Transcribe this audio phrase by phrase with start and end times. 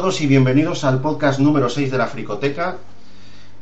[0.00, 2.78] todos y bienvenidos al podcast número 6 de la Fricoteca.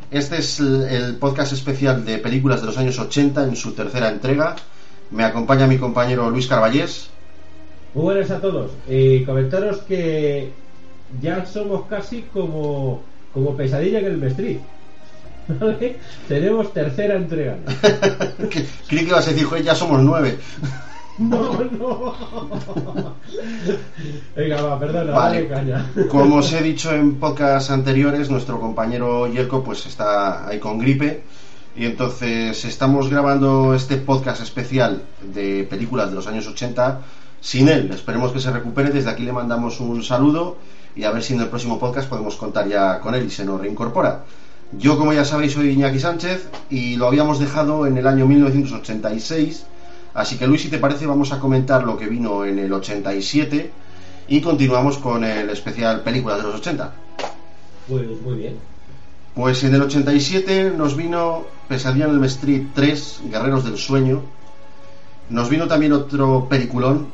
[0.08, 4.54] Este es el, podcast especial de películas de los años 80 en su tercera entrega.
[5.10, 7.10] Me acompaña mi compañero Luis Carballés.
[7.92, 8.70] Muy buenas a todos.
[8.88, 10.52] Eh, comentaros que
[11.20, 13.02] ya somos casi como,
[13.34, 14.58] como pesadilla en el Mestrid.
[15.48, 15.96] ¿Vale?
[16.28, 17.56] Tenemos tercera entrega.
[18.86, 20.38] Creí que ibas a decir, "Joder, ya somos nueve.
[21.18, 22.14] No, no.
[24.36, 25.42] Venga, va, perdona, Vale.
[25.42, 25.91] dale caña.
[26.08, 31.22] Como os he dicho en podcasts anteriores, nuestro compañero Yerko pues está ahí con gripe
[31.77, 35.02] y entonces estamos grabando este podcast especial
[35.34, 37.00] de películas de los años 80
[37.41, 37.91] sin él.
[37.92, 38.91] Esperemos que se recupere.
[38.91, 40.56] Desde aquí le mandamos un saludo
[40.96, 43.44] y a ver si en el próximo podcast podemos contar ya con él y se
[43.44, 44.24] nos reincorpora.
[44.72, 49.64] Yo, como ya sabéis, soy Iñaki Sánchez y lo habíamos dejado en el año 1986.
[50.19, 53.70] Así que Luis, si te parece, vamos a comentar lo que vino en el 87
[54.27, 56.92] y continuamos con el especial películas de los 80.
[57.86, 58.56] Pues muy bien.
[59.36, 64.22] Pues en el 87 nos vino Pesadilla en el Street 3, Guerreros del Sueño.
[65.30, 67.06] Nos vino también otro peliculón,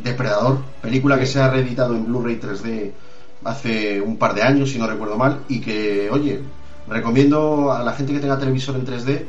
[0.00, 2.92] Depredador, película que se ha reeditado en Blu-ray 3D
[3.42, 6.42] hace un par de años, si no recuerdo mal, y que, oye,
[6.86, 9.24] recomiendo a la gente que tenga televisor en 3D,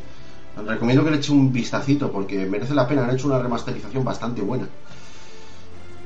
[0.66, 4.42] recomiendo que le eche un vistacito porque merece la pena, han hecho una remasterización bastante
[4.42, 4.68] buena.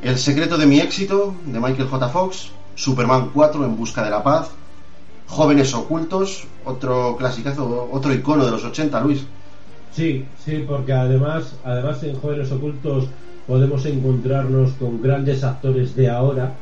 [0.02, 2.10] El secreto de mi éxito, de Michael J.
[2.10, 4.50] Fox, Superman 4 en busca de la paz,
[5.28, 9.24] Jóvenes ocultos, otro clasicazo, otro icono de los 80, Luis.
[9.94, 13.08] Sí, sí, porque además, además en Jóvenes Ocultos
[13.48, 16.54] podemos encontrarnos con grandes actores de ahora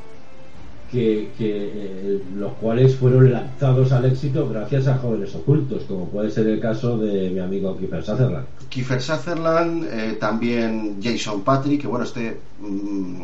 [0.91, 6.31] que, que, eh, los cuales fueron lanzados al éxito gracias a Jóvenes Ocultos, como puede
[6.31, 8.45] ser el caso de mi amigo Kiefer Sutherland.
[8.69, 13.23] Kiefer Sutherland, eh, también Jason Patrick, que bueno, este mm,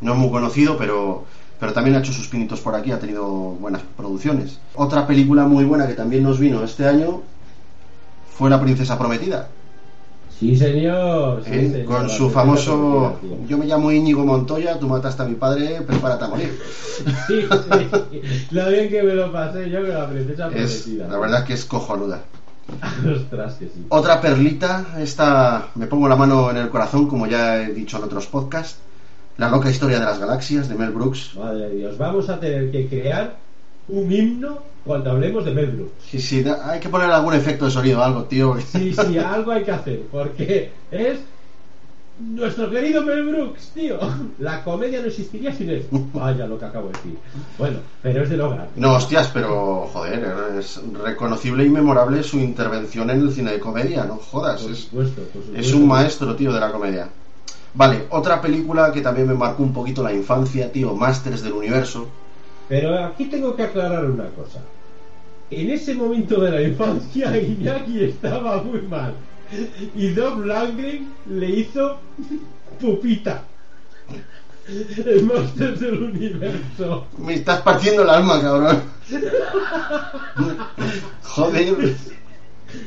[0.00, 1.24] no es muy conocido, pero,
[1.60, 4.58] pero también ha hecho sus pinitos por aquí, ha tenido buenas producciones.
[4.74, 7.22] Otra película muy buena que también nos vino este año
[8.36, 9.48] fue La Princesa Prometida,
[10.38, 11.42] Sí, señor.
[11.44, 11.70] sí, ¿eh?
[11.70, 13.18] señor, con su famoso.
[13.48, 16.60] Yo me llamo Íñigo Montoya, tú mataste a mi padre, prepárate a morir.
[17.26, 18.48] Sí, sí.
[18.52, 21.52] Lo bien que me lo pasé yo con la princesa Es, la verdad es que
[21.52, 22.22] es cojonuda.
[23.14, 23.86] Ostras, que sí.
[23.90, 28.04] Otra perlita, esta me pongo la mano en el corazón, como ya he dicho en
[28.04, 28.78] otros podcasts.
[29.36, 31.36] La loca historia de las galaxias de Mel Brooks.
[31.36, 33.36] Madre de Dios, vamos a tener que crear
[33.88, 35.92] un himno cuando hablemos de Mel Brooks.
[36.10, 38.56] Sí, sí, hay que poner algún efecto de sonido algo, tío.
[38.60, 41.18] Sí, sí, algo hay que hacer, porque es
[42.18, 43.98] nuestro querido Mel Brooks, tío.
[44.38, 45.86] La comedia no existiría sin él.
[46.14, 47.18] Vaya lo que acabo de decir.
[47.58, 48.68] Bueno, pero es de lograr.
[48.76, 50.24] No, hostias, pero joder,
[50.58, 54.62] es reconocible y memorable su intervención en el cine de comedia, no jodas.
[54.62, 55.60] Por Es, supuesto, por supuesto.
[55.60, 57.08] es un maestro, tío, de la comedia.
[57.74, 62.06] Vale, otra película que también me marcó un poquito la infancia, tío, Masters del Universo.
[62.68, 64.60] Pero aquí tengo que aclarar una cosa.
[65.50, 69.14] En ese momento de la infancia, Iñaki estaba muy mal.
[69.94, 71.98] Y Doc Langren le hizo
[72.80, 73.44] pupita.
[74.68, 77.06] El Monsters del Universo.
[77.18, 78.82] Me estás partiendo el alma, cabrón.
[81.22, 81.94] Joder,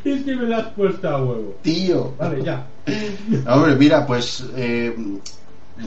[0.03, 1.55] Es que me la has puesto a huevo.
[1.61, 2.13] tío.
[2.19, 2.67] Vale, ya.
[3.47, 4.93] Hombre, mira, pues eh,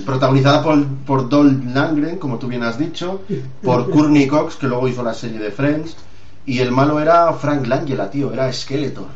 [0.04, 3.22] protagonizada por, por Don Langren, como tú bien has dicho,
[3.62, 5.97] por Courtney Cox, que luego hizo la serie de Friends,
[6.47, 9.06] y el malo era Frank Langella, tío, era Skeletor.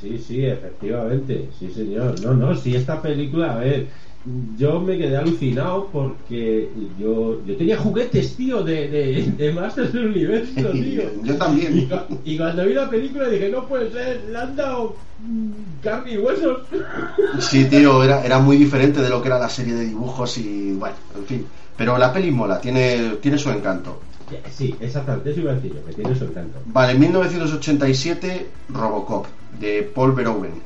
[0.00, 1.48] Sí, sí, efectivamente.
[1.58, 2.20] Sí, señor.
[2.20, 3.86] No, no, sí, esta película, a ver.
[4.24, 10.06] Yo me quedé alucinado porque yo, yo tenía juguetes, tío, de, de, de Masters del
[10.06, 11.02] Universo, tío.
[11.24, 11.88] Yo Y, también.
[11.88, 16.12] cu- y cuando vi la película dije, no puede ser, le han dado mm, carne
[16.12, 16.68] y huesos.
[17.40, 20.72] Sí, tío, era, era muy diferente de lo que era la serie de dibujos y
[20.72, 21.46] bueno, en fin.
[21.76, 24.02] Pero la peli mola, tiene, tiene su encanto.
[24.50, 26.62] Sí, exactamente, eso iba a decir yo, que tiene su encanto.
[26.66, 29.26] Vale, en 1987, Robocop,
[29.58, 30.62] de Paul Verhoeven.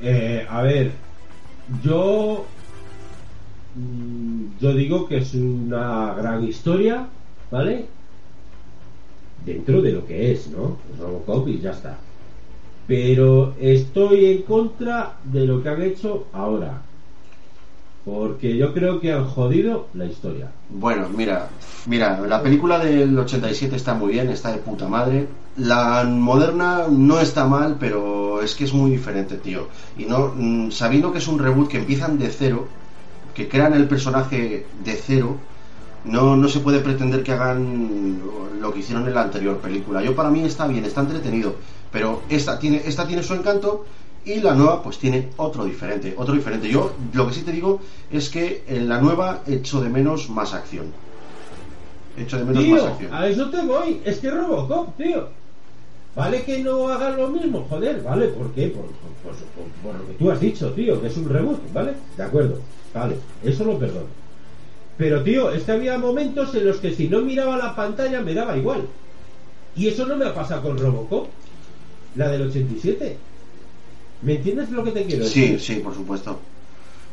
[0.00, 0.92] Eh, a ver,
[1.82, 2.46] yo
[3.74, 7.06] mm, yo digo que es una gran historia,
[7.50, 7.86] ¿vale?
[9.44, 10.76] Dentro de lo que es, ¿no?
[10.98, 11.96] Robocop y ya está.
[12.86, 16.82] Pero estoy en contra de lo que han hecho ahora.
[18.04, 20.50] Porque yo creo que han jodido la historia.
[20.70, 21.48] Bueno, mira,
[21.86, 25.28] mira, la película del 87 está muy bien, está de puta madre.
[25.56, 29.68] La moderna no está mal, pero es que es muy diferente, tío.
[29.98, 32.68] Y no, mm, sabiendo que es un reboot que empiezan de cero,
[33.34, 35.36] que crean el personaje de cero,
[36.04, 38.20] no, no se puede pretender que hagan
[38.60, 40.02] lo que hicieron en la anterior película.
[40.02, 41.56] Yo para mí está bien, está entretenido,
[41.92, 43.84] pero esta tiene, esta tiene su encanto
[44.24, 46.68] y la nueva pues tiene otro diferente, otro diferente.
[46.68, 50.52] Yo lo que sí te digo es que en la nueva echo de menos más
[50.54, 50.86] acción.
[52.16, 53.14] Echo de menos Tío, más acción.
[53.14, 54.00] a eso te voy.
[54.04, 55.28] Es que Robocop, tío.
[56.16, 58.26] Vale que no hagan lo mismo, joder, ¿vale?
[58.28, 58.68] ¿Por qué?
[58.68, 61.92] Por, por- por- por lo que tú has dicho, tío, que es un reboot, ¿vale?
[62.16, 62.58] De acuerdo,
[62.92, 64.06] vale, eso lo perdono.
[64.98, 68.34] Pero, tío, es que había momentos en los que si no miraba la pantalla me
[68.34, 68.82] daba igual.
[69.76, 71.28] Y eso no me ha pasado con Robocop,
[72.16, 73.16] la del 87.
[74.22, 75.60] ¿Me entiendes lo que te quiero Sí, decir?
[75.60, 76.38] sí, por supuesto.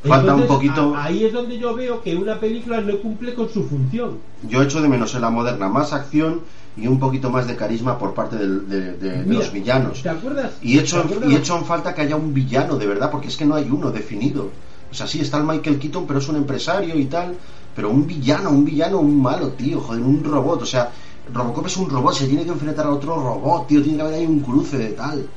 [0.03, 0.95] Falta un poquito.
[0.95, 4.17] a- ahí es donde yo veo que una película no cumple con su función.
[4.49, 6.41] Yo echo de menos en la moderna más acción
[6.77, 10.01] y un poquito más de carisma por parte del- de, de- de Mira, los villanos.
[10.03, 10.51] ¿Te acuerdas?
[10.61, 11.31] Y echo, ¿Te acuerdas?
[11.31, 13.69] y echo en falta que haya un villano de verdad, porque es que no hay
[13.69, 14.49] uno definido.
[14.91, 17.35] O sea, sí, está el Michael Keaton, pero es un empresario y tal.
[17.75, 20.61] Pero un villano, un villano, un malo, tío, joder, un robot.
[20.61, 20.91] O sea,
[21.33, 24.13] Robocop es un robot, se tiene que enfrentar a otro robot, tío, tiene que haber
[24.15, 25.27] ahí un cruce de tal.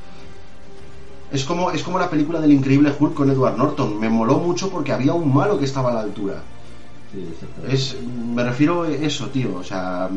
[1.33, 3.99] Es como, es como la película del increíble Hulk con Edward Norton.
[4.01, 6.43] Me moló mucho porque había un malo que estaba a la altura.
[7.69, 7.97] Es,
[8.35, 9.57] me refiero a eso, tío.
[9.57, 10.09] O sea,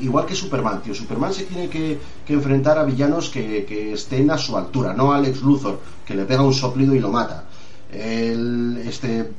[0.00, 0.94] igual que Superman, tío.
[0.94, 5.12] Superman se tiene que, que enfrentar a villanos que, que estén a su altura, no
[5.12, 7.44] a Alex Luthor, que le pega un soplido y lo mata.
[7.90, 9.30] El, este,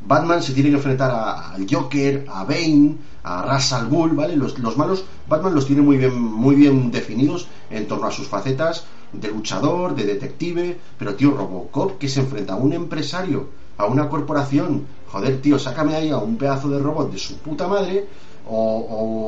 [0.00, 4.36] Batman se tiene que enfrentar a- al Joker, a Bane, a Ra's al Ghul, ¿vale?
[4.36, 8.28] Los, los malos, Batman los tiene muy bien, muy bien definidos en torno a sus
[8.28, 13.48] facetas de luchador, de detective, pero tío, Robocop que se enfrenta a un empresario,
[13.78, 17.66] a una corporación, joder, tío, sácame ahí a un pedazo de robot de su puta
[17.68, 18.06] madre,
[18.48, 18.78] o,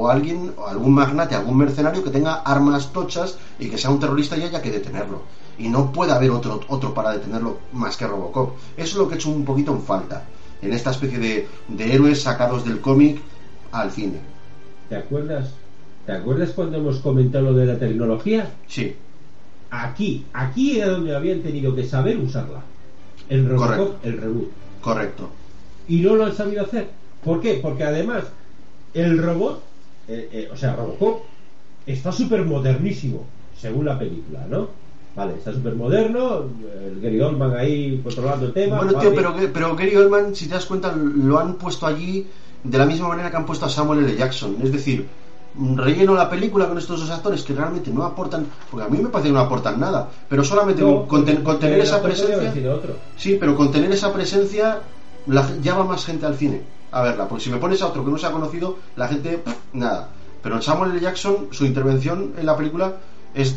[0.03, 3.99] o alguien, o algún magnate, algún mercenario que tenga armas tochas y que sea un
[3.99, 5.23] terrorista y haya que detenerlo.
[5.59, 8.53] Y no puede haber otro, otro para detenerlo más que Robocop.
[8.77, 10.25] Eso es lo que he hecho un poquito en falta,
[10.63, 13.21] en esta especie de, de héroes sacados del cómic
[13.73, 14.21] al cine.
[14.89, 15.51] ¿Te acuerdas?
[16.07, 18.51] ¿Te acuerdas cuando hemos comentado lo de la tecnología?
[18.69, 18.95] Sí,
[19.71, 22.63] Aquí, aquí era donde habían tenido que saber usarla.
[23.29, 23.99] El Robocop, Correcto.
[24.05, 24.49] el reboot.
[24.81, 25.29] correcto.
[25.89, 26.89] Y no lo han sabido hacer.
[27.25, 27.59] ¿Por qué?
[27.63, 28.25] Porque además
[28.95, 29.63] el robot,
[30.09, 31.23] eh, eh, o sea, Robocop,
[31.87, 33.25] está súper modernísimo,
[33.61, 34.69] según la película, ¿no?
[35.17, 36.45] Vale, está súper moderno,
[36.87, 38.77] el Gary Oldman ahí controlando el tema.
[38.77, 39.11] Bueno, vale.
[39.11, 42.27] tío, pero, pero Gary Oldman, si te das cuenta, lo han puesto allí
[42.63, 44.17] de la misma manera que han puesto a Samuel L.
[44.17, 44.57] Jackson.
[44.63, 45.07] Es decir,
[45.75, 49.09] relleno la película con estos dos actores que realmente no aportan, porque a mí me
[49.09, 52.73] parece que no aportan nada, pero solamente No, con, ten- porque con tener esa presencia.
[52.73, 52.95] otro.
[53.17, 54.79] Sí, pero con tener esa presencia
[55.29, 58.19] la, más gente al cine a verla, porque si me pones a otro que no
[58.19, 59.43] se ha conocido, la gente,
[59.75, 60.09] nada.
[60.43, 61.01] Pero Samuel L.
[61.01, 62.95] Jackson, su intervención en la película
[63.35, 63.57] es,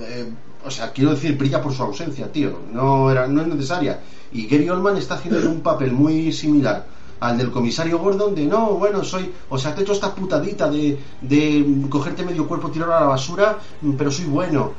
[0.00, 0.28] eh,
[0.64, 4.00] o sea, quiero decir, brilla por su ausencia, tío, no, era, no es necesaria.
[4.32, 6.86] Y Gary Oldman está haciendo un papel muy similar
[7.20, 10.68] al del comisario Gordon de no, bueno, soy, o sea, te he hecho esta putadita
[10.68, 13.58] de, de cogerte medio cuerpo, tirarlo a la basura,
[13.96, 14.72] pero soy bueno.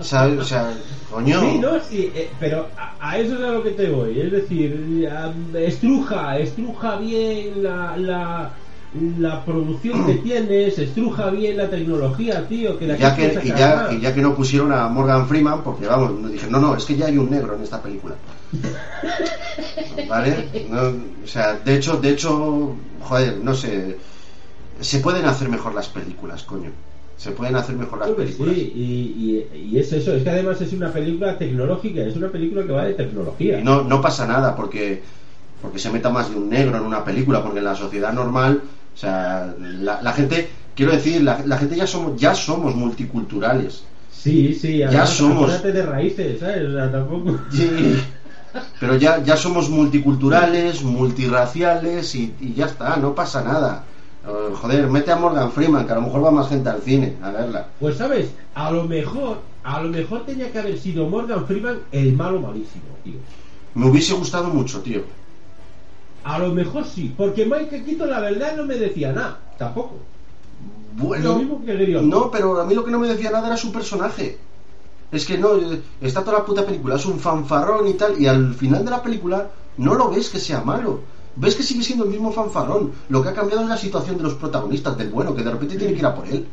[0.00, 0.40] ¿Sabes?
[0.40, 0.72] O sea,
[1.10, 1.40] coño.
[1.40, 4.20] Sí, no, sí, eh, pero a, a eso es a lo que te voy.
[4.20, 5.08] Es decir,
[5.54, 8.50] estruja, estruja bien la, la,
[9.18, 12.78] la producción que tienes, estruja bien la tecnología, tío.
[12.78, 15.62] Que la Y ya que, y ya, y ya que no pusieron a Morgan Freeman,
[15.62, 18.14] porque vamos, nos dijeron, no, no, es que ya hay un negro en esta película.
[20.08, 20.66] ¿Vale?
[20.70, 20.80] No,
[21.24, 23.96] o sea, de hecho, de hecho, joder, no sé,
[24.80, 26.70] se pueden hacer mejor las películas, coño.
[27.16, 28.54] Se pueden hacer mejor las películas.
[28.54, 32.28] sí, y, y- y es eso, es que además es una película tecnológica, es una
[32.28, 33.58] película que va de tecnología.
[33.58, 35.00] Y no, no pasa nada porque,
[35.62, 38.60] porque se meta más de un negro en una película, porque en la sociedad normal,
[38.94, 43.82] o sea, la, la gente, quiero decir, la, la gente ya somos, ya somos multiculturales.
[44.12, 45.42] Sí, sí, Ya además, somos.
[45.44, 46.64] acuérdate de raíces, ¿sabes?
[46.68, 47.38] O sea, tampoco.
[47.50, 47.96] Sí.
[48.80, 53.84] Pero ya, ya somos multiculturales, multirraciales y, y ya está, no pasa nada.
[54.26, 57.16] Eh, joder, mete a Morgan Freeman, que a lo mejor va más gente al cine
[57.22, 57.68] a verla.
[57.78, 62.12] Pues sabes, a lo mejor, a lo mejor tenía que haber sido Morgan Freeman el
[62.14, 63.14] malo malísimo, tío.
[63.74, 65.02] Me hubiese gustado mucho, tío.
[66.24, 69.94] A lo mejor sí, porque Michael Keaton la verdad no me decía nada, tampoco.
[70.96, 72.08] Bueno, Lo mismo que Gary Oldman.
[72.08, 74.38] no, pero a mí lo que no me decía nada era su personaje.
[75.12, 78.26] Es que no, eh, está toda la puta película, es un fanfarrón y tal, y
[78.26, 81.00] al final de la película no lo ves que sea malo.
[81.36, 82.92] Ves que sigue siendo el mismo fanfarrón.
[83.08, 85.76] Lo que ha cambiado es la situación de los protagonistas, del bueno, que de repente
[85.76, 86.46] tiene que ir a por él.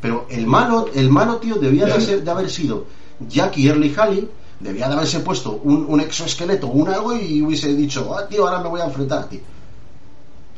[0.00, 2.84] Pero el malo, el malo, tío, debía de, ser- de haber sido
[3.28, 4.28] Jackie Early Halley,
[4.60, 8.62] debía de haberse puesto un, un exoesqueleto, un algo, y hubiese dicho, ah, tío, ahora
[8.62, 9.40] me voy a enfrentar a ti.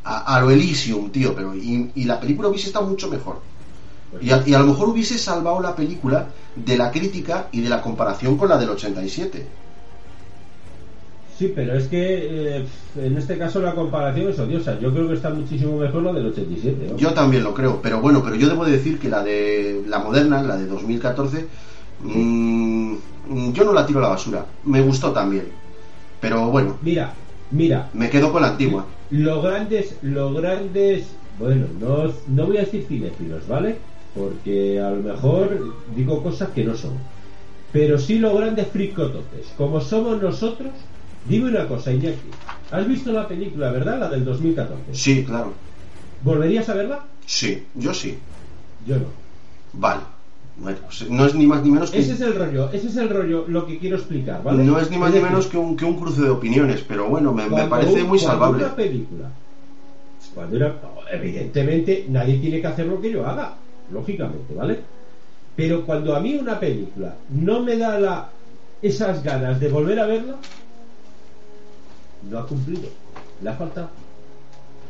[0.04, 3.40] A, a lo Elysium, tío, pero y, y la película hubiese estado mucho mejor.
[4.20, 7.68] Y a, y a lo mejor hubiese salvado la película de la crítica y de
[7.68, 9.46] la comparación con la del 87.
[11.38, 12.64] Sí, pero es que eh,
[12.96, 14.78] en este caso la comparación es odiosa.
[14.80, 16.88] Yo creo que está muchísimo mejor la del 87.
[16.90, 16.96] ¿no?
[16.96, 20.42] Yo también lo creo, pero bueno, pero yo debo decir que la de la moderna,
[20.42, 21.46] la de 2014,
[22.00, 22.96] mm,
[23.52, 24.46] yo no la tiro a la basura.
[24.64, 25.44] Me gustó también.
[26.20, 27.14] Pero bueno, Mira,
[27.52, 28.86] mira, me quedo con la antigua.
[29.10, 31.06] los grandes, los grandes
[31.38, 33.76] bueno, no, no voy a decir cinéfilos, ¿vale?
[34.12, 36.94] Porque a lo mejor digo cosas que no son.
[37.72, 40.72] Pero sí los grandes fricototes, como somos nosotros.
[41.28, 42.30] Dime una cosa, Iñaki.
[42.70, 43.98] ¿Has visto la película, verdad?
[44.00, 44.94] La del 2014.
[44.94, 45.52] Sí, claro.
[46.22, 47.04] ¿Volverías a verla?
[47.26, 48.18] Sí, yo sí.
[48.86, 49.06] Yo no.
[49.74, 50.02] Vale.
[50.56, 51.98] Bueno, pues no es ni más ni menos que...
[52.00, 54.64] Ese es el rollo, ese es el rollo, lo que quiero explicar, ¿vale?
[54.64, 57.32] No es ni más ni menos que un, que un cruce de opiniones, pero bueno,
[57.32, 58.64] me, parece un- muy cuando salvable.
[58.64, 59.30] Una película,
[60.34, 60.74] cuando una-
[61.12, 63.58] evidentemente nadie tiene que hacer lo que yo haga,
[63.90, 64.80] lógicamente, ¿vale?
[65.54, 68.32] Pero cuando a mí una película no me da la,
[68.82, 70.38] esas ganas de volver a verla,
[72.22, 72.88] no ha cumplido,
[73.42, 73.88] le ha faltado.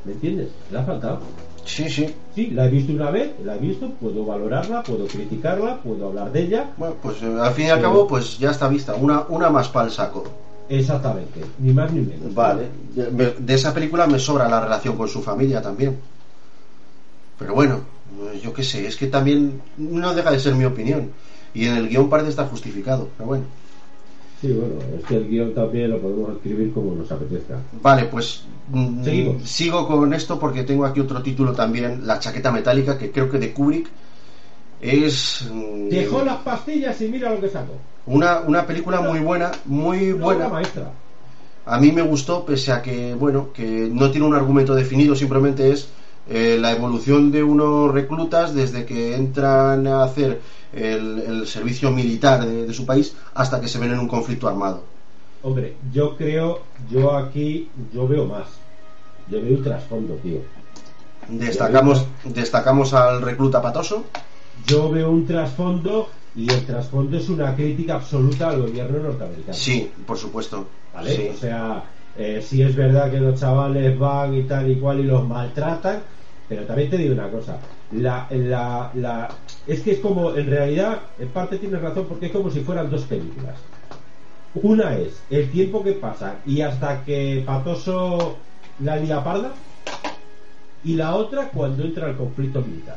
[0.05, 0.49] ¿Me entiendes?
[0.71, 1.21] Le ha faltado.
[1.65, 2.15] Sí, sí.
[2.35, 6.33] Sí, la he visto una vez, la he visto, puedo valorarla, puedo criticarla, puedo hablar
[6.33, 6.71] de ella.
[6.77, 8.95] Bueno, pues eh, al fin y al cabo, pues ya está vista.
[8.95, 10.25] Una, una más para el saco.
[10.69, 12.35] Exactamente, ni más ni menos.
[12.35, 12.69] Vale.
[12.95, 15.99] De, esa película me sobra la relación con su familia también.
[17.39, 17.81] Pero bueno,
[18.33, 21.11] eh, yo qué sé, es que también no deja de ser mi opinión.
[21.55, 23.09] Y en el guion parece estar justificado.
[23.17, 23.45] Pero bueno.
[24.41, 27.59] Sí, bueno, es que el guion también lo podemos escribir como nos apetezca.
[27.83, 29.43] Vale, pues mm, Seguimos.
[29.51, 33.39] sigo con esto porque tengo aquí otro título también, La chaqueta metálica, que creo que
[33.39, 33.89] de Kubrick
[34.81, 37.73] es mm, Dejó las pastillas y mira lo que sacó.
[38.07, 40.49] una, una película muy buena, muy Una buena.
[40.49, 40.93] maestra.
[41.67, 45.71] A mí me gustó, pese a que, bueno, que no tiene un argumento definido, simplemente
[45.73, 45.89] es
[46.29, 50.41] eh, la evolución de unos reclutas desde que entran a hacer
[50.73, 54.49] el, el servicio militar de, de su país hasta que se ven en un conflicto
[54.49, 54.83] armado.
[55.43, 58.49] Hombre, yo creo, yo aquí, yo veo más.
[59.31, 60.41] Yo veo un trasfondo, tío.
[61.29, 64.05] Destacamos, destacamos al recluta patoso.
[64.67, 69.55] Yo veo un trasfondo y el trasfondo es una crítica absoluta al gobierno norteamericano.
[69.55, 70.67] Sí, por supuesto.
[70.95, 71.15] ¿Vale?
[71.15, 71.29] Sí.
[71.33, 71.85] O sea,
[72.17, 76.01] eh, sí es verdad que los chavales van y tal y cual y los maltratan,
[76.49, 77.59] pero también te digo una cosa.
[77.93, 79.29] La, la, la,
[79.67, 82.91] es que es como, en realidad, en parte tienes razón porque es como si fueran
[82.91, 83.57] dos películas.
[84.55, 88.37] Una es el tiempo que pasa y hasta que Patoso
[88.81, 89.53] la lía parda,
[90.85, 92.97] y la otra cuando entra el conflicto militar.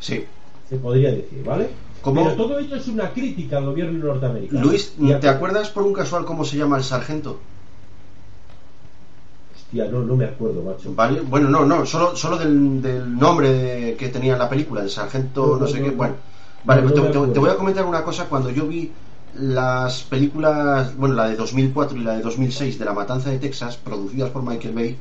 [0.00, 0.24] Sí.
[0.68, 1.70] Se podría decir, ¿vale?
[2.00, 2.24] ¿Cómo?
[2.24, 4.60] Pero todo ello es una crítica al gobierno norteamericano.
[4.60, 7.38] Luis, ¿te acuerdas por un casual cómo se llama el sargento?
[9.72, 10.94] Hostia, no, no me acuerdo, macho.
[10.94, 11.22] ¿Vale?
[11.22, 14.90] Bueno, no, no, solo, solo del, del nombre de- que tenía en la película, el
[14.90, 15.90] sargento, No, no, no, sé no, qué.
[15.92, 15.96] no.
[15.96, 16.14] Bueno,
[16.64, 16.94] vale, pues
[17.32, 18.26] te, voy a comentar una cosa.
[18.26, 18.92] Cuando yo vi
[19.32, 23.78] las películas, bueno, la de 2004 y la de 2006 de La Matanza de Texas,
[23.78, 24.98] producidas por Michael Bay,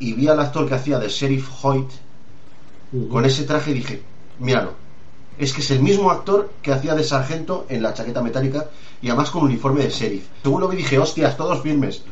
[0.00, 1.88] y vi al actor que hacía de Sheriff Hoyt
[3.10, 4.02] con ese traje dije,
[4.40, 4.72] míralo,
[5.38, 8.66] es que es el mismo actor que hacía de sargento en la chaqueta metálica
[9.00, 10.26] y además con uniforme de sheriff.
[10.42, 12.02] Según lo vi dije, hostias, todos firmes.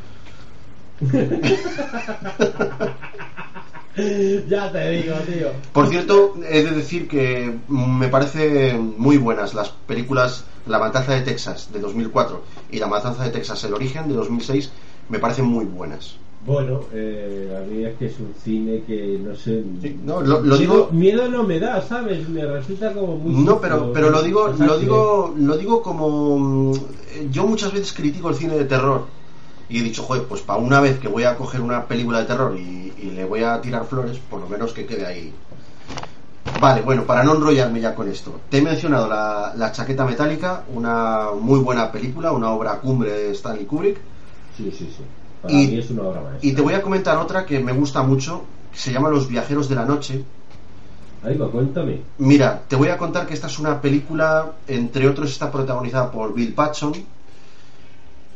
[4.48, 5.48] ya te digo, tío.
[5.72, 11.22] Por cierto, he de decir que me parecen muy buenas las películas La Matanza de
[11.22, 14.70] Texas de 2004 y La Matanza de Texas El Origen de 2006
[15.08, 16.16] me parecen muy buenas.
[16.44, 19.62] Bueno, eh, a mí es que es un cine que no sé.
[19.80, 22.28] Sí, no, lo- lo miedo, digo- miedo no me da, ¿sabes?
[22.28, 23.44] Me resulta como muy.
[23.44, 26.74] No, pero, pero lo digo, lo digo, lo digo como mm,
[27.30, 29.06] yo muchas veces critico el cine de terror
[29.72, 32.26] y he dicho, joder, pues para una vez que voy a coger una película de
[32.26, 35.32] terror y, y le voy a tirar flores, por lo menos que quede ahí.
[36.60, 40.62] Vale, bueno, para no enrollarme ya con esto, te he mencionado la, la chaqueta metálica,
[40.74, 43.96] una muy buena película, una obra cumbre de Stanley Kubrick,
[44.56, 45.02] Sí, sí, sí.
[45.40, 46.46] Para Y- mí es una obra maestra.
[46.48, 49.68] y te voy a comentar otra que me gusta mucho, que se llama Los Viajeros
[49.68, 50.22] de la Noche,
[51.24, 52.00] Ahí va, cuéntame.
[52.18, 56.34] Mira, te voy a contar que esta es una película, entre otros está protagonizada por
[56.34, 56.92] Bill Paxton.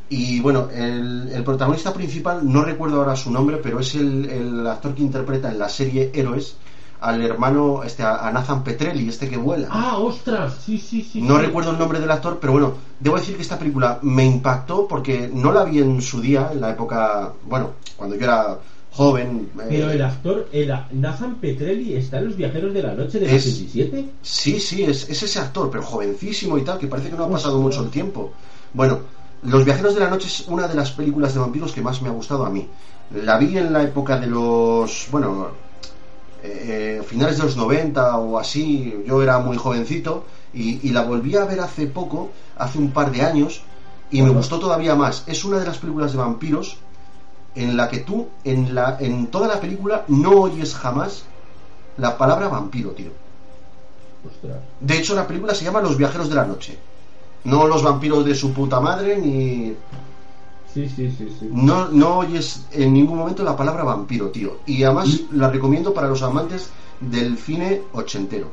[0.08, 4.66] Y bueno, el, el protagonista principal, no recuerdo ahora su nombre, pero es el, el
[4.66, 6.56] actor que interpreta en la serie Héroes
[7.00, 9.68] al hermano, este, a Nathan Petrelli, este que vuela.
[9.70, 10.54] ¡Ah, ostras!
[10.64, 11.20] Sí, sí, sí.
[11.20, 11.42] No sí.
[11.46, 15.28] recuerdo el nombre del actor, pero bueno, debo decir que esta película me impactó porque
[15.32, 18.58] no la vi en su día, en la época, bueno, cuando yo era
[18.92, 19.50] joven.
[19.60, 23.28] eh, Pero el actor, el Nathan Petrelli, está en Los Viajeros de la Noche del
[23.28, 24.06] Es- 87.
[24.22, 27.30] Sí, sí, es, es ese actor, pero jovencísimo y tal, que parece que no ha
[27.30, 27.62] pasado Ostras.
[27.76, 28.32] mucho el tiempo.
[28.72, 29.00] Bueno,
[29.46, 32.08] Los Viajeros de la Noche es una de las películas de vampiros que más me
[32.08, 32.68] ha gustado a mí.
[33.12, 35.48] La vi en la época de los, bueno,
[36.42, 41.36] eh, finales de los 90 o así, yo era muy jovencito y, y la volví
[41.36, 43.62] a ver hace poco, hace un par de años,
[44.10, 45.22] y me gustó todavía más.
[45.28, 46.78] Es una de las películas de vampiros
[47.54, 51.22] en la que tú, en, la, en toda la película, no oyes jamás
[51.98, 53.12] la palabra vampiro, tío.
[54.26, 54.58] Ostras.
[54.80, 56.76] De hecho, la película se llama Los viajeros de la noche.
[57.46, 59.72] No los vampiros de su puta madre, ni.
[60.74, 61.48] Sí, sí, sí, sí.
[61.50, 64.58] No, no oyes en ningún momento la palabra vampiro, tío.
[64.66, 68.48] Y además la recomiendo para los amantes del cine ochentero.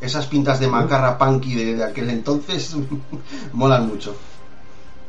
[0.00, 2.76] Esas pintas de macarra punky de, de aquel entonces
[3.54, 4.14] molan mucho.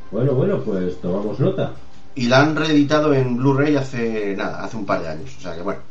[0.09, 1.73] Bueno, bueno, pues tomamos nota.
[2.15, 5.35] Y la han reeditado en Blu-ray hace nada, hace un par de años.
[5.37, 5.81] O sea que bueno.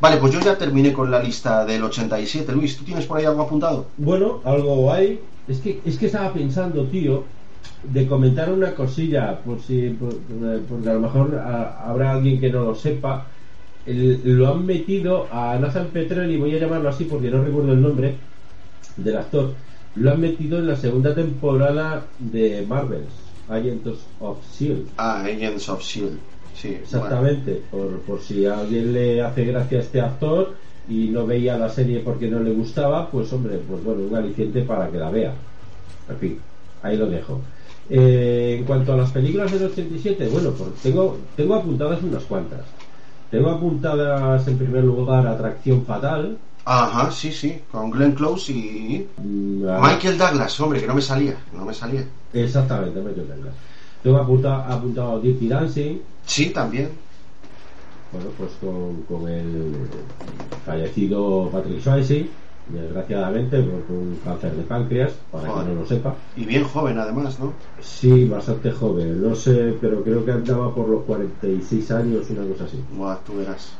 [0.00, 2.52] Vale, pues yo ya terminé con la lista del 87.
[2.52, 3.86] Luis, ¿tú tienes por ahí algo apuntado?
[3.96, 5.20] Bueno, algo hay.
[5.48, 7.24] Es que, es que estaba pensando, tío,
[7.92, 10.14] de comentar una cosilla, por si, por-
[10.68, 13.26] porque a lo mejor a- habrá alguien que no lo sepa.
[13.86, 17.80] El- lo han metido a Nathan Petrelli, voy a llamarlo así porque no recuerdo el
[17.80, 18.14] nombre
[18.96, 19.54] del actor.
[19.94, 23.12] Lo han metido en la segunda temporada de Marvels,
[23.48, 23.88] Agents
[24.20, 24.88] of Shield.
[24.98, 26.18] Ah, Agents of Shield.
[26.54, 26.82] Sí, bueno.
[26.84, 30.56] Exactamente, por, por si a alguien le hace gracia a este actor
[30.88, 34.62] y no veía la serie porque no le gustaba, pues hombre, pues bueno, un aliciente
[34.62, 35.34] para que la vea.
[36.08, 36.38] En fin,
[36.82, 37.40] ahí lo dejo.
[37.90, 42.60] Eh, en cuanto a las películas del 87, bueno, pues tengo, tengo apuntadas unas cuantas.
[43.30, 46.38] Tengo apuntadas en primer lugar Atracción Fatal.
[46.64, 51.64] Ajá, sí, sí, con Glenn Close y Michael Douglas, hombre, que no me salía, no
[51.64, 52.04] me salía.
[52.32, 53.54] Exactamente, Michael Douglas.
[54.02, 56.90] Tengo apunta- apuntado Dirty Dancing, Sí, también.
[58.12, 59.72] Bueno, pues con, con el
[60.64, 62.26] fallecido Patrick Swayze,
[62.68, 65.66] desgraciadamente por un cáncer de páncreas, para Joder.
[65.66, 66.14] que no lo sepa.
[66.36, 67.52] Y bien joven, además, ¿no?
[67.80, 72.64] Sí, bastante joven, no sé, pero creo que andaba por los 46 años, una cosa
[72.64, 72.78] así.
[72.94, 73.72] Buah, tú verás.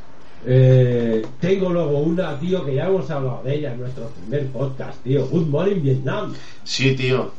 [0.45, 5.01] Eh, tengo luego una, tío, que ya hemos hablado de ella en nuestro primer podcast,
[5.03, 5.27] tío.
[5.27, 6.33] Good Morning Vietnam.
[6.63, 7.31] Sí, tío.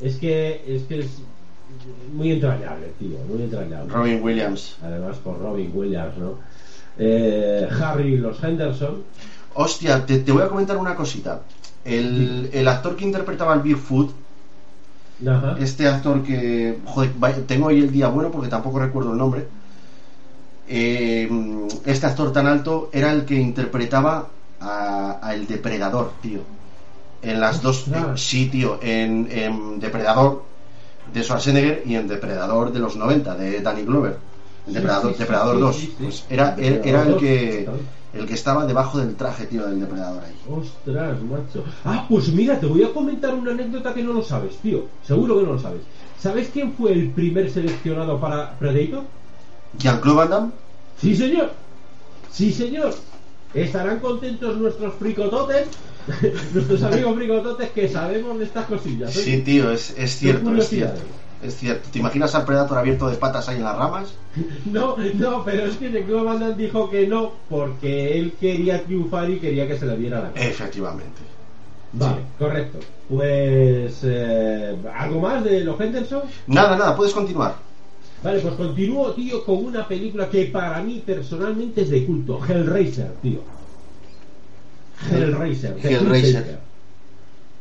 [0.00, 1.22] Es que es, que es
[2.12, 3.92] muy entrañable, tío, muy entrañable.
[3.92, 4.76] Robin Williams.
[4.82, 6.34] Además por Robin Williams, ¿no?
[6.98, 9.02] Eh, Harry y los Henderson.
[9.54, 11.40] Hostia, te, te voy a comentar una cosita.
[11.84, 14.10] El, el actor que interpretaba al Bigfoot,
[15.26, 15.56] Ajá.
[15.58, 16.78] este actor que.
[16.84, 17.10] Joder,
[17.46, 19.46] tengo hoy el día bueno porque tampoco recuerdo el nombre.
[20.68, 21.28] Eh,
[21.84, 24.28] este actor tan alto era el que interpretaba
[24.60, 26.40] a, a el depredador, tío.
[27.22, 27.82] En las dos.
[27.88, 28.20] Ostras.
[28.20, 28.78] sí, tío.
[28.82, 30.44] En, en Depredador
[31.12, 34.16] de Schwarzenegger y en Depredador de los 90 de Danny Glover.
[34.66, 35.76] Depredador, sí, sí, Depredador sí, 2.
[35.76, 35.94] sí, sí.
[36.04, 37.68] Pues era, era, Depredador era el 2, que.
[38.12, 40.34] El que estaba debajo del traje, tío, del depredador ahí.
[40.50, 41.64] Ostras, macho.
[41.84, 44.84] Ah, pues mira, te voy a comentar una anécdota que no lo sabes, tío.
[45.06, 45.80] Seguro que no lo sabes.
[46.18, 49.04] ¿Sabes quién fue el primer seleccionado para Predator?
[49.78, 50.52] Jean-Claude Van Damme.
[51.00, 51.52] Sí, señor.
[52.30, 52.94] Sí, señor.
[53.54, 55.68] Estarán contentos nuestros fricototes,
[56.54, 59.16] nuestros amigos fricototes que sabemos de estas cosillas.
[59.16, 59.22] ¿eh?
[59.22, 61.00] Sí, tío, es, es cierto, es cierto.
[61.42, 61.88] Es cierto.
[61.92, 64.14] ¿Te imaginas al Predator abierto de patas ahí en las ramas?
[64.64, 69.38] No, no, pero es que Van Damme dijo que no porque él quería triunfar y
[69.38, 70.46] quería que se le viera la cara.
[70.46, 71.20] Efectivamente.
[71.92, 72.78] Vale, correcto.
[73.08, 76.22] Pues, eh, ¿algo más de los Henderson?
[76.46, 77.56] Nada, nada, puedes continuar.
[78.22, 82.40] Vale, pues continúo, tío, con una película que para mí personalmente es de culto.
[82.48, 83.40] Hellraiser, tío.
[85.10, 85.76] Hellraiser.
[85.82, 86.60] Hellraiser.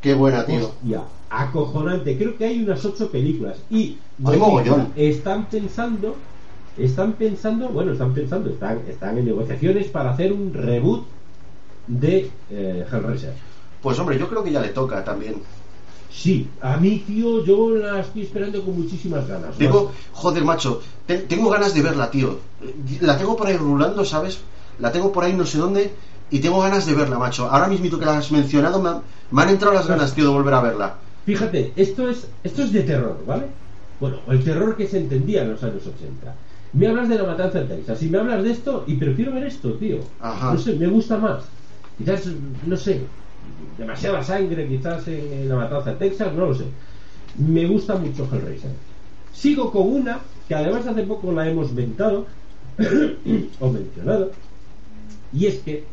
[0.01, 0.67] Qué buena, tío.
[0.67, 2.17] Hostia, acojonante.
[2.17, 3.57] Creo que hay unas ocho películas.
[3.69, 4.91] Y mogollón.
[4.95, 6.15] están pensando,
[6.77, 11.05] están pensando, bueno, están pensando, están, están en negociaciones para hacer un reboot
[11.87, 13.33] de eh, Hellraiser.
[13.81, 15.35] Pues hombre, yo creo que ya le toca también.
[16.11, 19.57] Sí, a mí, tío, yo la estoy esperando con muchísimas ganas.
[19.57, 22.39] Tengo, joder, macho, te- tengo ganas de verla, tío.
[23.01, 24.39] La tengo por ahí rulando, ¿sabes?
[24.79, 25.91] La tengo por ahí no sé dónde
[26.31, 27.49] y tengo ganas de verla, macho.
[27.51, 30.31] Ahora mismo que la has mencionado, me, han- me han entrado las ganas, tío, de
[30.31, 30.95] volver a verla.
[31.25, 33.43] Fíjate, esto es, esto es de terror, ¿vale?
[33.99, 36.33] Bueno, el terror que se entendía en los años 80.
[36.73, 39.43] Me hablas de la matanza en Texas y me hablas de esto y prefiero ver
[39.43, 39.99] esto, tío.
[40.19, 40.53] Ajá.
[40.53, 41.43] No sé, me gusta más.
[41.97, 42.27] Quizás,
[42.65, 43.01] no sé,
[43.77, 46.63] demasiada sangre quizás en, en la matanza en Texas, no lo sé.
[47.37, 48.71] Me gusta mucho Hellraiser.
[49.33, 52.25] Sigo con una que además hace poco la hemos mentado
[53.59, 54.31] o mencionado
[55.33, 55.83] y es que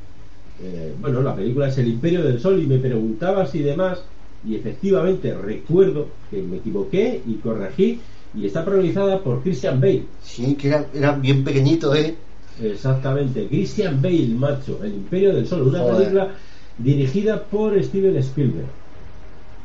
[0.62, 4.00] eh, bueno, la película es El Imperio del Sol y me preguntabas y demás,
[4.46, 8.00] y efectivamente recuerdo que me equivoqué y corregí,
[8.34, 10.04] y está protagonizada por Christian Bale.
[10.22, 12.14] Sí, que era, era bien pequeñito, ¿eh?
[12.62, 15.96] Exactamente, Christian Bale, macho, El Imperio del Sol, una Joder.
[15.96, 16.34] película
[16.76, 18.66] dirigida por Steven Spielberg,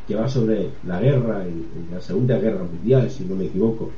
[0.07, 3.91] que va sobre la guerra, en, en la Segunda Guerra Mundial, si no me equivoco.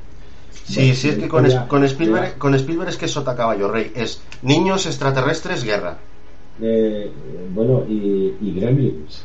[0.65, 3.91] Sí, Bueno, sí, es que con, Spielberg, con Spielberg es que es sota caballo rey.
[3.95, 5.97] Es niños extraterrestres, guerra.
[6.61, 7.11] Eh,
[7.53, 9.23] bueno, y, y Gremlins.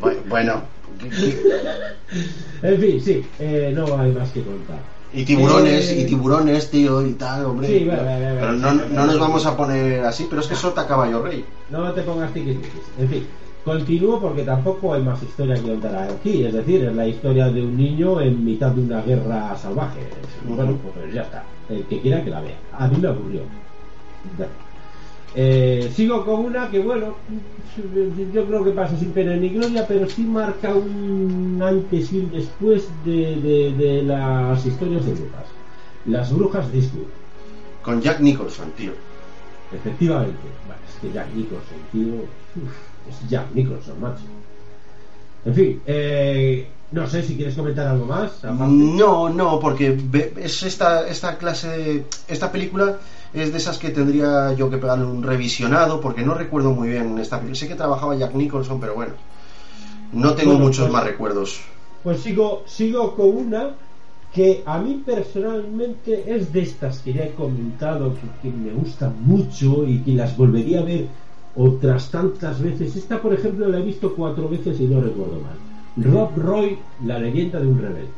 [0.00, 0.62] Bu- Bueno,
[1.00, 4.78] ¿qué- qué- En fin, sí, eh, no hay más que contar.
[5.12, 7.68] Y tiburones, Eh, y tiburones, tío, y tal, hombre.
[7.68, 10.54] Sí, vale, vale, vale, pero no, no nos vamos a poner así, pero es que
[10.54, 11.44] sota caballo rey.
[11.70, 12.82] No te pongas tiquismiquis.
[12.98, 13.26] En fin,
[13.64, 16.44] continúo porque tampoco hay más historia que contar aquí.
[16.44, 20.00] Es decir, es la historia de un niño en mitad de una guerra salvaje.
[20.46, 21.42] Bueno, pues ya está.
[21.70, 22.56] El que quiera que la vea.
[22.72, 23.40] A mí me aburrió.
[24.38, 24.46] Ya.
[25.34, 27.14] Eh, sigo con una que, bueno,
[28.32, 32.30] yo creo que pasa sin pena ni gloria, pero sí marca un antes y un
[32.30, 35.44] después de, de- de las historias de brujas.
[36.06, 37.06] Las brujas de Eastwood.
[37.82, 38.92] Con Jack Nicholson, tío.
[39.72, 40.38] Efectivamente.
[40.66, 42.14] Bueno, es que Jack Nicholson, tío.
[42.14, 42.72] uf,
[43.08, 44.22] es Jack Nicholson, macho.
[45.48, 48.44] En fin, eh, no sé si quieres comentar algo más.
[48.44, 48.64] aparte.
[48.66, 49.96] No, no, porque
[50.42, 52.04] es esta, esta clase de...
[52.28, 52.98] Esta película
[53.32, 57.16] es de esas que tendría yo que pegarle un revisionado, porque no recuerdo muy bien
[57.18, 57.58] esta película.
[57.58, 59.12] Sé que trabajaba Jack Nicholson, pero bueno.
[60.12, 61.60] No tengo Bueno, muchos pues- más recuerdos.
[62.02, 63.70] Pues sigo, sigo con una
[64.34, 69.14] que a mí personalmente es de estas que ya he comentado que, que me gustan
[69.24, 71.08] mucho y que las volvería a ver
[71.58, 72.94] otras tantas veces.
[72.96, 75.58] Esta, por ejemplo, la he visto cuatro veces y no recuerdo mal.
[76.12, 78.08] Rob Roy, la leyenda de un rebelde.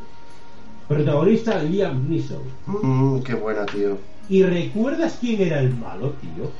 [0.86, 2.42] Protagonista Liam Neeson.
[2.66, 3.96] Mm, qué buena, tío.
[4.28, 6.50] ¿Y recuerdas quién era el malo, tío?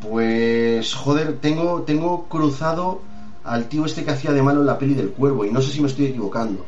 [0.00, 3.00] Pues, joder, tengo, tengo cruzado
[3.44, 5.70] al tío este que hacía de malo en la peli del cuervo y no sé
[5.72, 6.64] si me estoy equivocando.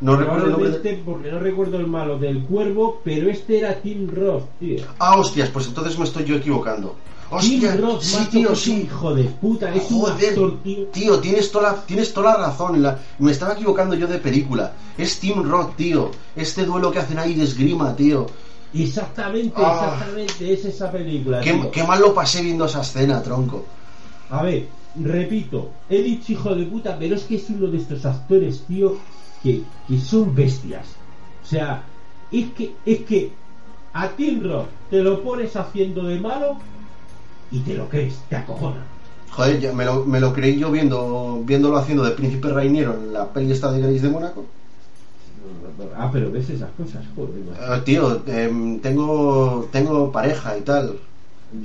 [0.00, 0.70] No recuerdo el nombre.
[0.70, 4.82] de- porque no recuerdo el malo del cuervo, pero este era Tim Roth, tío.
[4.98, 6.96] Ah, hostias, pues entonces me estoy yo equivocando.
[7.40, 8.82] Tim Hostia, Roth, sí, macho, tío, un sí.
[8.82, 10.84] hijo de puta, es un Joder, actor, tío.
[10.88, 12.82] tío, tienes toda, la, tienes toda la razón.
[12.82, 14.72] la- me estaba equivocando yo de película.
[14.98, 16.10] Es Tim Roth, tío.
[16.36, 18.26] Este duelo que hacen ahí de esgrima, tío.
[18.74, 19.92] Exactamente, Ah.
[19.94, 21.40] exactamente, es esa película.
[21.40, 21.70] Qué, tío.
[21.70, 23.64] qué mal lo pasé viendo esa escena, tronco.
[24.30, 24.66] A ver,
[25.00, 28.96] repito, he dicho hijo de puta, pero es que es uno de estos actores, tío,
[29.42, 30.86] que, que son bestias.
[31.42, 31.82] O sea,
[32.30, 33.32] es que, es que
[33.92, 36.56] a Tim Roth te lo pones haciendo de malo
[37.52, 38.82] y te lo crees, te acojona.
[39.30, 43.12] Joder, ya me, lo, me lo creí yo viendo, viéndolo haciendo de príncipe Rainiero en
[43.12, 44.44] la peli esta de Grace de Mónaco.
[45.96, 47.40] Ah, pero ves esas cosas, joder.
[47.78, 50.96] Eh, tío, em, tengo, tengo pareja y tal.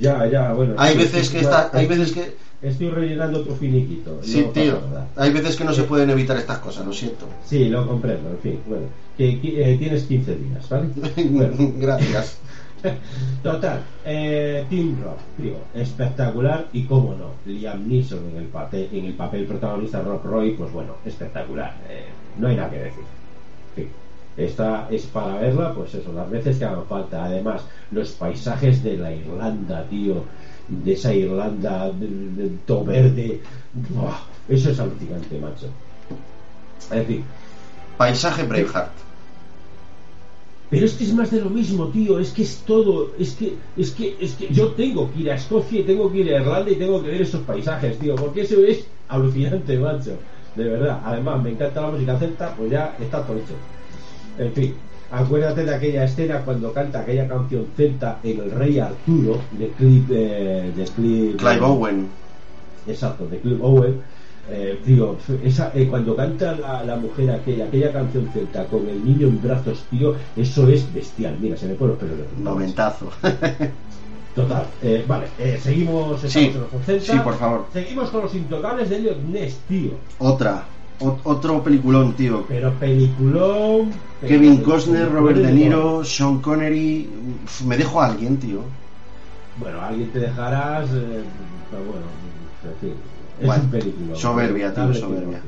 [0.00, 0.74] Ya, ya, bueno.
[0.76, 4.18] Hay sí, veces sí, que está, hay estoy- veces que Estoy rellenando otro finiquito.
[4.22, 4.80] sí, no tío.
[4.90, 5.06] nada.
[5.16, 7.26] Hay veces que no se pueden evitar estas cosas, lo siento.
[7.46, 8.60] Sí, lo comprendo, en fin.
[8.68, 10.88] Bueno, que, que, eh, tienes 15 días, ¿vale?
[11.30, 12.36] Bueno, Gracias.
[13.42, 19.06] total, eh, Tim Roth, tío, espectacular y cómo no, Liam Neeson en el papel, en
[19.06, 22.06] el papel protagonista Rob Roy, pues bueno, espectacular, eh,
[22.38, 23.04] no hay nada que decir.
[23.74, 23.88] Fin,
[24.36, 27.24] esta es para verla, pues eso, las veces que hagan falta.
[27.24, 30.24] Además, los paisajes de la Irlanda, tío,
[30.68, 31.90] de esa Irlanda
[32.66, 33.40] todo verde,
[34.48, 35.68] eso es alucinante, macho.
[36.90, 37.24] En fin,
[37.98, 39.07] Paisaje Braveheart.
[40.70, 42.18] Pero es que es más de lo mismo, tío.
[42.18, 43.12] Es que es todo.
[43.18, 46.18] Es que, es que, es que yo tengo que ir a Escocia y tengo que
[46.18, 48.14] ir a Irlanda y tengo que ver esos paisajes, tío.
[48.16, 50.12] Porque eso es alucinante, macho.
[50.54, 51.00] De verdad.
[51.04, 53.54] Además, me encanta la música celta, pues ya está todo hecho.
[54.38, 54.74] En fin,
[55.10, 60.04] acuérdate de aquella escena cuando canta aquella canción celta en El Rey Arturo de Cliff.
[60.10, 62.08] eh, de Cliff Clive Owen.
[62.86, 64.00] Exacto, de Cliff Owen.
[64.50, 69.04] Eh, tío, esa, eh, cuando canta la, la mujer aquella, aquella canción celta con el
[69.04, 71.38] niño en brazos, tío, eso es bestial.
[71.38, 72.42] Mira, se me ponen los pelos de.
[72.42, 73.10] Momentazo.
[74.34, 77.12] Total, eh, vale, eh, seguimos Sí, estamos en los 80.
[77.12, 77.66] sí, por favor.
[77.72, 79.90] Seguimos con los intocables de Elliot Ness, tío.
[80.18, 80.68] Otra.
[81.00, 82.44] O- otro peliculón, tío.
[82.48, 83.90] Pero peliculón.
[84.20, 87.12] Kevin Costner, Robert De Niro, Sean Connery.
[87.44, 88.60] Uf, Me dejo a alguien, tío.
[89.56, 91.24] Bueno, alguien te dejarás, eh,
[91.70, 92.06] pero bueno,
[92.62, 92.94] en fin,
[93.40, 94.16] es un película.
[94.16, 95.40] soberbia, tío, soberbia.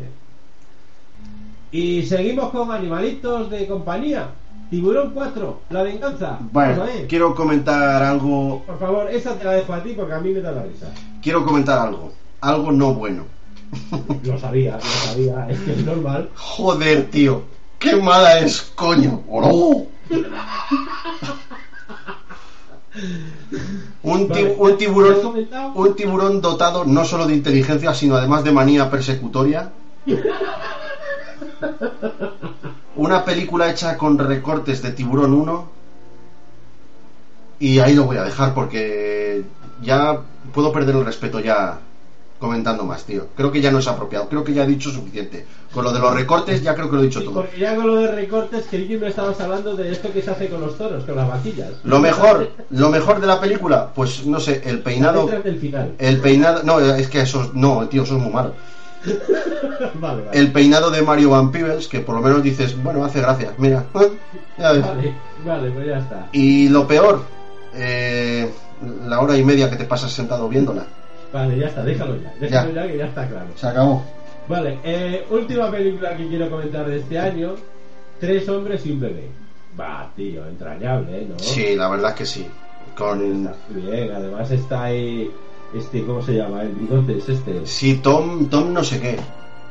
[1.73, 4.29] Y seguimos con animalitos de compañía.
[4.71, 6.39] Tiburón 4, la venganza.
[6.53, 8.63] Bueno, quiero comentar algo.
[8.65, 10.87] Por favor, esa te la dejo a ti porque a mí me da la risa.
[11.21, 12.13] Quiero comentar algo.
[12.41, 13.25] Algo no bueno.
[14.25, 16.29] Lo sabía, lo sabía, es que es normal.
[16.35, 17.43] Joder, tío.
[17.79, 19.23] Qué mala es, coño.
[19.29, 19.87] ¡Oh!
[24.03, 28.43] Un, Vale, un ¿te has tiburón un tiburón dotado no solo de inteligencia sino además
[28.43, 29.71] de manía persecutoria.
[32.97, 35.69] Una película hecha con recortes de tiburón 1
[37.61, 39.45] y ahí lo voy a dejar porque
[39.83, 40.23] ya
[40.53, 41.79] puedo perder el respeto ya
[42.41, 45.47] comentando más tío creo que ya no es apropiado creo que ya he dicho suficiente
[45.73, 47.77] con lo de los recortes ya creo que lo he dicho Sí, todo porque ya
[47.77, 50.61] con lo de recortes, que yo me estabas hablando de esto que se hace con
[50.61, 51.71] los toros, con las vaquillas.
[51.85, 55.93] lo mejor lo mejor de la película pues no sé el peinado letras del final.
[55.99, 58.55] El peinado, no, es que eso, no, tío, eso es muy malo.
[59.95, 60.39] vale, vale.
[60.39, 63.85] El peinado de Mario Van Peebles, que por lo menos dices, bueno, hace gracia, mira.
[64.59, 64.83] Ya ves.
[64.83, 66.29] Vale, vale, pues ya está.
[66.33, 67.23] Y lo peor,
[67.73, 68.53] eh,
[69.07, 70.85] la hora y media que te pasas sentado viéndola.
[71.33, 72.35] Vale, ya está, déjalo ya.
[72.41, 73.47] Déjalo ya, que ya está claro.
[73.55, 74.05] Se acabó.
[74.49, 77.55] Vale, eh, última película que quiero comentar de este año:
[78.19, 79.29] Tres hombres y un bebé.
[79.79, 81.27] Va, tío, entrañable, ¿eh?
[81.29, 81.39] ¿no?
[81.39, 82.47] Sí, la verdad es que sí.
[82.97, 83.47] Con...
[83.47, 85.31] Está bien, además está ahí.
[85.75, 86.63] Este, ¿cómo se llama?
[86.63, 87.65] El bigote es este.
[87.65, 89.17] Sí, Tom, Tom no sé qué.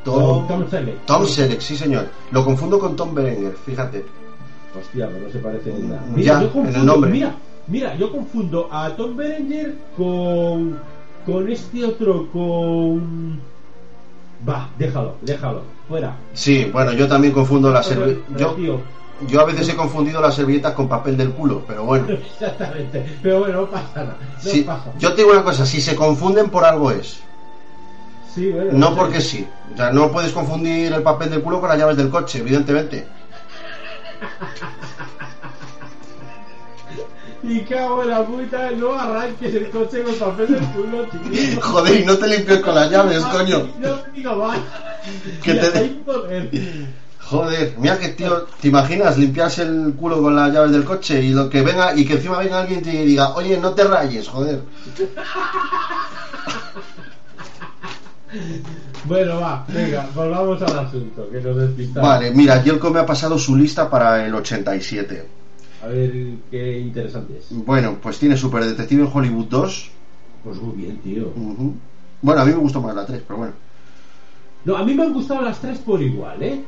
[0.04, 1.04] Tom, Tom Selleck.
[1.04, 2.08] Tom Selleck, sí señor.
[2.30, 4.04] Lo confundo con Tom Berenger, fíjate.
[4.78, 6.02] Hostia, pero no se parece en nada.
[6.16, 7.10] Ya, en el confundo, nombre.
[7.10, 7.34] Mira,
[7.66, 10.78] mira, yo confundo a Tom Berenger con.
[11.26, 13.40] Con este otro, con.
[14.48, 16.16] Va, déjalo, déjalo, fuera.
[16.32, 18.36] Sí, bueno, yo también confundo las servilletas.
[18.40, 18.80] Yo, tío,
[19.28, 22.06] yo a veces he confundido las servilletas con papel del culo, pero bueno.
[22.10, 23.18] exactamente.
[23.22, 24.16] Pero bueno, no pasa nada.
[24.42, 24.92] No Sí, pasa.
[24.98, 27.20] yo te digo una cosa, si se confunden por algo es.
[28.34, 29.46] Sí, bueno, No porque sí.
[29.74, 33.06] O sea, no puedes confundir el papel del culo con las llaves del coche, evidentemente.
[37.42, 41.60] Y cago en la puta, no arranques el coche con papel del culo, chiquillo.
[41.62, 43.68] Joder, y no te limpies con las llaves, coño.
[43.78, 44.52] No digo.
[45.42, 46.00] Que te-.
[47.18, 51.30] Joder, mira que tío, ¿te imaginas limpiarse el culo con las llaves del coche y
[51.30, 54.28] lo que venga y que encima venga alguien y te diga, oye, no te rayes,
[54.28, 54.60] joder?
[59.04, 62.08] Bueno, va, venga, volvamos al asunto, que nos despistamos.
[62.08, 65.39] Vale, mira, Yelko me ha pasado su lista para el 87.
[65.82, 66.12] A ver
[66.50, 67.46] qué interesante es.
[67.50, 69.90] Bueno, pues tiene Super Detective en Hollywood 2.
[70.44, 71.32] Pues muy bien, tío.
[72.22, 73.52] Bueno, a mí me gustó más la 3, pero bueno.
[74.64, 76.60] No, a mí me han gustado las tres por igual, ¿eh?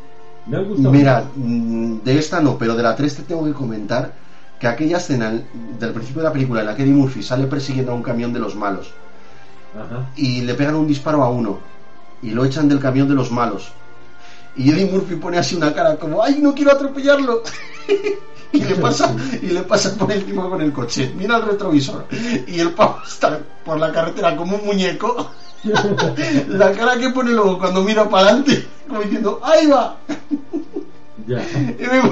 [0.47, 0.93] Me han gustado.
[0.93, 4.15] Mira, mm, de esta no, pero de la 3 te tengo que comentar
[4.59, 5.31] que aquella escena
[5.79, 8.33] del principio de la película en la que Eddie Murphy sale persiguiendo a un camión
[8.33, 8.93] de los malos
[9.75, 10.09] Ajá.
[10.17, 11.59] y le pegan un disparo a uno
[12.23, 13.73] y lo echan del camión de los malos.
[14.57, 17.43] Y Eddie Murphy pone así una cara como, ¡ay, no quiero atropellarlo!
[18.59, 21.13] y le pasa y le pasa por encima con el coche.
[21.17, 22.07] Mira el retrovisor
[22.47, 25.31] y el pavo está por la carretera como un muñeco.
[26.49, 29.97] la cara que pone luego cuando mira para adelante, como diciendo, ¡ahí va!
[31.27, 31.41] Ya.
[31.43, 32.11] Y me-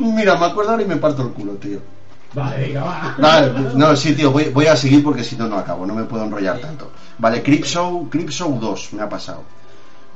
[0.14, 1.78] mira, me acuerdo ahora y me parto el culo, tío.
[2.32, 3.14] Vale, venga, va.
[3.18, 6.04] Vale, no, sí, tío, voy, voy a seguir porque si no, no acabo, no me
[6.04, 6.90] puedo enrollar tanto.
[7.18, 9.42] Vale, Creepshow, Creepshow 2 me ha pasado.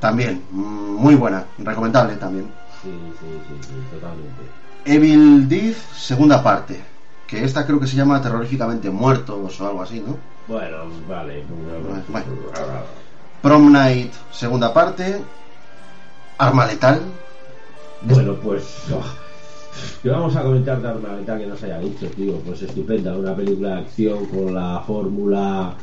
[0.00, 2.50] También, mm, muy buena, recomendable también.
[2.82, 4.42] Sí, sí, sí, sí, totalmente.
[4.84, 6.80] Evil Death, segunda parte.
[7.26, 10.16] Que esta creo que se llama Terroríficamente Muertos o algo así, ¿no?
[10.46, 10.76] Bueno,
[11.08, 11.42] vale.
[12.08, 12.26] Bueno.
[13.42, 15.20] Prom Night, segunda parte.
[16.38, 17.00] Arma Letal.
[18.02, 18.62] Bueno, pues.
[18.92, 19.02] oh,
[20.02, 22.34] ¿Qué vamos a comentar de Arma Letal que nos haya dicho, tío?
[22.40, 25.74] Pues estupenda, una película de acción con la fórmula.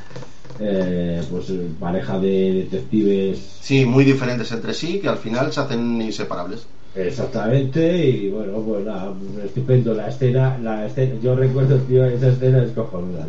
[0.60, 5.60] eh, pues eh, pareja de detectives Sí, muy diferentes entre sí, que al final se
[5.62, 6.68] hacen inseparables.
[6.94, 9.14] Exactamente, y bueno, pues nada,
[9.46, 13.26] estupendo la escena, la escena, yo recuerdo, tío, esa escena es cojonuda,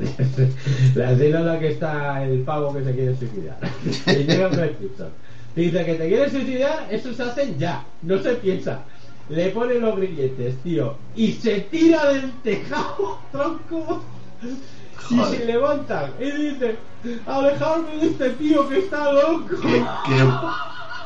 [0.96, 5.11] la escena en la que está el pavo que se quiere suicidar, y llega Gibson.
[5.55, 8.83] dice que te quieres suicidar, eso se hace ya, no se piensa,
[9.29, 14.03] le pone los grilletes, tío, y se tira del tejado, tronco,
[15.09, 16.75] y se levantan, y dice,
[17.27, 19.55] alejarme de este tío que está loco.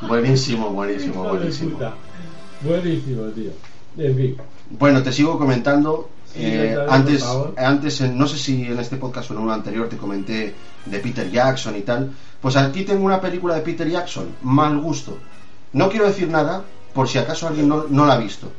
[0.09, 1.71] Buenísimo, buenísimo, buenísimo.
[1.73, 1.95] puta.
[2.63, 3.51] Buenísimo, tío.
[3.99, 4.37] En fin.
[4.71, 6.11] Bueno, te sigo comentando.
[6.33, 7.23] Sí, eh, antes,
[7.57, 10.99] antes en- no sé si en este podcast o en uno anterior te comenté de
[10.99, 12.13] Peter Jackson y tal.
[12.41, 15.17] Pues aquí tengo una película de Peter Jackson, Mal Gusto.
[15.73, 18.51] No quiero decir nada por si acaso alguien no, no la ha visto.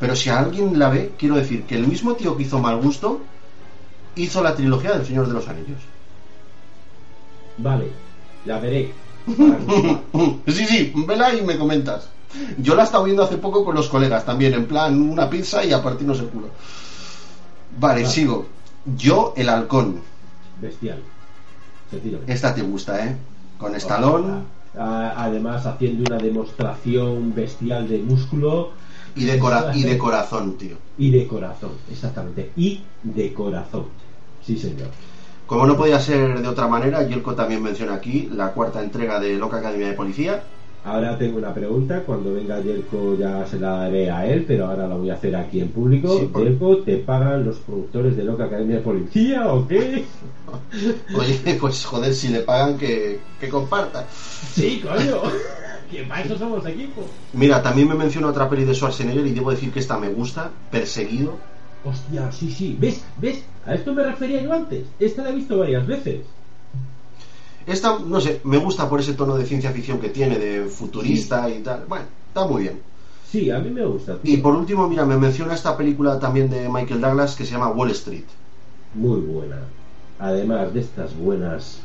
[0.00, 3.20] Pero si alguien la ve, quiero decir que el mismo tío que hizo Mal Gusto
[4.16, 5.78] hizo la trilogía del Señor de los Anillos.
[7.58, 7.88] Vale,
[8.44, 8.92] la veré.
[10.46, 12.08] Sí, sí, vela y me comentas.
[12.58, 15.64] Yo la he estado viendo hace poco con los colegas también, en plan una pizza
[15.64, 16.48] y a partirnos el culo.
[17.78, 18.46] Vale, sigo.
[18.96, 20.00] Yo, el halcón.
[20.60, 20.98] Bestial.
[22.26, 23.16] Esta te gusta, ¿eh?
[23.58, 24.44] Con estalón
[24.76, 28.70] Además, haciendo una demostración bestial de músculo
[29.14, 30.76] y de, cora- y de corazón, tío.
[30.98, 31.70] y de corazón.
[31.90, 32.50] Exactamente.
[32.56, 33.84] Y de corazón.
[34.44, 34.88] Sí, señor.
[35.46, 39.34] Como no podía ser de otra manera, Yelko también menciona aquí la cuarta entrega de
[39.34, 40.42] Loca Academia de Policía.
[40.84, 42.02] Ahora tengo una pregunta.
[42.04, 45.34] Cuando venga Yerko ya se la haré a él, pero ahora la voy a hacer
[45.34, 46.18] aquí en público.
[46.18, 50.04] Sí, por- Yerko, ¿te pagan los productores de Loca Academia de Policía o qué?
[51.18, 54.04] Oye, pues joder, si le pagan que, que comparta.
[54.10, 55.22] Sí, coño.
[55.90, 57.02] que para eso somos equipo.
[57.32, 60.50] Mira, también me menciona otra peli de Schwarzenegger y debo decir que esta me gusta,
[60.70, 61.38] Perseguido.
[61.84, 62.76] Hostia, sí, sí.
[62.80, 63.02] ¿Ves?
[63.20, 63.42] ¿Ves?
[63.66, 64.84] A esto me refería yo antes.
[64.98, 66.20] Esta la he visto varias veces.
[67.66, 71.48] Esta, no sé, me gusta por ese tono de ciencia ficción que tiene, de futurista
[71.48, 71.84] y tal.
[71.88, 72.80] Bueno, está muy bien.
[73.30, 74.18] Sí, a mí me gusta.
[74.18, 74.32] tío.
[74.34, 77.70] Y por último, mira, me menciona esta película también de Michael Douglas que se llama
[77.70, 78.24] Wall Street.
[78.94, 79.62] Muy buena.
[80.18, 81.80] Además de estas buenas,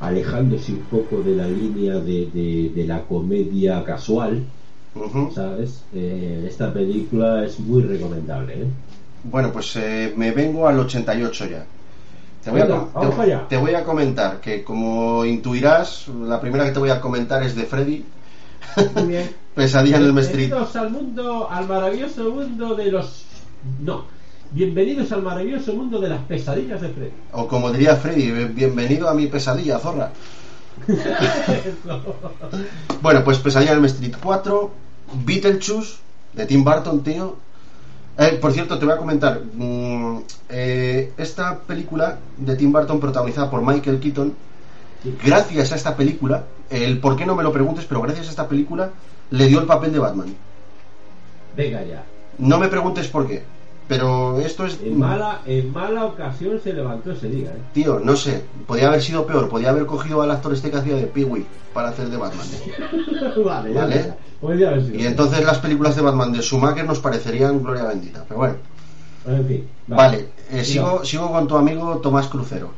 [0.00, 4.42] alejándose un poco de la línea de, de- de la comedia casual.
[5.34, 5.82] ¿sabes?
[5.92, 8.66] Eh, esta película es muy recomendable, ¿eh?
[9.24, 11.66] Bueno, pues eh, me vengo al 88 ya.
[12.46, 13.48] Te voy, a, Venga, com- vamos te- para allá.
[13.48, 17.56] te voy a comentar que, como intuirás, la primera que te voy a comentar es
[17.56, 18.04] de Freddy.
[19.04, 19.30] Bien.
[19.56, 20.46] Pesadilla en el Street.
[20.46, 23.24] Bienvenidos al mundo, al maravilloso mundo de los.
[23.80, 24.04] No.
[24.52, 27.10] Bienvenidos al maravilloso mundo de las pesadillas de Freddy.
[27.32, 30.12] O como diría Freddy, "Eh, bienvenido a mi pesadilla, zorra.
[33.02, 34.70] Bueno, pues Pesadilla en el Street 4,
[35.24, 35.96] Beetlejuice,
[36.32, 37.36] de Tim Burton, tío.
[38.18, 39.42] Eh, por cierto, te voy a comentar.
[39.52, 44.34] mm, eh, esta película de Tim Burton, protagonizada por Michael Keaton,
[45.24, 48.48] gracias a esta película, el por qué no me lo preguntes, pero gracias a esta
[48.48, 48.90] película,
[49.30, 50.34] le dio el papel de Batman.
[51.56, 52.04] Venga ya.
[52.38, 53.42] No me preguntes por qué,
[53.88, 54.78] pero esto es.
[54.82, 57.62] En mala, en mala ocasión se levantó ese día, ¿eh?
[57.72, 60.96] Tío, no sé, podía haber sido peor, podía haber cogido al actor este que hacía
[60.96, 62.46] de Pee-Wee para hacer de Batman.
[63.44, 64.14] vale, ya Vale.
[64.66, 64.98] haber sido.
[64.98, 68.24] Y entonces las películas de Batman de Schumacher nos parecerían gloria bendita.
[68.26, 68.54] Pero bueno,
[69.26, 69.68] En fin.
[69.86, 72.70] vale, eh, sigo, sigo con tu amigo Tomás Crucero.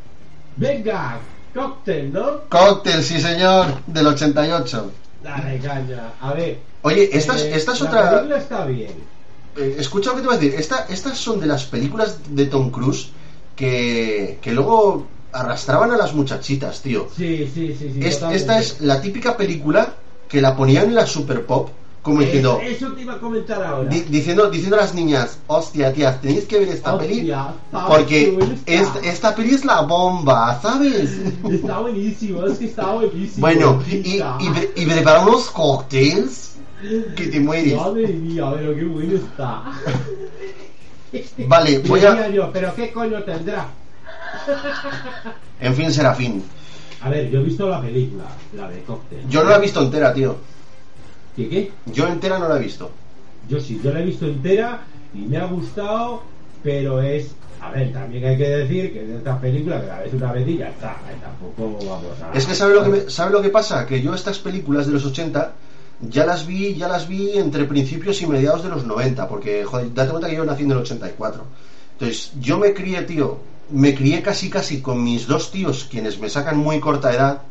[0.56, 1.18] Venga,
[1.54, 2.40] cóctel, ¿no?
[2.48, 4.90] Cóctel, sí señor, del 88.
[5.22, 6.12] Dale caña.
[6.20, 6.58] A ver.
[6.82, 8.10] Oye, esta es, eh, esta es la otra...
[8.10, 9.17] película está bien.
[9.58, 10.58] Eh, escucha lo que te voy a decir.
[10.58, 13.10] Esta, estas son de las películas de Tom Cruise
[13.56, 17.08] que, que luego arrastraban a las muchachitas, tío.
[17.16, 17.92] Sí, sí, sí.
[17.94, 19.94] sí Es- esta es la típica película
[20.28, 22.60] que la ponían en la Super Pop como diciendo...
[22.62, 23.90] Eso, eso te iba a comentar ahora.
[23.90, 27.32] Di- diciendo, diciendo a las niñas, hostia, tías, tenéis que ver esta Hostia, peli
[27.86, 31.10] porque esta, esta peli es la bomba, ¿sabes?
[31.50, 33.40] Está buenísimo, es que está buenísimo.
[33.46, 34.22] bueno, y, y,
[34.76, 36.54] y prepara unos cócteles
[37.16, 37.74] que te mueres.
[37.76, 39.62] Madre mía, pero qué bueno está.
[41.46, 43.68] Vale, voy a- yo, pero qué coño tendrá.
[45.60, 46.42] En fin, Serafín.
[47.00, 49.20] A ver, yo he visto la película, la de cóctel.
[49.28, 50.36] Yo no la he visto entera, tío.
[51.36, 51.72] ¿Qué qué?
[51.86, 52.90] Yo entera no la he visto.
[53.48, 54.80] Yo sí, yo la he visto entera
[55.14, 56.22] y me ha gustado,
[56.62, 57.34] pero es.
[57.60, 60.46] A ver, también hay que decir que de estas películas que la ves una vez
[60.48, 62.36] y ya está, eh, tampoco vamos a.
[62.36, 63.84] Es que ¿sabe lo que, me- ¿sabe lo que pasa?
[63.86, 65.52] Que yo estas películas de los 80
[66.00, 69.92] ya las vi, ya las vi entre principios y mediados de los 90, porque, joder,
[69.92, 71.44] date cuenta que yo nací en el 84.
[71.92, 73.38] Entonces, yo me crié, tío,
[73.70, 77.42] me crié casi casi con mis dos tíos, quienes me sacan muy corta edad,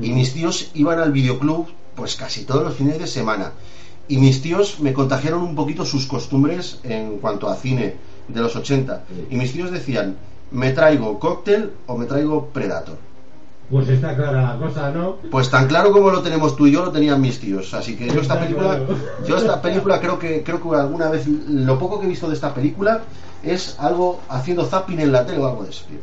[0.00, 3.52] y mis tíos iban al videoclub pues casi todos los fines de semana.
[4.08, 7.94] Y mis tíos me contagiaron un poquito sus costumbres en cuanto a cine
[8.28, 9.04] de los 80.
[9.30, 10.16] Y mis tíos decían,
[10.50, 12.96] me traigo cóctel o me traigo Predator.
[13.70, 15.16] Pues está clara la cosa, ¿no?
[15.30, 17.72] Pues tan claro como lo tenemos tú y yo lo tenían mis tíos.
[17.72, 18.80] Así que yo esta película,
[19.26, 22.34] yo esta película creo que creo que alguna vez lo poco que he visto de
[22.34, 23.00] esta película
[23.42, 25.84] es algo haciendo zapping en la tele o algo de eso.
[25.88, 25.98] tío.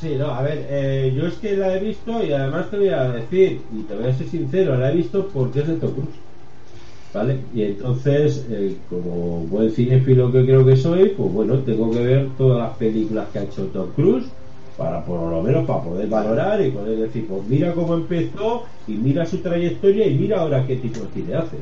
[0.00, 2.88] Sí, no, a ver, eh, yo es que la he visto y además te voy
[2.88, 5.92] a decir, y te voy a ser sincero, la he visto porque es de Tom
[5.92, 6.16] Cruise.
[7.14, 7.38] ¿Vale?
[7.54, 12.30] Y entonces, eh, como buen cinéfilo que creo que soy, pues bueno, tengo que ver
[12.36, 14.24] todas las películas que ha hecho Tom Cruise
[14.76, 18.92] para por lo menos para poder valorar y poder decir, pues mira cómo empezó y
[18.92, 21.56] mira su trayectoria y mira ahora qué tipo de cine hace.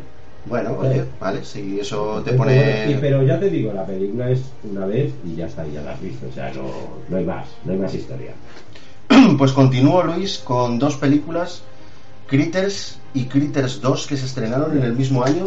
[0.47, 2.97] Bueno, oye, vale, si eso te pone...
[3.01, 6.01] pero ya te digo, la película es una vez y ya está, ya la has
[6.03, 6.63] visto, o sea, no,
[7.09, 8.33] no hay más, no hay más historia.
[9.39, 11.63] Pues continúo, Luis, con dos películas,
[12.27, 15.45] Critters y Critters 2, que se estrenaron en el mismo año.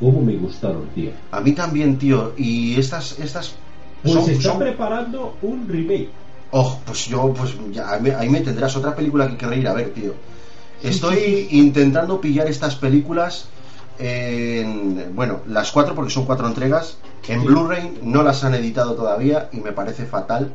[0.00, 1.10] ¿Cómo me gustaron, tío?
[1.30, 2.32] A mí también, tío.
[2.36, 3.54] Y estas, estas
[4.02, 6.08] Pues son- se está son- preparando un remake.
[6.52, 9.90] Oh, pues yo, pues ya, ahí me- tendrás otra película que querré ir a ver,
[9.94, 10.12] tío.
[10.82, 13.46] Estoy intentando pillar estas películas
[13.98, 16.98] en, bueno, las cuatro porque son cuatro entregas.
[17.28, 17.46] En Sí.
[17.46, 20.52] Blu-ray no las han editado todavía y me parece fatal.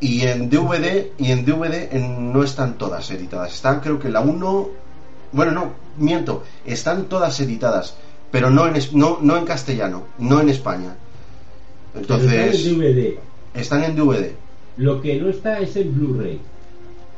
[0.00, 3.54] Y en DVD, y en DVD en- no están todas editadas.
[3.54, 4.68] Están, creo que la 1,
[5.30, 7.94] bueno, no, miento, están todas editadas,
[8.32, 10.96] pero no en, no, no en castellano, no en España.
[11.92, 13.18] Pero está en Entonces, DVD.
[13.54, 14.32] están en DVD.
[14.76, 16.40] Lo que no está es en Blu-ray.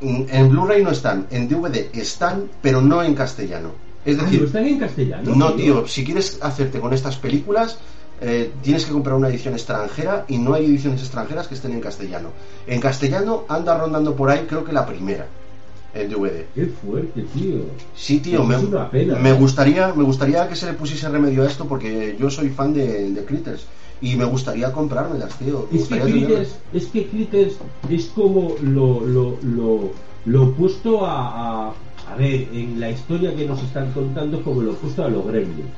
[0.01, 3.71] Mm, En Blu-ray no están, en DVD están, pero no en castellano.
[4.05, 5.35] Es Ah, ¿no decir, están en castellano?
[5.35, 7.79] no, tío, si quieres hacerte con estas películas,
[8.21, 11.81] eh, tienes que comprar una edición extranjera y no hay ediciones extranjeras que estén en
[11.81, 12.29] castellano.
[12.67, 15.27] En castellano anda rondando por ahí, creo que la primera,
[15.95, 16.45] en DVD.
[16.55, 17.61] Qué fuerte, tío.
[17.97, 18.57] Sí, tío, me,
[19.21, 22.75] me gustaría, me gustaría que se le pusiese remedio a esto porque yo soy fan
[22.75, 23.65] de, de Critters.
[24.01, 25.67] Y me gustaría comprármelas, tío.
[25.71, 26.01] Me Es que.
[26.01, 27.55] Critters, es que Critters
[27.89, 29.91] es como lo, lo, lo,
[30.27, 31.73] lo opuesto a, a,
[32.11, 35.69] a ver, en la historia que nos están contando, como lo opuesto a los Gremlins.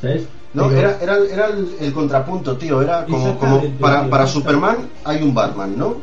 [0.00, 0.26] ¿Sabes?
[0.54, 2.80] No, era, era, era el, el contrapunto, tío.
[2.80, 4.26] Era como, como para, para.
[4.26, 5.96] Superman hay un Batman, ¿no?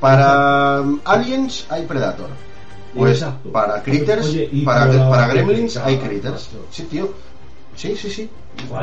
[0.00, 2.28] Para Aliens hay Predator.
[2.94, 3.50] Pues Exacto.
[3.50, 5.98] para Critters, Oye, para, para para Gremlins hay.
[5.98, 6.48] Critters.
[6.70, 7.12] Sí, tío.
[7.76, 8.30] Sí, sí, sí.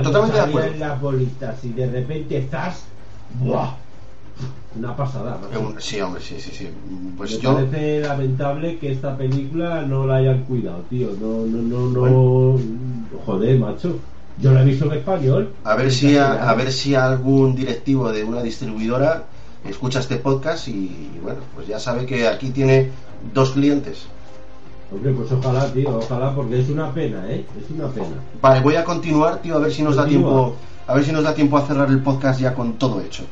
[0.03, 0.77] Totalmente de acuerdo.
[0.77, 2.83] las bolitas y de repente ¡zas!
[3.39, 3.75] ¡Buah!
[4.75, 5.39] Una pasada.
[5.53, 6.69] Eh, Sí, hombre, sí, sí, sí.
[7.17, 7.53] Pues Me yo.
[7.55, 11.09] parece lamentable que esta película no la hayan cuidado, tío.
[11.19, 12.59] No, no, no, no.
[13.25, 13.97] Joder, macho.
[14.39, 15.53] Yo la he visto en español.
[15.63, 19.25] A ver si a, a ver si algún directivo de una distribuidora
[19.65, 22.89] escucha este podcast y bueno, pues ya sabe que aquí tiene
[23.33, 24.05] dos clientes.
[24.91, 27.45] Hombre, pues ojalá, tío, ojalá, porque es una pena, ¿eh?
[27.57, 28.07] Es una pena.
[28.41, 31.23] Vale, voy a continuar, tío, a ver si nos da tiempo, a ver si nos
[31.23, 33.23] da tiempo a cerrar el podcast ya con todo hecho.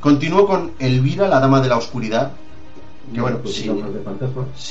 [0.00, 2.32] Continúo con Elvira, la dama de la oscuridad.
[3.14, 3.76] Que bueno, Pues sin,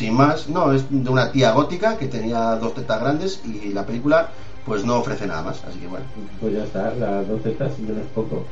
[0.07, 3.85] de más, no, es de una tía gótica que tenía dos tetas grandes y la
[3.85, 4.29] película
[4.65, 6.05] pues no ofrece nada más, así que bueno.
[6.39, 8.43] Pues ya está, las dos tetas y menos poco.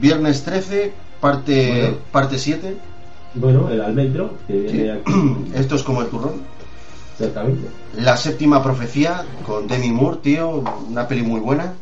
[0.00, 1.96] Viernes 13, parte Bueno.
[2.12, 2.76] parte 7.
[3.34, 4.76] Bueno, el almendro, que Sí.
[4.76, 5.12] viene aquí.
[5.54, 6.42] Esto es como el turrón.
[7.26, 7.68] Exactamente.
[7.98, 11.74] La séptima profecía con Demi Moore, tío, una peli muy buena.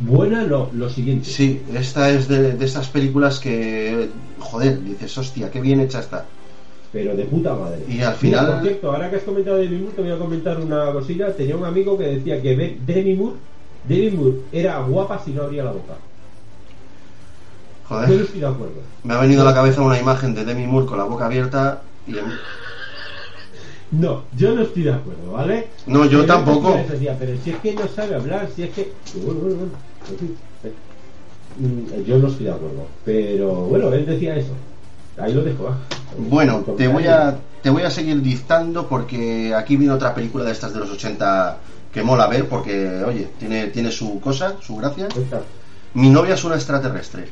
[0.00, 1.26] Buena, no, lo siguiente.
[1.26, 4.08] Sí, esta es de, de esas películas que,
[4.40, 6.24] joder, dices, hostia, qué bien hecha está.
[6.92, 7.84] Pero de puta madre.
[7.88, 10.18] Y al Mira, final- por cierto, ahora que has comentado Demi Moore, te voy a
[10.18, 11.32] comentar una cosilla.
[11.36, 13.36] Tenía un amigo que decía que Demi Moore,
[13.88, 15.92] Demi Moore era guapa si no abría la boca.
[17.90, 18.74] No Joder, estoy de acuerdo.
[19.04, 21.82] me ha venido a la cabeza una imagen de Demi Moore con la boca abierta
[22.08, 22.14] y...
[23.92, 25.68] No, yo no estoy de acuerdo, ¿vale?
[25.86, 26.74] No, yo Pero tampoco.
[26.76, 26.86] es
[27.18, 28.82] pero si es que no sabe hablar, si es que.
[28.82, 30.74] Eh.
[32.06, 32.86] Yo no estoy de acuerdo.
[33.04, 34.52] Pero bueno, él decía eso.
[35.18, 35.68] Ahí lo dejo.
[35.68, 35.76] ah.
[36.16, 40.52] Bueno, te voy a te voy a seguir dictando porque aquí viene otra película de
[40.52, 41.58] estas de los 80
[41.92, 45.08] que mola ver porque, oye, tiene, tiene su cosa, su gracia.
[45.08, 45.42] Esta.
[45.94, 47.28] Mi novia es una extraterrestre.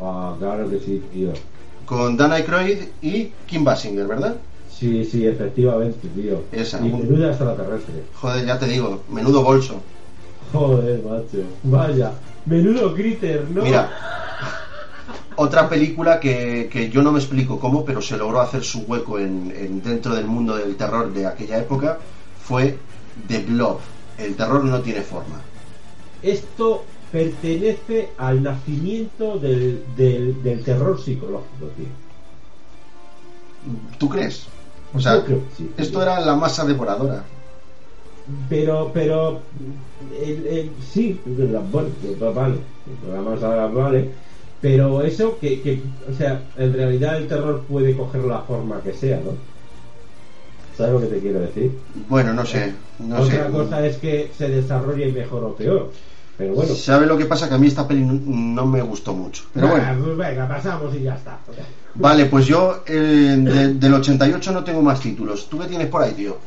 [0.00, 1.32] Ah, claro que sí, tío.
[1.86, 4.36] Con Dan Aykroyd y Kim Basinger, ¿verdad?
[4.80, 6.42] Sí, sí, efectivamente, tío.
[6.52, 6.78] Esa.
[6.84, 8.02] Y menuda extraterrestre.
[8.14, 9.82] Joder, ya te digo, menudo bolso.
[10.54, 11.44] Joder, macho.
[11.64, 12.12] Vaya.
[12.46, 13.62] Menudo critter, ¿no?
[13.62, 13.90] Mira,
[15.36, 19.18] otra película que, que yo no me explico cómo, pero se logró hacer su hueco
[19.18, 21.98] en, en- dentro del mundo del terror de aquella época
[22.42, 22.78] fue
[23.28, 23.78] The Blob.
[24.16, 25.40] El terror no tiene forma.
[26.22, 31.86] Esto pertenece al nacimiento del, del, del terror psicológico, tío.
[33.98, 34.46] ¿Tú crees?
[34.94, 35.70] O sea, creo sí.
[35.76, 37.24] esto era la masa devoradora.
[38.48, 39.42] Pero, pero,
[40.22, 41.20] el- el- sí,
[42.34, 42.58] vale,
[43.08, 44.14] la masa vale,
[44.60, 48.92] pero eso que, que, o sea, en realidad el terror puede coger la forma que
[48.92, 49.32] sea, ¿no?
[50.76, 51.70] ¿Sabes lo que te quiero decir?
[52.08, 53.34] Bueno, no sé, no sé.
[53.34, 55.92] Otra cosa es que se desarrolle mejor o peor,
[56.40, 56.74] pero bueno.
[56.74, 57.48] ¿Sabe lo que pasa?
[57.48, 59.44] Que a mí esta peli no, me gustó mucho.
[59.52, 60.04] Pero Venga, bueno.
[60.16, 61.38] pues venga, pasamos y ya está.
[61.94, 62.92] Vale, pues yo eh,
[63.38, 65.48] de- del 88 no tengo más títulos.
[65.50, 66.38] ¿Tú qué tienes por ahí, tío?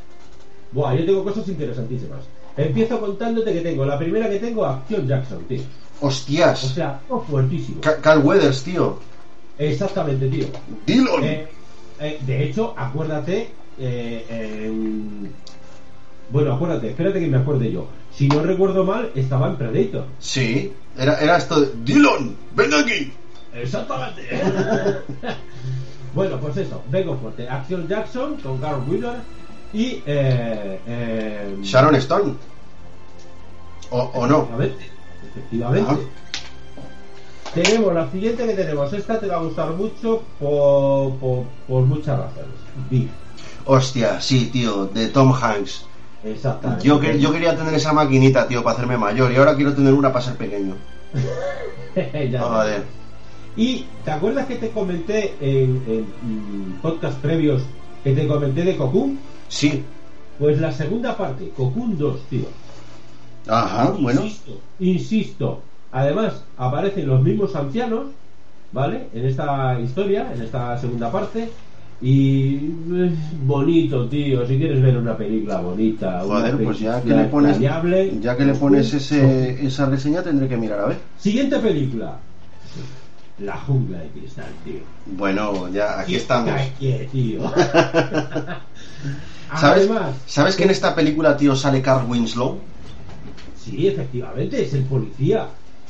[0.72, 2.22] Buah, yo tengo cosas interesantísimas.
[2.58, 5.62] Empiezo contándote que tengo, la primera que tengo, Acción Jackson, tío.
[6.02, 6.60] O Hostias.
[6.60, 7.82] sea, oh, fuertísimo.
[7.82, 8.98] Ca- Carl Weathers, tío.
[9.58, 10.48] Exactamente, tío.
[10.86, 11.24] Dillon.
[11.24, 11.48] Eh,
[12.00, 13.50] eh, de hecho, acuérdate.
[13.80, 14.26] eh,
[14.66, 15.32] en-
[16.30, 17.88] Bueno, acuérdate, espérate que me acuerde yo.
[18.16, 20.06] Si no recuerdo mal, estaba en Predator.
[20.20, 21.72] Sí, era, era esto de...
[21.84, 23.12] Dillon, ven aquí.
[23.54, 24.22] Exactamente.
[26.14, 27.48] bueno, pues eso, vengo fuerte.
[27.50, 29.18] Action Jackson con Carl Wheeler
[29.74, 30.04] y.
[30.06, 32.36] Eh, eh, Sharon Stone.
[33.90, 34.44] O, o no.
[34.44, 34.90] Efectivamente.
[35.30, 36.08] efectivamente.
[37.54, 38.92] Tenemos la siguiente que tenemos.
[38.94, 42.56] Esta te va a gustar mucho por, por, por muchas razones.
[42.90, 43.10] Big.
[43.66, 45.86] Hostia, sí, tío, de Tom Hanks.
[46.24, 46.86] Exactamente.
[46.86, 49.32] Yo, que, yo quería tener esa maquinita, tío, para hacerme mayor.
[49.32, 50.76] Y ahora quiero tener una para ser pequeño.
[52.32, 52.82] Ya ves.
[53.56, 57.62] Y ¿te acuerdas que te comenté en, en, podcast previos
[58.04, 59.20] que te comenté de Cocoon?
[59.48, 59.84] Sí.
[60.40, 62.46] Pues la segunda parte, Cocoon 2, tío.
[63.48, 64.24] Ajá, bueno.
[64.24, 65.62] Insisto, insisto.
[65.92, 68.08] Además, aparecen los mismos ancianos,
[68.72, 69.10] ¿vale?
[69.14, 71.52] En esta historia, en esta segunda parte.
[72.04, 72.56] Y
[72.92, 74.46] eh, bonito, tío.
[74.46, 77.60] Si quieres ver una película bonita, una Joder, pues ya que película le pones,
[78.22, 80.98] ya que le pones ese, esa reseña tendré que mirar a ver.
[81.18, 82.18] Siguiente película.
[83.40, 84.82] La jungla de cristal, tío.
[85.18, 86.52] Bueno, ya aquí ¿Qué estamos.
[86.52, 87.42] calle, tío.
[89.58, 92.58] ¿Sabes, Además, ¿Sabes que en esta película, tío, sale Carl Winslow?
[93.56, 95.48] sí, efectivamente, es el policía.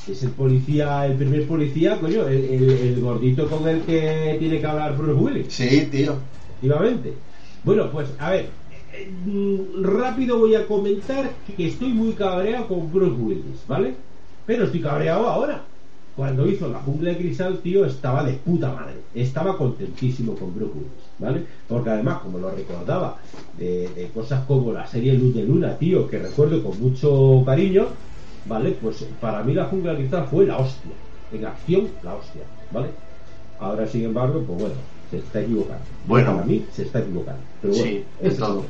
[0.09, 4.59] Es el policía, el primer policía, coño, el, el- el gordito con el que tiene
[4.59, 5.53] que hablar Bruce Willis.
[5.53, 6.17] Sí, tío.
[6.49, 7.13] Efectivamente.
[7.63, 8.49] Bueno, pues a ver,
[9.81, 13.93] rápido voy a comentar que estoy muy cabreado con Bruce Willis, ¿vale?
[14.45, 15.63] Pero estoy cabreado ahora.
[16.15, 18.95] Cuando hizo la jungla de cristal, tío, estaba de puta madre.
[19.15, 21.45] Estaba contentísimo con Bruce Willis, ¿vale?
[21.67, 23.17] Porque además, como lo recordaba,
[23.57, 27.87] de, de cosas como la serie Luz de Luna, tío, que recuerdo con mucho cariño,
[28.45, 28.71] ¿vale?
[28.81, 30.91] Pues para mí la jungla de cristal fue la hostia.
[31.31, 32.89] En acción, la hostia, ¿vale?
[33.59, 34.75] Ahora, sin embargo, pues bueno,
[35.09, 35.83] se está equivocando.
[36.05, 36.33] Bueno.
[36.33, 37.41] Para mí se está equivocando.
[37.61, 38.61] Pero bueno, Sí, ese es tema.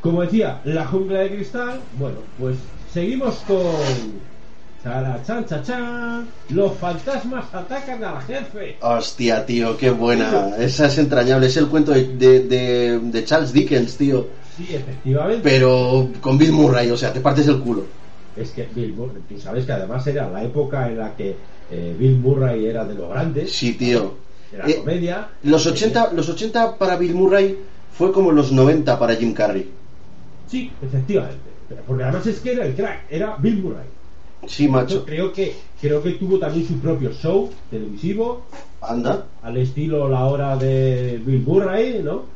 [0.00, 2.56] Como decía, la jungla de cristal, bueno, pues
[2.92, 3.62] seguimos con.
[4.82, 6.28] Chara, chan, chan, chan.
[6.50, 8.76] Los fantasmas atacan al jefe.
[8.82, 10.50] Hostia, tío, qué buena.
[10.58, 11.46] Esa es entrañable.
[11.46, 14.26] Es el cuento de, de- de- de Charles Dickens, tío.
[14.56, 15.40] Sí, efectivamente.
[15.42, 17.84] Pero con Bill Murray, o sea, te partes el culo.
[18.36, 21.36] Es que Bill Murray, tú sabes que además era la época en la que
[21.70, 23.52] eh, Bill Murray era de los grandes.
[23.52, 24.14] Sí, tío.
[24.52, 25.28] Era Eh, comedia.
[25.44, 27.58] Los 80, los 80 para Bill Murray
[27.92, 29.70] fue como los 90 para Jim Carrey.
[30.48, 31.38] Sí, efectivamente.
[31.86, 33.86] Porque además es que era el crack, era Bill Murray.
[34.46, 35.04] Sí, macho.
[35.06, 38.42] Creo que, creo que tuvo también su propio show televisivo,
[38.82, 39.24] Anda.
[39.42, 42.33] al estilo La Hora de Bill Murray, ¿no?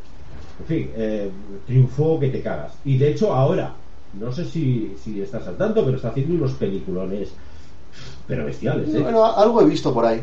[0.61, 1.30] En fin, eh,
[1.66, 2.72] triunfó que te cagas.
[2.84, 3.76] Y de hecho ahora,
[4.14, 7.32] no sé si, si estás al tanto, pero está haciendo unos peliculones,
[8.26, 9.00] pero bestiales, ¿eh?
[9.00, 10.20] Bueno, algo he visto por ahí.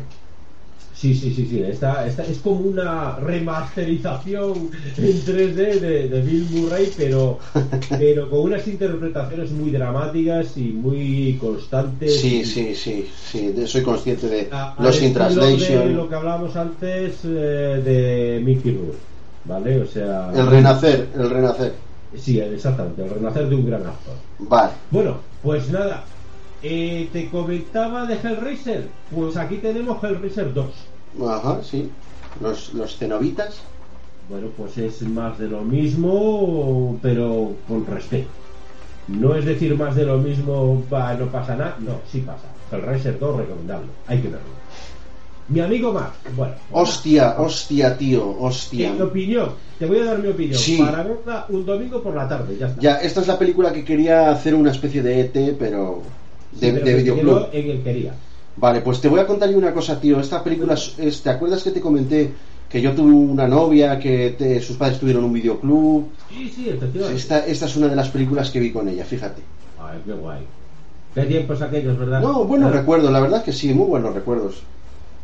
[0.94, 1.62] Sí, sí, sí, sí.
[1.62, 7.38] Esta, esta es como una remasterización en 3D de, de Bill Murray, pero,
[7.90, 12.18] pero con unas interpretaciones muy dramáticas y muy constantes.
[12.20, 13.54] Sí, Y- sí, sí, sí.
[13.66, 16.08] Soy consciente de a- los in estilo De lo translation.
[16.08, 18.96] que hablábamos antes eh, de Mickey Rourke,
[19.46, 19.80] ¿vale?
[19.82, 20.30] O sea.
[20.34, 21.74] El renacer, el renacer.
[22.16, 24.14] Sí, exactamente, el renacer de un gran actor.
[24.38, 24.72] Vale.
[24.90, 26.04] Bueno, pues nada.
[26.62, 28.88] eh, te comentaba de Hellraiser.
[29.14, 30.66] Pues aquí tenemos Hellraiser 2.
[31.28, 31.90] Ajá, sí.
[32.40, 33.60] Los, los cenobitas.
[34.28, 38.28] Bueno, pues es más de lo mismo, pero con respeto.
[39.08, 41.76] No es decir más de lo mismo, va, no pasa nada.
[41.78, 42.46] No, sí pasa.
[42.72, 43.86] Hellraiser 2 recomendable.
[44.08, 44.55] Hay que verlo.
[45.48, 46.54] Mi amigo Max, bueno.
[46.72, 48.88] Hostia, hostia, tío, hostia.
[48.88, 50.58] En mi opinión, te voy a dar mi opinión.
[50.58, 50.76] Sí.
[50.78, 52.80] Para verla un domingo por la tarde, ya está.
[52.80, 56.02] Ya, esta es la película que quería hacer una especie de ET, pero
[56.52, 57.48] Sí, de, pero de videoclub.
[57.52, 58.14] en el quería.
[58.56, 60.18] Vale, pues te voy a contar una cosa, tío.
[60.18, 62.32] Esta película, es- ¿te acuerdas que te comenté
[62.68, 66.08] que yo tuve una novia, que te- sus padres tuvieron un videoclub?
[66.28, 67.20] Sí, sí, efectivamente.
[67.20, 69.42] Esta, esta es una de las películas que vi con ella, fíjate.
[69.78, 70.40] Ay, qué guay.
[71.14, 72.20] Qué tiempos aquellos, ¿verdad?
[72.20, 74.62] No, buenos recuerdos, la verdad que sí, muy buenos recuerdos.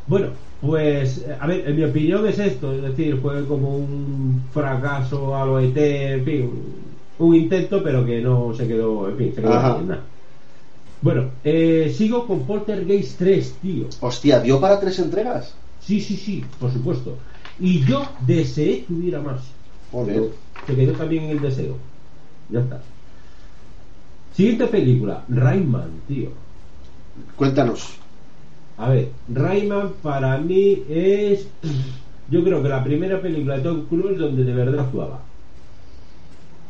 [0.07, 0.29] Bueno,
[0.61, 5.45] pues, a ver, en mi opinión es esto, es decir, fue como un fracaso a
[5.47, 6.51] lo ET, en fin,
[7.19, 9.81] un intento, pero que no se quedó, en fin, se quedó Ajá.
[9.83, 10.03] nada.
[11.01, 13.87] Bueno, eh, sigo con Poltergeist 3, tío.
[14.01, 15.53] Hostia, ¿dio para tres entregas?
[15.81, 17.17] Sí, sí, sí, por supuesto.
[17.59, 19.43] Y yo deseé que hubiera más.
[19.91, 20.31] Joder.
[20.67, 21.77] Se quedó también en el deseo.
[22.51, 22.81] Ya está.
[24.35, 26.31] Siguiente película, Rayman, tío.
[27.37, 28.02] Cuéntanos.
[28.79, 31.47] A ver, Rayman para mí es.
[32.31, 35.21] Yo creo que la primera película de Tom Cruise donde de verdad actuaba.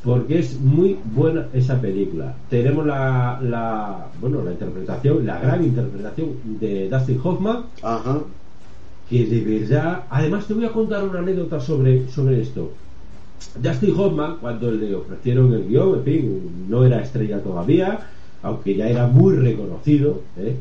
[0.03, 2.35] Porque es muy buena esa película.
[2.51, 8.19] Tenemos la, la bueno la interpretación, la gran interpretación de Dustin Hoffman, Ajá.
[9.09, 10.03] que de verdad.
[10.11, 12.73] Además te voy a contar una anécdota sobre, sobre esto.
[13.63, 18.01] Dustin Hoffman, cuando le ofrecieron el guion, en fin, no era estrella todavía,
[18.43, 20.23] aunque ya era muy reconocido.
[20.37, 20.57] ¿eh?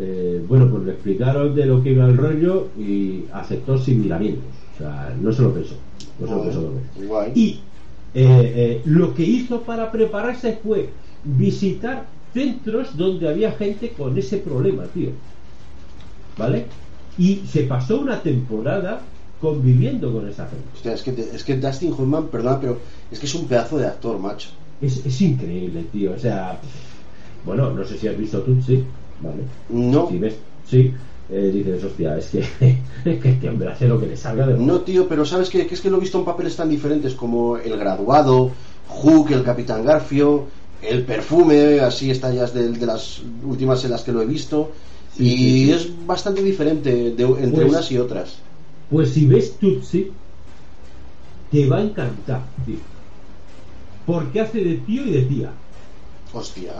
[0.00, 4.44] Eh, bueno, pues le explicaron de lo que iba el rollo y aceptó sin miramientos.
[4.74, 5.74] O sea, no se lo pensó.
[6.20, 6.72] No se lo pensó dos.
[7.06, 7.32] Guay.
[7.34, 7.60] Y
[8.14, 10.88] eh, eh, lo que hizo para prepararse fue
[11.24, 15.10] visitar centros donde había gente con ese problema, tío.
[16.36, 16.66] ¿Vale?
[17.18, 19.00] Y se pasó una temporada
[19.40, 20.64] conviviendo con esa gente.
[20.74, 22.78] Hostia, es que, es que Dustin Hoffman, perdona, pero
[23.10, 24.50] es que es un pedazo de actor, macho.
[24.80, 26.12] Es, es increíble, tío.
[26.12, 26.60] O sea,
[27.44, 28.84] bueno, no sé si has visto Tutsi,
[29.22, 29.42] ¿vale?
[29.70, 30.34] No, Si ves,
[30.68, 30.92] sí,
[31.30, 32.38] eh, dices, hostia, es que,
[33.04, 35.66] es que este hombre hace lo que le salga de no, tío, pero sabes que,
[35.66, 38.50] que es que lo he visto en papeles tan diferentes como El Graduado,
[38.88, 40.46] Hook, El Capitán Garfio,
[40.82, 44.26] El Perfume, así está ya es de, de las últimas en las que lo he
[44.26, 44.70] visto.
[45.16, 45.72] Sí, y sí, sí.
[45.72, 48.36] es bastante diferente de- entre Pues- unas y otras.
[48.90, 50.10] Pues si ves Tutsi,
[51.50, 52.76] te va a encantar, tío.
[54.06, 55.50] Porque hace de tío y de tía.
[56.32, 56.72] Hostia.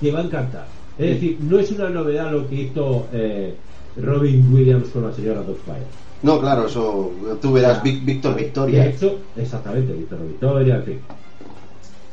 [0.00, 0.66] Te va a encantar.
[0.98, 3.54] Es decir, no es una novedad lo que hizo eh,
[3.96, 5.86] Robin Williams con la señora Dogfire.
[6.22, 7.10] No, claro, eso.
[7.40, 8.86] Tú verás Vic- Víctor De Victoria.
[8.86, 10.98] hecho, exactamente, Víctor Victoria, en fin.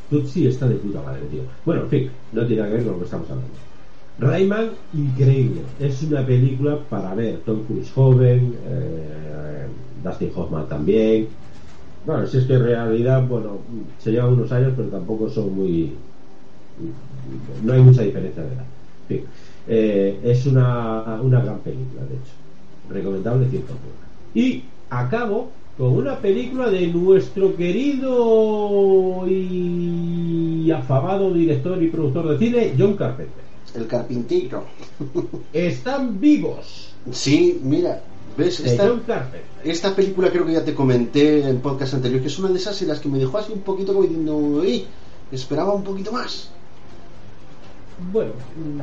[0.10, 1.44] Tutsi está de puta madre, tío.
[1.66, 3.54] Bueno, en fin, no tiene que ver con lo que estamos hablando.
[4.18, 5.62] Rayman, increíble.
[5.80, 7.42] Es una película para ver.
[7.46, 9.68] Tom Cruise joven, eh,
[10.04, 11.28] Dustin Hoffman también.
[12.06, 13.58] Bueno, si es que en realidad, bueno,
[14.00, 15.94] se llevan unos años, pero tampoco son muy.
[17.64, 18.66] No hay mucha diferencia de edad.
[19.68, 22.34] Eh, es una, una gran película, de hecho.
[22.90, 23.62] Recomendable 100%.
[24.34, 32.74] Y acabo con una película de nuestro querido y afamado director y productor de cine,
[32.78, 33.44] John Carpenter.
[33.76, 34.66] El carpintero.
[35.54, 36.94] Están vivos.
[37.12, 38.02] Sí, mira,
[38.38, 38.60] ¿ves?
[38.60, 39.42] Esta, John Carpenter.
[39.64, 42.82] esta película creo que ya te comenté en podcast anterior, que es una de esas
[42.82, 44.62] en las que me dejó así un poquito como diciendo,
[45.32, 46.50] esperaba un poquito más.
[48.00, 48.82] Bueno, mm,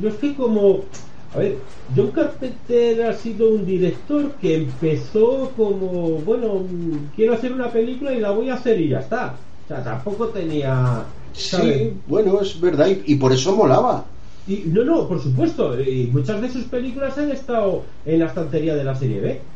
[0.00, 0.90] yo estoy como.
[1.32, 7.52] A ver, John Carpenter ha sido un director que empezó como, bueno, mm, quiero hacer
[7.52, 9.50] una película y la voy a hacer y ya está.
[9.64, 11.14] O sea, tampoco tenía.
[11.50, 11.82] ¿sabes?
[11.82, 14.14] Sí, bueno, es verdad, y, y por eso molaba.
[14.46, 15.78] Y, no, no, por supuesto.
[15.80, 19.52] Y muchas de sus películas han estado en la estantería de la serie B.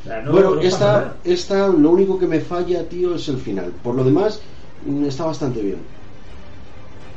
[0.00, 3.38] O sea, no- bueno, no esta, esta, lo único que me falla, tío, es el
[3.38, 3.74] final.
[3.80, 4.42] Por lo demás,
[4.80, 5.88] mm, está bastante bien.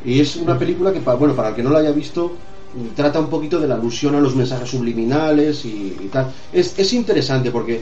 [0.05, 2.37] Y es una película que, pa- bueno, para el que no la haya visto,
[2.75, 6.31] mm, trata un poquito de la alusión a los mensajes subliminales y, y tal.
[6.53, 7.81] Es, es interesante porque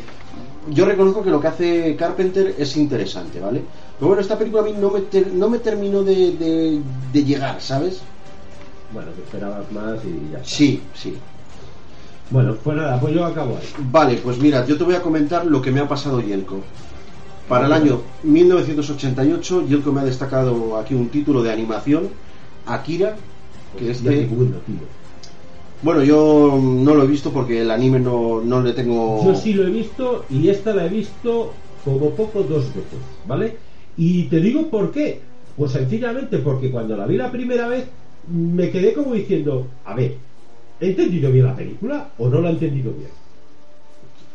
[0.70, 3.62] yo reconozco que lo que hace Carpenter es interesante, ¿vale?
[3.98, 7.24] Pero bueno, esta película a mí no me, ter- no me terminó de, de- de
[7.24, 8.00] llegar, ¿sabes?
[8.94, 10.50] Bueno, que esperabas más y ya está.
[10.50, 11.14] Sí, sí.
[12.30, 13.68] Bueno, pues nada, pues yo acabo ahí.
[13.92, 16.62] Vale, pues mira, yo te voy a comentar lo que me ha pasado Yelko.
[17.48, 22.10] Para el año 1988, Yelko me ha destacado aquí un título de animación,
[22.66, 23.16] Akira,
[23.78, 24.30] que es Ya de...
[25.82, 29.22] Bueno, yo no lo he visto porque el anime no, no le tengo...
[29.26, 31.52] Yo sí lo he visto y esta la he visto
[31.84, 33.58] como poco dos veces, ¿vale?
[33.98, 35.20] Y te digo por qué.
[35.58, 37.86] Pues sencillamente porque cuando la vi la primera vez
[38.28, 40.16] me quedé como diciendo, a ver,
[40.80, 43.12] ¿he entendido bien la película o no la he entendido bien?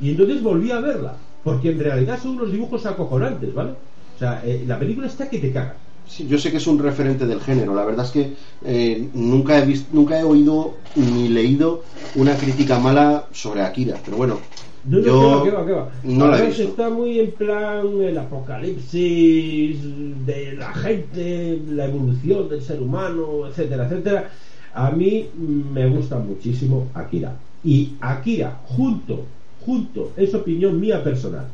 [0.00, 3.70] Y entonces volví a verla, porque en realidad son unos dibujos acojonantes, ¿vale?
[4.16, 5.74] O sea, eh, la película está que te cagas.
[6.06, 7.74] Sí, yo sé que es un referente del género.
[7.74, 8.32] La verdad es que
[8.64, 11.82] eh, nunca he visto, nunca he oído ni leído
[12.16, 13.96] una crítica mala sobre Akira.
[14.04, 14.38] Pero bueno,
[14.84, 15.90] No, no, yo que va, que va, que va.
[16.04, 16.62] no la he visto.
[16.62, 19.78] está muy en plan el apocalipsis
[20.26, 24.30] de la gente, la evolución del ser humano, etcétera, etcétera.
[24.74, 27.34] A mí me gusta muchísimo Akira.
[27.64, 29.24] Y Akira, junto,
[29.64, 31.46] junto, es opinión mía personal,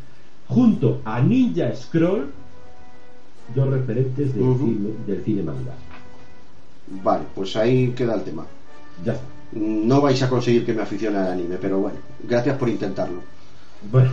[0.48, 2.30] junto a Ninja Scroll,
[3.54, 5.74] dos referentes del, cine, del cine manga.
[7.02, 8.46] Vale, pues ahí queda el tema.
[9.04, 9.24] Ya está.
[9.52, 13.22] No vais a conseguir que me aficione al anime, pero bueno, gracias por intentarlo.
[13.90, 14.10] Bueno,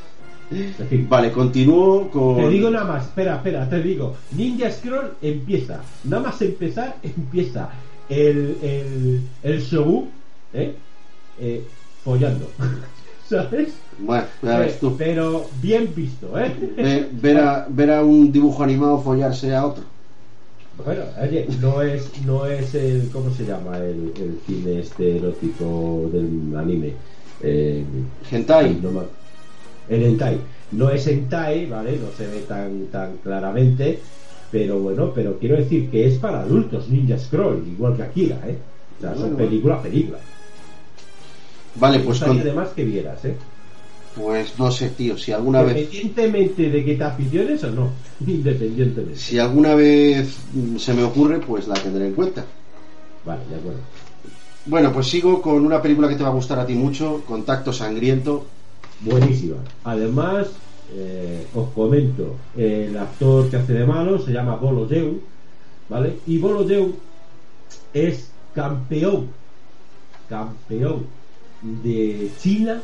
[0.50, 1.06] en fin.
[1.08, 2.36] Vale, continúo con.
[2.36, 4.16] Te digo nada más, espera, espera, te digo.
[4.36, 5.80] Ninja Scroll empieza.
[6.04, 7.70] Nada más empezar, empieza
[8.08, 10.10] el, el, el Shogun,
[10.52, 10.74] ¿eh?
[11.40, 11.64] Eh,
[12.04, 12.50] follando.
[13.32, 13.68] ¿Sabes?
[13.98, 14.96] Bueno, ya ves Eh, tú.
[14.98, 16.52] pero bien visto, ¿eh?
[16.84, 19.84] Ve- ver, a, ver a un dibujo animado follarse a otro.
[20.74, 23.78] Bueno, oye, no es, no es el, ¿cómo se llama?
[23.78, 27.02] El, el cine este erótico del anime.
[27.40, 27.86] Eh,
[28.30, 28.68] Hentai.
[28.80, 29.18] no
[29.86, 30.48] el hentai.
[30.70, 31.98] No es hentai, ¿vale?
[31.98, 34.08] No se ve tan, tan claramente.
[34.50, 38.66] Pero bueno, pero quiero decir que es para adultos, Ninja Scroll, igual que Akira, ¿eh?
[38.96, 40.31] O sea, son película, película.
[41.76, 43.36] Vale, pues, con- además que vieras, ¿eh?
[44.14, 45.76] pues no sé, tío, si alguna vez.
[45.76, 47.90] Independientemente de que te aficiones o no.
[48.26, 49.16] Independientemente.
[49.16, 52.44] Si alguna vez mm, se me ocurre, pues la tendré en cuenta.
[53.24, 53.80] Vale, de acuerdo.
[54.66, 57.72] Bueno, pues sigo con una película que te va a gustar a ti mucho, Contacto
[57.72, 58.44] Sangriento.
[59.00, 59.56] Buenísima.
[59.84, 60.48] Además,
[60.94, 65.16] eh, os comento, el actor que hace de malo se llama Bolo Yeung,
[65.88, 66.12] ¿vale?
[66.26, 66.92] Y Bolo Yeung
[67.92, 69.28] es campeón,
[70.28, 71.21] campeón
[71.62, 72.82] de China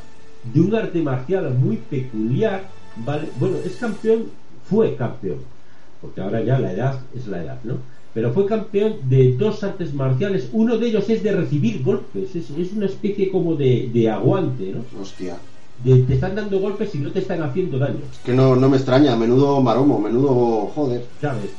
[0.55, 2.69] de un arte marcial muy peculiar,
[3.05, 3.29] ¿vale?
[3.39, 4.25] Bueno, es campeón,
[4.71, 5.39] fue campeón,
[6.01, 7.79] porque ahora ya la edad es la edad, ¿no?
[8.15, 12.51] Pero fue campeón de dos artes marciales, uno de ellos es de recibir golpes, es,
[12.51, 15.01] es una especie como de, de aguante, ¿no?
[15.01, 15.37] Hostia.
[15.85, 18.77] de- te están dando golpes y no te están haciendo daño, Que no, no me
[18.77, 21.05] extraña, menudo maromo, menudo joder.
[21.21, 21.51] ¿sabes?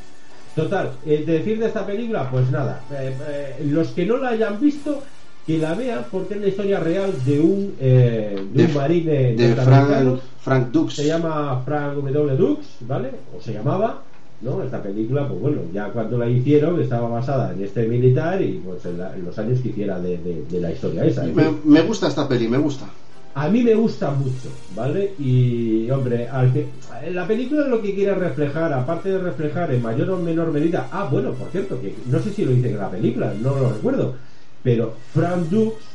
[0.56, 4.30] Total, eh, de decir de esta película, pues nada, eh, eh, los que no la
[4.30, 5.02] hayan visto,
[5.50, 9.34] que la vean porque es la historia real de un, eh, de un De- marine
[9.34, 10.94] De norteamericano, Frank, Frank Dux.
[10.94, 12.38] se llama Frank W.
[12.38, 13.10] Dux, ¿vale?
[13.36, 14.04] O se llamaba,
[14.42, 14.62] ¿no?
[14.62, 18.86] Esta película, pues bueno, ya cuando la hicieron estaba basada en este militar y pues
[18.86, 21.26] en, la- en los años que hiciera de, de- de la historia esa.
[21.26, 22.86] en Me, me gusta esta peli, me gusta.
[23.34, 25.14] a mí me gusta mucho, ¿vale?
[25.18, 26.68] Y, hombre, al que,
[27.12, 31.08] la película lo que quiere reflejar, aparte de reflejar en mayor o menor medida, ah,
[31.12, 34.14] bueno, por cierto, que no sé si lo dice en la película, no lo recuerdo,
[34.62, 35.86] pero Frank Dux,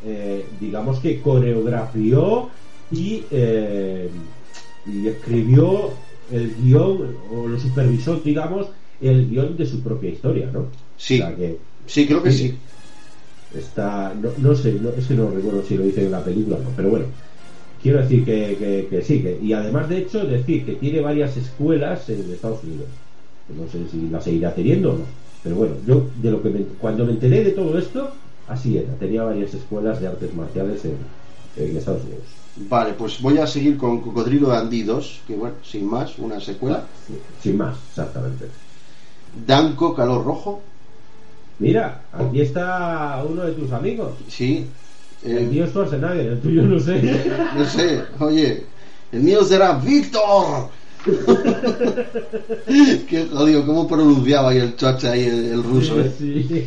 [0.00, 2.50] eh, digamos que coreografió
[2.90, 4.10] y, eh,
[4.84, 8.70] y escribió el guion, o lo supervisó, digamos,
[9.00, 10.70] el guion de su propia historia, ¿no?
[10.96, 12.58] Sí, O sea que- sí, creo que sí.
[13.50, 16.56] Está, no, no sé, no, es que no recuerdo si lo dice en la película
[16.56, 17.14] o no, pero bueno,
[17.78, 21.36] quiero decir que, que, que sí, que, y además de hecho decir que tiene varias
[21.36, 22.90] escuelas en Estados Unidos.
[23.48, 26.64] No sé si la seguirá teniendo o no, pero bueno, yo de lo que me-
[26.80, 28.12] cuando me enteré de todo esto,
[28.46, 30.96] así era, tenía varias escuelas de artes marciales en,
[31.56, 32.24] en Estados Unidos.
[32.56, 36.86] Vale, pues voy a seguir con Cocodrilo Dandy 2, que bueno, sin más, una secuela.
[37.40, 38.46] Sin más, exactamente.
[39.46, 40.62] Danco Calor Rojo,
[41.58, 44.12] Mira, aquí está uno de tus amigos.
[44.28, 44.66] sí.
[45.22, 47.02] El mío es Schwarzenegger, el tuyo no sé.
[47.56, 48.66] no sé, oye,
[49.10, 50.70] el mío será Víctor.
[53.08, 56.12] Qué jodido, cómo pronunciaba ahí el chocha ahí el, el ruso, ¿eh?
[56.18, 56.66] Sí.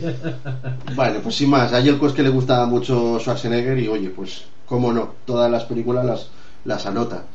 [0.95, 4.45] Bueno, pues sin más, a Yelko es que le gusta mucho Schwarzenegger y oye, pues
[4.65, 6.29] cómo no, todas las películas las,
[6.65, 7.25] las anota.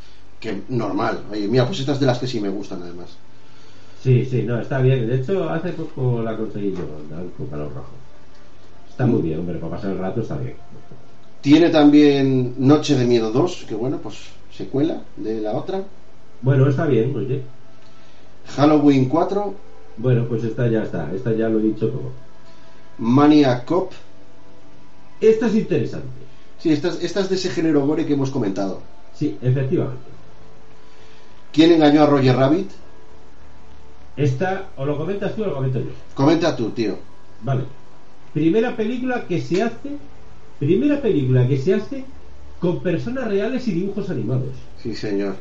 [0.40, 3.08] Que normal, oye, mira, pues estas de las que sí me gustan además.
[4.02, 5.06] Sí, sí, no, está bien.
[5.06, 6.86] De hecho, hace poco la conseguí yo,
[7.36, 7.90] con calor rojo.
[8.88, 10.54] Está muy bien, hombre, para pasar el rato está bien.
[11.40, 14.16] Tiene también Noche de Miedo 2, que bueno, pues
[14.56, 15.82] secuela de la otra.
[16.42, 17.42] Bueno, está bien, oye.
[18.56, 19.54] Halloween 4,
[19.96, 22.12] Bueno, pues esta ya está, esta ya lo he dicho todo.
[22.98, 23.92] Maniac Cop.
[25.20, 26.06] Esta es interesante.
[26.58, 28.80] Sí, estas, estas de ese género gore que hemos comentado.
[29.14, 30.04] Sí, efectivamente.
[31.52, 32.70] ¿Quién engañó a Roger Rabbit?
[34.16, 35.90] Esta, o lo comentas tú o lo comento yo.
[36.14, 36.98] Comenta tú, tío.
[37.42, 37.64] Vale.
[38.32, 39.96] Primera película que se hace,
[40.58, 42.04] primera película que se hace
[42.60, 44.54] con personas reales y dibujos animados.
[44.82, 45.36] Sí, señor.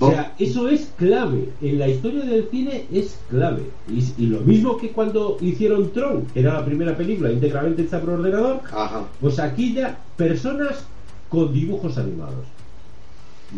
[0.00, 1.50] O sea, eso es clave.
[1.60, 3.64] En la historia del cine es clave.
[3.88, 8.00] Y, y lo mismo que cuando hicieron Tron, que era la primera película íntegramente hecha
[8.00, 9.04] por ordenador, Ajá.
[9.20, 10.84] pues aquí ya personas
[11.28, 12.46] con dibujos animados.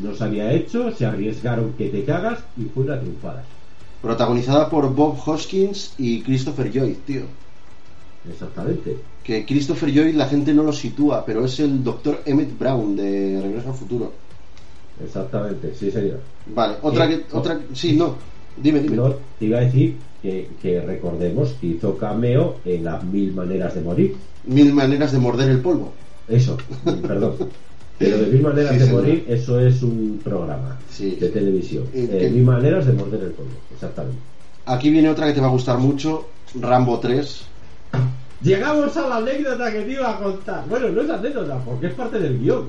[0.02, 3.44] No se había hecho, se arriesgaron que te cagas y fue una triunfada.
[4.02, 7.22] Protagonizada por Bob Hoskins y Christopher Lloyd, tío.
[8.28, 8.96] Exactamente.
[9.22, 13.40] Que Christopher Lloyd la gente no lo sitúa, pero es el doctor Emmett Brown de
[13.40, 14.12] Regreso al Futuro.
[15.04, 16.20] Exactamente, sí señor.
[16.54, 17.36] Vale, otra Eh, que.
[17.36, 18.14] Otra, sí, no.
[18.56, 18.96] Dime, dime.
[18.96, 23.74] No, te iba a decir que, que recordemos que hizo cameo en las mil maneras
[23.74, 24.16] de morir.
[24.44, 25.92] Mil maneras de morder el polvo.
[26.28, 26.56] Eso,
[27.06, 27.34] perdón.
[27.98, 31.16] Pero de mil maneras Sí, de morir, eso es un programa Sí.
[31.20, 31.84] de televisión.
[31.94, 34.18] Eh, Eh, que- mil maneras de morder el polvo, exactamente.
[34.66, 36.26] Aquí viene otra que te va a gustar mucho:
[36.60, 37.44] Rambo 3.
[38.42, 40.64] Llegamos a la anécdota que te iba a contar.
[40.68, 42.64] Bueno, no es anécdota, porque es parte del guion,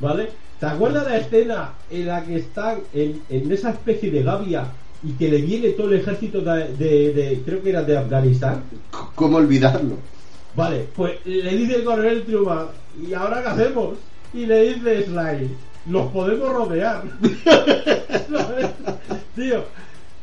[0.00, 0.28] ¿vale?
[0.58, 4.64] ¿Te acuerdas la escena en la que están en, en esa especie de gavia
[5.02, 8.62] y que le viene todo el ejército de, de- de- creo que era de Afganistán?
[9.14, 9.96] ¿Cómo olvidarlo?
[10.54, 12.66] Vale, pues le dice el coronel Truman,
[13.08, 13.96] ¿y ahora qué hacemos?
[14.34, 15.50] Y le dice Sly,
[15.90, 17.04] los podemos rodear.
[19.34, 19.64] Tío,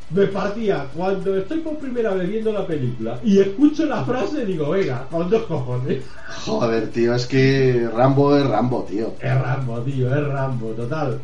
[0.09, 4.69] me partía cuando estoy por primera vez viendo la película y escucho la frase digo,
[4.69, 6.03] venga, con dos cojones.
[6.45, 9.13] Joder, tío, es que Rambo es Rambo, tío.
[9.19, 11.19] Es Rambo, tío, es Rambo, total.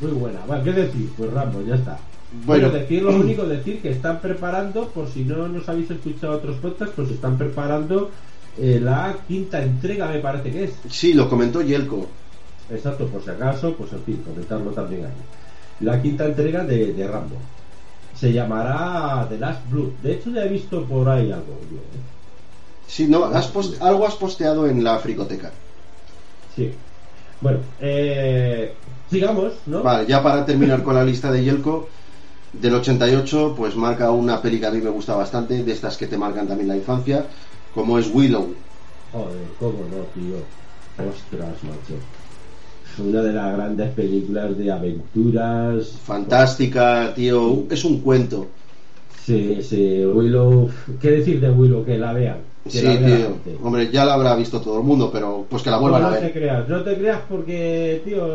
[0.00, 0.40] Muy buena.
[0.46, 1.10] Bueno, ¿qué decir?
[1.16, 1.98] Pues Rambo, ya está.
[2.44, 2.68] Bueno.
[2.68, 6.56] Bueno, decir lo único, decir que están preparando, por si no nos habéis escuchado otros
[6.56, 8.10] podcasts, pues están preparando
[8.58, 10.72] eh, la quinta entrega, me parece que es.
[10.88, 12.06] Sí, lo comentó Yelko.
[12.70, 15.12] Exacto, por si acaso, pues en fin, comentarlo también ahí.
[15.80, 17.36] La quinta entrega de, de Rambo.
[18.14, 19.90] Se llamará The Last Blood.
[20.02, 21.58] De hecho, ya he visto por ahí algo.
[21.70, 22.18] yo, ¿eh?
[22.88, 25.52] Sí, no, has algo has posteado en la fricoteca.
[26.56, 26.72] Sí.
[27.40, 28.74] Bueno, eh,
[29.10, 29.82] sigamos, ¿no?
[29.82, 31.88] Vale, ya para terminar con la lista de Yelko,
[32.52, 36.06] del 88, pues marca una peli que a mí me gusta bastante, de estas que
[36.06, 37.26] te marcan también la infancia,
[37.74, 38.54] como es Willow.
[39.12, 40.36] Joder, cómo no, tío.
[40.98, 41.94] Ostras, macho.
[42.98, 45.92] Una de las grandes películas de aventuras.
[46.04, 48.46] Fantástica, tío, es un cuento.
[49.24, 50.68] Sí, sí, Willow.
[51.00, 51.84] ¿Qué decir de Willow?
[51.84, 52.38] Que la vean.
[52.64, 53.58] Que Sí, la vea la tío.
[53.62, 56.14] Hombre, ya la habrá visto todo el mundo, pero pues que la vuelvan no a
[56.14, 56.32] te ver.
[56.32, 58.26] creas, no te creas porque, tío.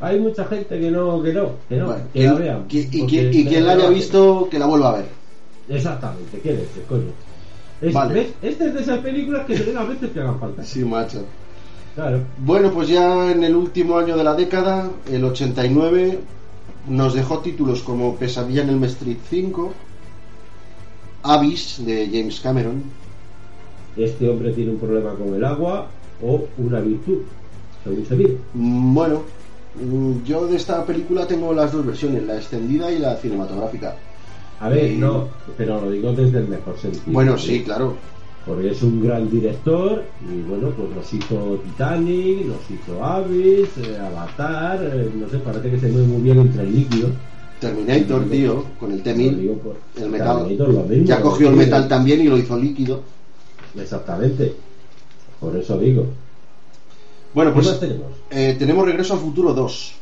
[0.00, 2.64] Hay mucha gente que no, que no, que no, Bueno, que la vean.
[2.68, 3.06] y, y
[3.46, 5.06] quien la haya visto, que la vuelva a ver.
[5.68, 7.04] Exactamente, ¿qué dices, coño?
[7.80, 8.14] Es, Vale.
[8.14, 8.28] ¿ves?
[8.42, 10.64] Esta es de esas películas que se ven a veces que hagan falta.
[10.64, 11.24] Sí, macho.
[11.94, 12.20] Claro.
[12.38, 16.18] Bueno, pues ya en el último año de la década, el 89,
[16.88, 19.72] nos dejó títulos como Pesadilla en el Street 5,
[21.22, 22.82] Abyss de James Cameron,
[23.96, 25.86] Este hombre tiene un problema con el agua
[26.20, 27.22] o una virtud,
[27.84, 28.36] según se mire.
[28.52, 29.22] Bueno,
[29.80, 33.96] mm, yo de esta película tengo las dos versiones, la extendida y la cinematográfica.
[34.60, 37.04] A ver, no, pero lo digo desde el mejor sentido.
[37.06, 37.96] Bueno, sí, claro.
[38.46, 43.98] Porque es un gran director y bueno, pues nos hizo Titanic, nos hizo Abyss, eh,
[43.98, 47.08] Avatar, eh, no sé, parece que se mueve muy bien entre el líquido.
[47.58, 49.36] Terminator, tío, con el Lo T-1000.
[49.38, 50.46] digo por- El metal.
[50.46, 53.00] Mismo, Ya cogió el metal también y lo hizo líquido.
[53.78, 54.54] Exactamente.
[55.40, 56.06] Por eso digo.
[57.32, 58.12] Bueno, ¿Qué más pues tenemos?
[58.30, 59.94] eh, tenemos Regreso al Futuro 2.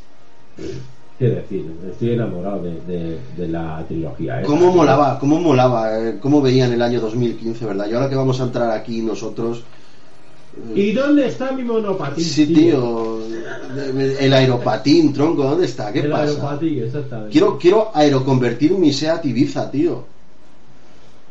[1.22, 1.64] ¿Qué decir?
[1.88, 4.42] Estoy enamorado de, de- de la trilogía.
[4.42, 4.44] ¿eh?
[4.44, 5.20] ¿Cómo molaba?
[5.20, 5.96] ¿Cómo molaba?
[6.00, 7.86] eh, ¿Cómo veían el año 2015, verdad?
[7.88, 9.62] Y ahora que vamos a entrar aquí nosotros...
[10.74, 12.24] eh, ¿Y dónde está mi monopatín?
[12.24, 13.20] Sí, tío.
[14.18, 15.92] El aeropatín, tronco, ¿dónde está?
[15.92, 16.24] ¿Qué el pasa?
[16.24, 17.30] aeropatín, exactamente.
[17.30, 20.04] Quiero, quiero aeroconvertir mi Seat Ibiza, tío.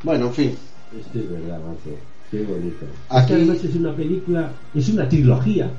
[0.03, 0.57] Bueno, en fin.
[0.97, 1.97] Esto es verdad, macho.
[2.31, 2.85] Qué bonito.
[3.09, 5.69] Aquí- es una película, es una trilogía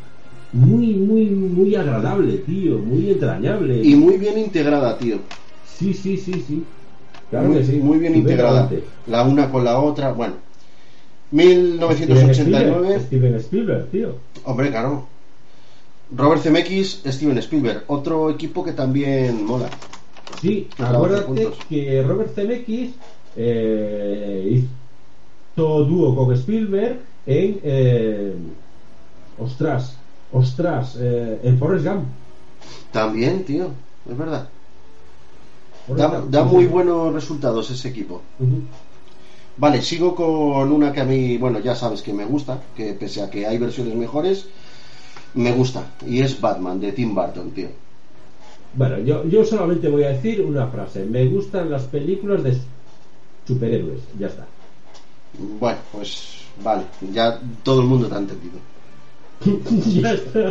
[0.53, 3.82] muy, muy, muy agradable, tío, muy entrañable.
[3.82, 5.18] Y muy bien integrada, tío.
[5.66, 6.64] Sí, sí, sí, sí.
[7.30, 7.76] Claro muy, que sí.
[7.76, 8.70] muy bien integrada.
[9.07, 10.12] La una con la otra.
[10.12, 10.34] Bueno.
[11.32, 12.34] Steven 1989.
[12.34, 14.16] Spielberg, Steven Spielberg, tío.
[14.44, 15.07] Hombre, claro.
[16.14, 17.84] Robert Zemeckis, Steven Spielberg.
[17.86, 19.70] Otro equipo que también mola.
[20.40, 22.90] Sí, acuérdate que Robert Zemeckis
[23.36, 24.64] eh,
[25.57, 28.34] hizo dúo con Spielberg en eh,
[29.38, 29.96] ostras,
[30.33, 32.05] ostras, eh, en Forrest Gump.
[32.91, 33.68] También, tío.
[34.09, 34.49] Es verdad.
[36.28, 38.22] Da, muy buenos resultados ese equipo.
[39.57, 43.22] Vale, sigo con una que a mí, bueno, ya sabes que me gusta, que pese
[43.22, 44.47] a que hay versiones mejores,
[45.35, 45.85] me gusta.
[46.07, 47.68] Y es Batman, de Tim Burton, tío.
[48.74, 51.05] Bueno, yo, yo solamente voy a decir una frase.
[51.05, 52.57] Me gustan las películas de
[53.47, 54.01] superhéroes.
[54.18, 54.47] Ya está.
[55.59, 58.59] Bueno, pues vale, ya todo el mundo te ha entendido.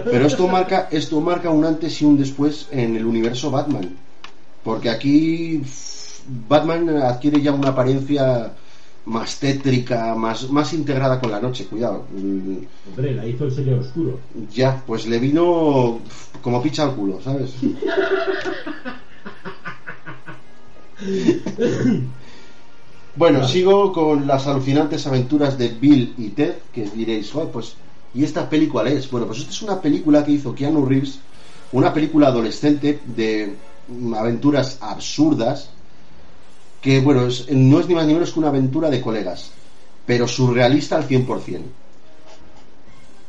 [0.05, 3.95] Pero esto marca, esto marca un antes y un después en el universo Batman.
[4.63, 5.61] Porque aquí
[6.47, 8.53] Batman adquiere ya una apariencia
[9.05, 12.05] más tétrica, más, más integrada con la noche, cuidado.
[12.15, 14.19] Hombre, la hizo el señor oscuro.
[14.53, 15.99] Ya, pues le vino
[16.41, 17.51] como picha al culo, ¿sabes?
[23.15, 27.75] Bueno, sigo con las alucinantes aventuras de Bill y Ted, que diréis, "Joder, pues,
[28.13, 29.09] ¿y esta película es?
[29.09, 31.27] Bueno, pues esta es una película que hizo Keanu Reeves,
[31.71, 35.77] una película adolescente de mm, aventuras absurdas,
[36.83, 39.61] que, bueno, es- no es ni más ni menos que una aventura de colegas,
[40.05, 41.75] pero surrealista al 100%.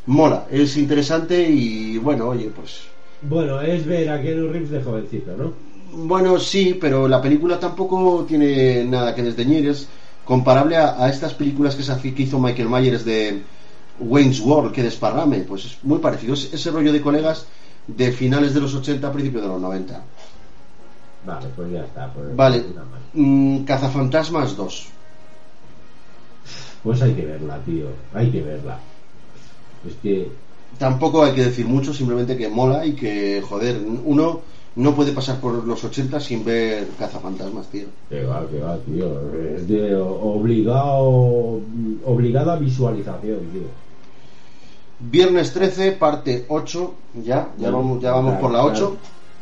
[0.06, 5.34] Mola, es interesante y, bueno, oye, pues, Bueno, es ver a Keanu Reeves de jovencito,
[5.34, 5.62] ¿no?
[5.94, 9.68] Bueno, sí, pero la película tampoco tiene nada que desdeñir.
[9.68, 9.92] Es
[10.24, 13.51] comparable a, a estas películas que, se que hizo Michael Myers de
[13.98, 15.40] Wayne's World, que desparrame.
[15.40, 16.34] Pues es muy parecido.
[16.34, 17.46] Es ese rollo de colegas
[17.86, 20.02] de finales de los 80, principios de los 90.
[21.24, 22.12] Vale, pues ya está.
[22.12, 22.64] Pues, Vale.
[23.14, 24.86] Mm, Cazafantasmas 2.
[26.82, 27.86] Pues hay que verla, tío.
[28.12, 28.78] Hay que verla.
[29.86, 30.30] Es que
[30.78, 34.40] Tampoco hay que decir mucho, simplemente que mola y que, joder, uno
[34.76, 37.86] no puede pasar por los 80 sin ver Cazafantasmas, tío.
[38.08, 39.20] Que va, que va, tío.
[39.56, 41.60] Es de obligado,
[42.04, 43.62] obligada visualización, tío.
[44.98, 46.94] Viernes 13, parte 8.
[47.24, 48.74] Ya, ya vamos, ya vamos Claro, por la 8.
[48.74, 48.98] Claro,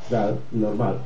[0.09, 0.99] claro, normal.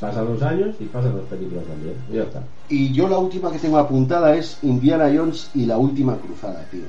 [0.00, 1.94] Pasan los años y pasan las películas también.
[2.12, 2.42] Ya está.
[2.68, 6.84] Y yo la última que tengo apuntada es Indiana Jones y la última cruzada, tío.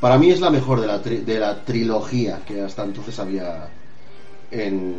[0.00, 3.68] Para mí es la mejor de la, tri- de la trilogía que hasta entonces había
[4.50, 4.96] en...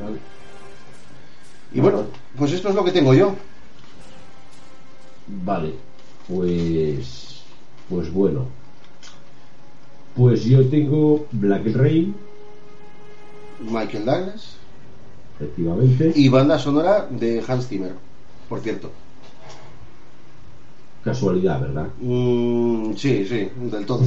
[1.74, 2.06] Y bueno,
[2.38, 3.36] pues esto es lo que tengo yo.
[5.28, 5.74] Vale,
[6.28, 7.41] pues.
[7.89, 8.47] Pues bueno.
[10.16, 12.14] Pues yo tengo Black Rain,
[13.62, 14.56] Michael Douglas
[15.39, 16.12] efectivamente.
[16.16, 17.93] y banda sonora de Hans Zimmer,
[18.49, 18.91] por cierto.
[21.04, 21.88] Casualidad, ¿verdad?
[21.99, 24.06] Mm, sí, sí, del todo.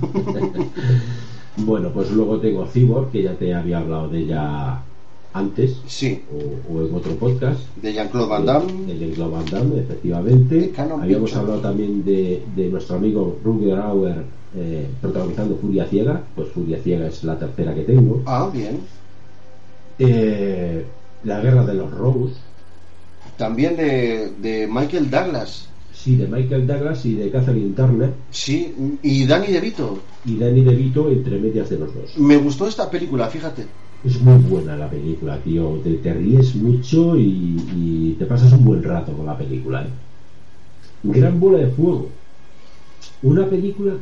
[1.64, 4.80] Bueno, pues luego tengo Cyborg, que ya te había hablado de ella
[5.32, 7.60] antes, Sí, o, o en otro podcast.
[7.80, 8.72] de Jean-Claude Van Damme.
[8.86, 10.72] De, de Jean-Claude Van Damme, efectivamente.
[10.76, 14.24] Habíamos hablado también de, de nuestro amigo Ruger Auer
[14.56, 16.20] eh, protagonizando Furia Ciega.
[16.34, 18.22] Pues Furia Ciega es la tercera que tengo.
[18.26, 18.80] Ah, bien.
[19.98, 20.84] Eh,
[21.24, 22.34] la Guerra de los Rose.
[23.36, 25.68] También de, de Michael Douglas.
[26.02, 28.10] Sí, de Michael Douglas y de Catherine Turner.
[28.30, 28.72] Sí,
[29.02, 29.98] y Danny DeVito.
[30.24, 32.16] Y Danny DeVito entre medias de los dos.
[32.16, 33.66] Me gustó esta película, fíjate.
[34.02, 35.78] Es muy buena la película, tío.
[35.84, 39.82] Te, te ríes mucho y, y te pasas un buen rato con la película.
[39.82, 39.88] ¿eh?
[41.02, 42.08] Gran bola de fuego.
[43.22, 43.92] Una película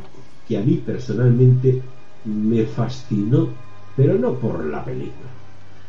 [0.48, 1.82] que a mí personalmente
[2.24, 3.48] me fascinó,
[3.96, 5.28] pero no por la película,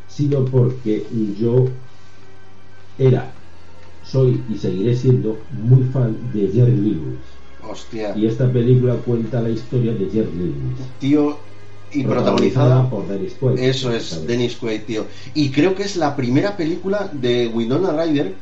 [0.08, 1.06] sino porque
[1.40, 1.68] yo
[2.98, 3.32] era,
[4.12, 7.20] soy y seguiré siendo muy fan de Jerry Lewis.
[7.68, 8.16] Hostia.
[8.16, 10.80] Y esta película cuenta la historia de Jerry Lewis.
[11.00, 11.38] Tío,
[11.92, 13.60] y protagonizada, por Dennis Quaid.
[13.60, 14.28] Eso es, ¿sabes?
[14.28, 15.06] Dennis Quaid, tío.
[15.34, 18.34] Y creo que es la primera película de Winona Ryder,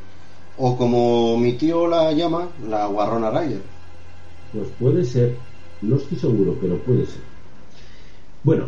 [0.58, 3.62] o como mi tío la llama, la Guarrona Ryder.
[4.52, 5.36] Pues puede ser,
[5.82, 7.20] no estoy seguro, pero puede ser.
[8.44, 8.66] Bueno,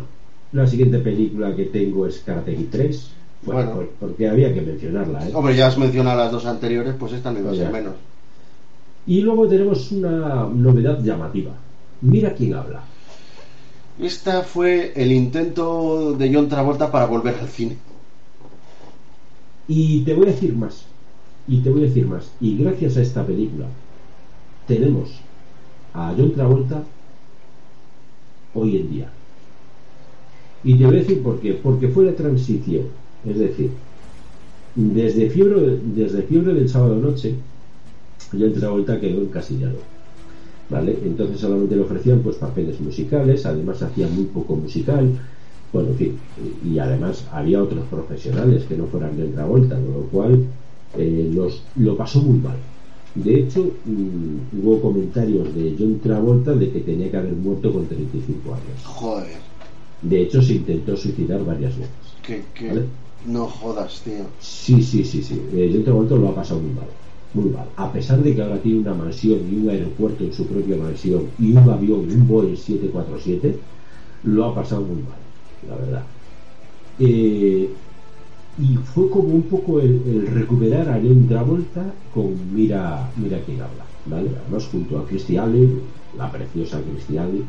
[0.51, 3.11] la siguiente película que tengo es Karate Kid 3.
[3.43, 3.71] Bueno, Bueno.
[3.75, 5.31] por- porque había que mencionarla, ¿eh?
[5.33, 7.95] Hombre, ya has mencionado las dos anteriores, pues esta no iba a ser menos.
[9.07, 11.51] Y luego tenemos una novedad llamativa.
[12.01, 12.83] Mira quién habla.
[13.99, 17.77] Esta fue el intento de John Travolta para volver al cine.
[19.67, 20.85] Y te voy a decir más.
[21.47, 22.29] Y te voy a decir más.
[22.39, 23.65] Y gracias a esta película
[24.67, 25.09] tenemos
[25.93, 26.83] a John Travolta
[28.53, 29.09] hoy en día.
[30.63, 31.53] Y te voy a decir por qué.
[31.53, 32.85] Porque fue la transición.
[33.25, 33.71] Es decir,
[34.75, 37.35] desde fiebre, desde fiebre del sábado noche,
[38.31, 39.77] John Travolta quedó encasillado.
[40.69, 40.97] ¿Vale?
[41.03, 45.19] Entonces solamente le ofrecían pues papeles musicales, además hacía muy poco musical,
[45.73, 46.17] bueno, en fin,
[46.65, 50.45] y además había otros profesionales que no fueran John Travolta, con lo cual
[50.97, 52.57] eh, los, lo pasó muy mal.
[53.15, 57.85] De hecho, mm, hubo comentarios de John Travolta de que tenía que haber muerto con
[57.87, 58.85] 35 años.
[58.85, 59.37] Joder,
[60.01, 61.91] De hecho, se intentó suicidar varias veces.
[62.23, 62.85] que ¿Vale?
[63.25, 64.25] No jodas, tío.
[64.39, 65.41] Sí, sí, sí, sí.
[65.53, 66.87] Eh, John Travolta lo ha pasado muy mal.
[67.33, 67.67] Muy mal.
[67.77, 71.27] A pesar de que ahora tiene una mansión y un aeropuerto en su propia mansión
[71.39, 73.57] y un avión, un Boeing 747,
[74.23, 75.19] lo ha pasado muy mal,
[75.67, 76.03] la verdad.
[76.99, 77.69] Eh,
[78.59, 83.85] y fue como un poco el, recuperar a John Travolta con Mira, mira quién habla,
[84.05, 84.29] ¿vale?
[84.43, 85.69] Además junto a Christy Alley,
[86.17, 87.45] la preciosa Christy Alley.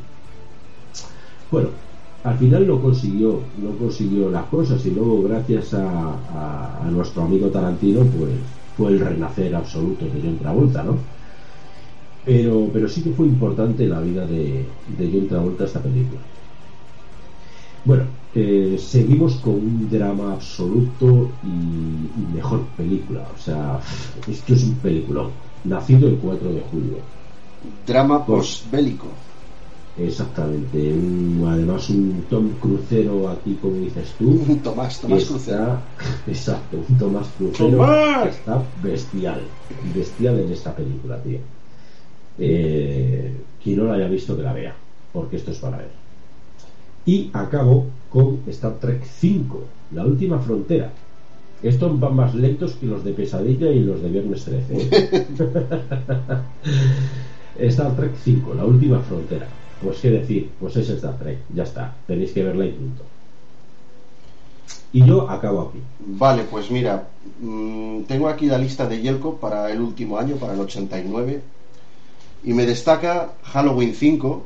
[1.51, 1.68] Bueno,
[2.23, 7.23] al final lo consiguió, no consiguió las cosas y luego gracias a, a- a nuestro
[7.25, 11.09] amigo Tarantino, pues fue el renacer absoluto de John Travolta, ¿no?
[12.25, 16.23] Pero, pero sí que fue importante en la vida de, de John Travolta esta película.
[17.85, 23.31] Bueno, eh, seguimos con un drama absoluto y, y mejor película.
[23.35, 23.81] O sea,
[24.27, 25.41] esto es un peliculón.
[25.64, 27.11] Nacido el 4 de julio.
[27.61, 29.32] Drama postbélico.
[29.99, 30.93] Exactamente.
[30.95, 34.38] Un- además, un Tom Crucero aquí, como dices tú.
[34.64, 35.78] Tomás, que Tomás está- Crucero.
[36.26, 38.22] Exacto, un Tomás Crucero ¡Tomás!
[38.24, 39.40] que está bestial.
[39.95, 41.38] Bestial en esta película, tío.
[42.38, 44.74] Eh, quien no la haya visto, que la vea.
[45.12, 45.90] Porque esto es para ver.
[47.05, 49.61] Y acabo con Star Trek 5,
[49.95, 50.90] La última frontera.
[51.62, 54.74] Estos van más lentos que los de Pesadilla y los de Viernes 13.
[54.74, 55.26] ¿eh?
[57.68, 59.47] Star Trek 5, La última frontera.
[59.83, 63.03] Pues qué decir, pues es Star Trek, ya está, tenéis que verla y punto.
[64.93, 65.78] Y yo acabo aquí.
[66.01, 67.09] Vale, pues mira,
[67.41, 71.41] mm, tengo aquí la lista de Yelko para el último año, para el 89.
[72.45, 74.45] Y me destaca Halloween 5.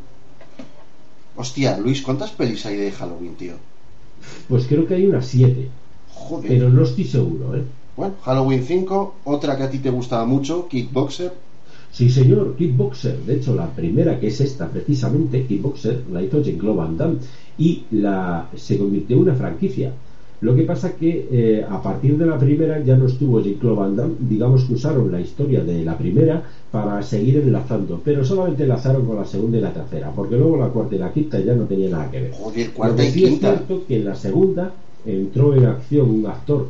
[1.37, 3.55] Hostia, Luis, ¿cuántas pelis hay de Halloween, tío?
[4.49, 5.69] Pues creo que hay unas 7,
[6.15, 6.49] Joder.
[6.49, 7.65] pero no estoy seguro, ¿eh?
[7.97, 11.33] Bueno, Halloween 5, otra que a ti te gustaba mucho, Kickboxer.
[11.97, 13.21] Sí, señor, Kickboxer.
[13.25, 17.17] De hecho, la primera, que es esta precisamente, Kickboxer, la hizo Jean-Claude Van Damme
[17.57, 19.93] y la, se convirtió en una franquicia.
[20.43, 23.97] Lo que pasa que eh, a partir de la primera ya no estuvo Jean-Claude Van
[23.97, 29.07] Damme, digamos que usaron la historia de la primera para seguir enlazando, pero solamente enlazaron
[29.07, 31.65] con la segunda y la tercera, porque luego la cuarta y la quinta ya no
[31.65, 32.33] tenía nada que ver.
[32.33, 34.71] Joder, Lo cuarta que y es cierto que en la segunda
[35.07, 36.67] entró en acción un actor,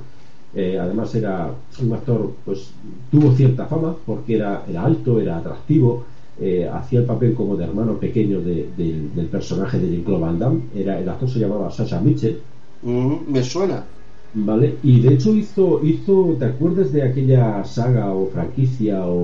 [0.53, 2.75] eh, además era un actor, pues
[3.11, 7.65] tuvo cierta fama porque era, era alto, era atractivo, eh, hacía el papel como de
[7.65, 11.71] hermano pequeño de- del- del personaje de Jean-Claude Van Damme, era, el actor se llamaba
[11.71, 12.43] Sasha Mitchell,
[12.83, 13.87] Mm, me suena.
[14.33, 14.79] ¿vale?
[14.83, 19.15] Y de hecho hizo, hizo, ¿te acuerdas de aquella saga o franquicia o,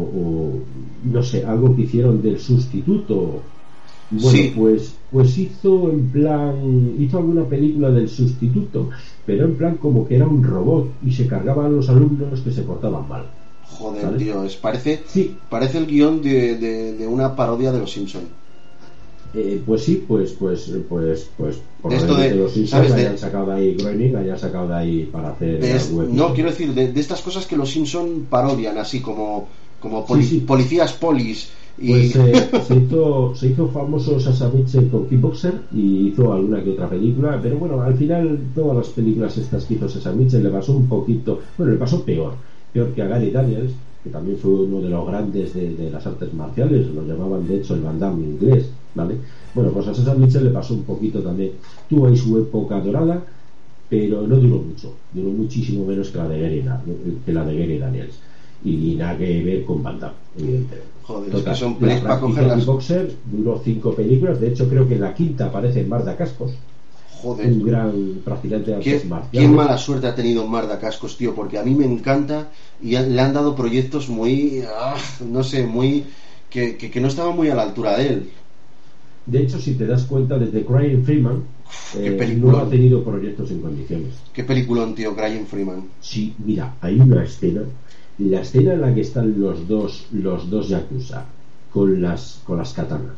[0.61, 0.67] o,
[1.03, 3.53] no sé, algo que hicieron del sustituto?
[4.11, 4.53] Bueno, Sí.
[4.55, 8.89] pues, pues hizo en plan, hizo alguna película del sustituto,
[9.27, 12.51] pero en plan como que era un robot y se cargaba a los alumnos que
[12.51, 13.25] se portaban mal.
[13.67, 14.19] Joder, ¿Vale?
[14.19, 18.23] tío, es, parece, Sí, parece el guion de, de- de una parodia de Los Simpson.
[19.35, 21.59] eh, pues sí, pues, pues, pues, pues,
[21.89, 22.95] De esto de- los Simpsons ¿sabes?
[22.95, 26.15] De- hayan sacado de ahí Groening, hayan sacado de ahí para hacer De es- algún
[26.15, 29.49] no, quiero decir, de, de estas cosas que Los Simpson parodian, así como,
[29.81, 30.41] como poli- Sí, sí.
[30.41, 31.51] policías polis.
[31.77, 36.63] Y Pues eh, se, hizo, se hizo famoso Sasha Mitchell con Kickboxer y hizo alguna
[36.63, 40.43] que otra película, pero bueno, al final todas las películas estas que hizo Sasha Mitchell
[40.43, 42.35] le pasó un poquito, bueno, le pasó peor,
[42.73, 46.07] peor que a Gary Daniels, que también fue uno de los grandes de, de las
[46.07, 49.17] artes marciales, lo llamaban de hecho el Van Damme inglés, ¿vale?
[49.55, 51.53] Bueno, pues a César Mitchell le pasó un poquito también.
[51.89, 53.23] Tuvo ahí su época dorada,
[53.89, 55.01] pero no duró mucho.
[55.13, 56.65] Duró muchísimo menos que la de Gary,
[57.25, 58.19] que la de Gary Daniels.
[58.65, 60.93] Y nada que ver con Van Damme, evidentemente.
[61.03, 62.65] Joder, es que son pelis para cogerlas.
[62.65, 64.41] Boxer duró cinco películas.
[64.41, 66.53] De hecho, creo que en la quinta aparece Marda Cascos.
[67.21, 67.47] Joder.
[67.47, 67.93] Un gran
[68.25, 69.49] practicante de ¿Qué, artes marciales.
[69.49, 72.51] qué mala suerte ha tenido Marda Cascos, tío, porque a mí me encanta
[72.81, 74.97] y le han dado proyectos muy, ah,
[75.29, 76.05] no sé, muy
[76.51, 78.31] que, que, que no estaban muy a la altura de él.
[79.27, 81.45] De hecho, si te das cuenta, desde Crying Freeman
[81.97, 84.15] eh, no ha tenido proyectos en condiciones.
[84.33, 85.85] Qué peliculón, tío, Brian Freeman.
[86.01, 87.63] Sí, mira, hay una escena,
[88.31, 91.25] la escena en la que están los dos, los dos yakuza
[91.73, 93.17] con las, con las katanas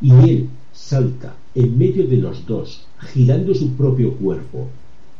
[0.00, 4.68] y él salta en medio de los dos, girando su propio cuerpo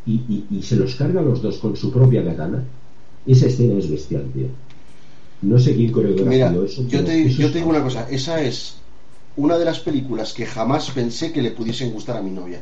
[0.06, 2.62] y, y- y se los carga a los dos con su propia katana.
[3.26, 4.46] Esa escena es bestial, tío.
[5.42, 6.86] No sé quién coreografió eso.
[6.88, 8.76] yo te, eso yo es- te digo una cosa, esa es
[9.36, 12.60] una de las películas que jamás pensé que le pudiesen gustar a mi novia.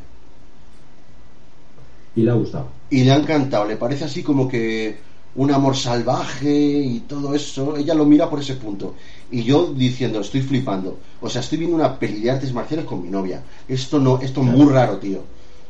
[2.14, 2.68] Y le ha gustado.
[2.90, 4.96] Y le ha encantado, le parece así como que
[5.36, 8.94] un amor salvaje y todo eso, ella lo mira por ese punto.
[9.30, 10.98] Y yo diciendo, estoy flipando.
[11.20, 13.42] O sea, estoy viendo una peli de artes marciales con mi novia.
[13.68, 15.20] Esto no, esto es muy raro, tío.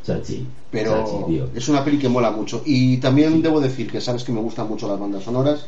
[0.04, 0.46] Chachi.
[0.70, 1.48] Pero Chachi, tío.
[1.54, 2.62] es una peli que mola mucho.
[2.64, 5.66] Y también debo decir que sabes que me gustan mucho las bandas sonoras.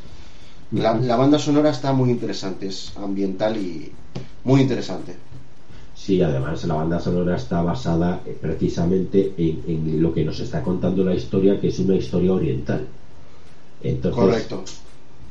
[0.71, 3.91] La, banda sonora está muy interesante, es ambiental y
[4.45, 5.17] muy interesante.
[5.95, 10.63] Sí, además la banda sonora está basada eh, precisamente en, en lo que nos está
[10.63, 12.87] contando la historia, que es una historia oriental.
[13.83, 14.65] Entonces, Correcto.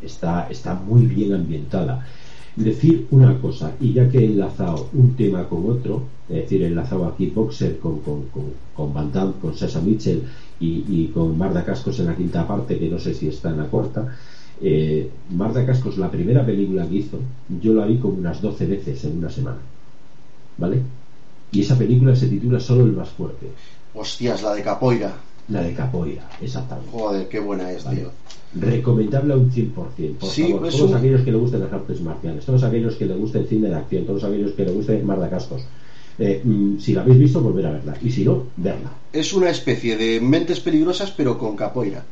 [0.01, 2.05] está, está muy bien ambientada.
[2.55, 6.67] Decir una cosa, y ya que he enlazado un tema con otro, es decir, he
[6.67, 10.23] enlazado aquí Boxer con, con, con, con Van Damme, con Sasa Mitchell
[10.59, 13.57] y, y con Marda Cascos en la quinta parte, que no sé si está en
[13.57, 14.15] la cuarta.
[14.59, 17.19] Eh, Marda Cascos, la primera película que hizo,
[17.61, 19.59] yo la vi como unas 12 veces en una semana.
[20.57, 20.81] ¿Vale?
[21.51, 23.47] Y esa película se titula Solo el más fuerte,
[23.93, 25.13] Hostias, la de Capoeira.
[25.49, 26.91] La de Capoeira, exactamente.
[26.91, 27.97] Joder, qué buena es, Vale.
[28.01, 28.11] tío.
[28.59, 30.19] Recomendable a un 100%.
[30.19, 32.95] Por Sí, favor, es todos un- aquellos que le gusten las artes marciales, todos aquellos
[32.95, 35.61] que le guste el cine de acción, todos aquellos que le guste Marda Cascos.
[36.19, 37.95] Eh, mm, si la habéis visto, volver a verla.
[38.01, 38.91] Y si no, verla.
[39.13, 42.03] Es una especie de mentes peligrosas, pero con Capoeira.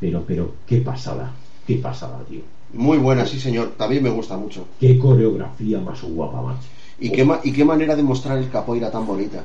[0.00, 1.32] Pero, pero, qué pasada.
[1.66, 2.40] Qué pasada, tío.
[2.72, 3.72] Muy buena, sí, señor.
[3.76, 4.66] También me gusta mucho.
[4.80, 6.66] Qué coreografía más guapa, macho.
[6.98, 9.44] Y qué, ma- y qué manera de mostrar el Capoeira tan bonita.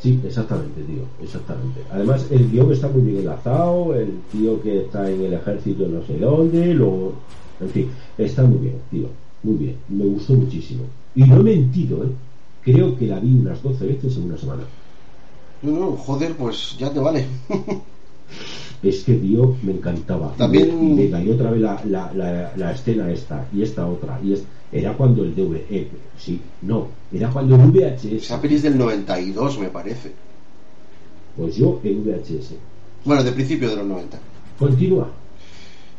[0.00, 1.80] Sí, exactamente, tío, exactamente.
[1.90, 6.02] Además, el guion está muy bien enlazado, el tío que está en el ejército no
[6.06, 7.12] sé dónde, luego,
[7.60, 9.08] en fin, está muy bien, tío,
[9.42, 10.84] muy bien, me gustó muchísimo.
[11.14, 12.08] Y no he mentido, ¿eh?
[12.62, 14.62] Creo que la vi unas 12 veces en una semana.
[15.62, 17.26] No, no, joder, pues ya te vale.
[18.82, 20.32] Es que, tío, me encantaba.
[20.38, 24.18] También- Y venga, y otra vez la, la, la, la escena esta, y esta otra,
[24.24, 28.54] y es, era cuando el DVD, eh, sí, no, era cuando el VHS, Esa peli
[28.54, 30.12] es del 92, me parece.
[31.36, 32.54] pues yo en VHS.
[33.04, 34.18] Bueno, de principio de los 90.
[34.58, 35.08] Continúa.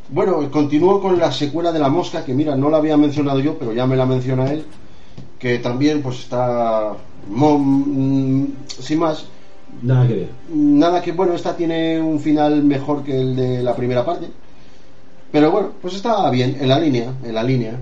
[0.10, 3.58] Bueno, continúo con la secuela de La Mosca, que mira, no la había mencionado yo,
[3.58, 4.64] pero ya me la menciona él,
[5.40, 6.94] que también pues está...
[7.28, 9.26] mm, sin más,
[9.82, 10.30] Nada que ver.
[10.54, 14.28] nada que bueno, esta tiene un final mejor que el de la primera parte.
[15.32, 17.80] Pero bueno, pues está bien, en la línea, en la línea.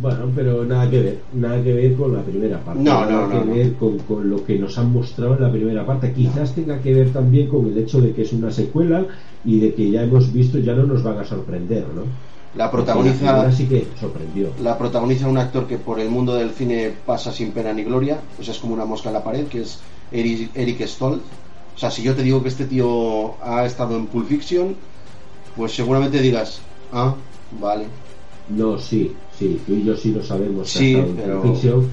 [0.00, 2.82] Bueno, pero nada que ver, nada que ver con la primera parte.
[2.82, 5.52] No, nada no, que no, ver con, con lo que nos han mostrado en la
[5.52, 6.12] primera parte.
[6.12, 9.06] Quizás tenga que ver también con el hecho de que es una secuela
[9.44, 12.02] y de que ya hemos visto, ya no nos van a sorprender, ¿no?
[12.54, 13.52] La Porque protagoniza...
[13.52, 14.50] Sí que sorprendió.
[14.62, 18.20] La protagoniza un actor que por el mundo del cine pasa sin pena ni gloria,
[18.40, 19.78] o sea, es como una mosca en la pared, que es
[20.10, 21.22] Eric, Eric Stoltz.
[21.74, 24.74] O sea, si yo te digo que este tío ha estado en Pulp Fiction,
[25.54, 26.60] pues seguramente digas,
[26.92, 27.14] ah,
[27.60, 27.84] vale.
[28.48, 30.72] No, sí, sí, tú y yo sí lo sabemos.
[30.72, 31.90] que Sí, ha estado en pero- Pulp Fiction,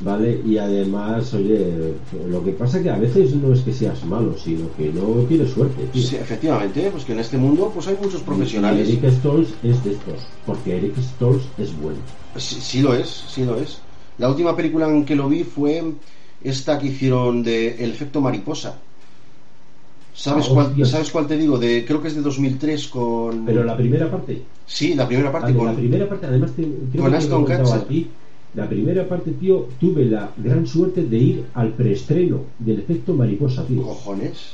[0.00, 0.40] ¿vale?
[0.44, 1.94] Y además, oye,
[2.28, 5.50] lo que pasa que a veces no es que seas malo, sino que no tienes
[5.50, 6.02] suerte, tío.
[6.02, 8.88] Sí, efectivamente, pues que en este mundo pues hay muchos profesionales.
[8.88, 11.98] Y Eric Stoltz es de estos, porque Eric Stoltz es bueno.
[12.36, 13.78] Sí, sí lo es, sí lo es.
[14.18, 15.82] La última película en que lo vi fue
[16.42, 18.76] esta que hicieron de El efecto mariposa.
[20.14, 20.86] ¿Sabes, Ah, cuál.
[20.86, 21.58] ¿Sabes cuál te digo?
[21.58, 23.44] De, creo que es de 2003 con...
[23.44, 25.66] Pero la primera parte, Sí, la primera parte vale, con...
[25.66, 28.06] la primera parte, además, te, creo con que contado Kutcher.
[28.56, 33.64] La primera parte, tío, tuve la gran suerte de ir al preestreno del efecto mariposa,
[33.66, 33.82] tío.
[33.82, 34.52] Cojones.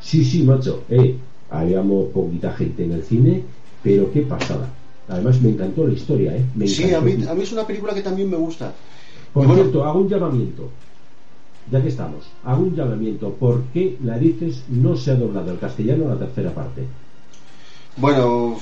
[0.00, 1.16] Sí, sí, macho, eh,
[1.50, 3.42] habíamos poquita gente en el cine,
[3.82, 4.70] pero qué pasada.
[5.08, 6.44] Además, me encantó la historia, eh.
[6.54, 8.72] Me Sí, a mí, a mí es una película que también me gusta.
[9.32, 10.70] Por bueno- cierto, hago un llamamiento.
[11.70, 13.30] Ya que estamos, hago un llamamiento.
[13.34, 16.86] ¿Por qué Narices no se ha doblado al castellano la tercera parte?
[17.96, 18.56] Bueno,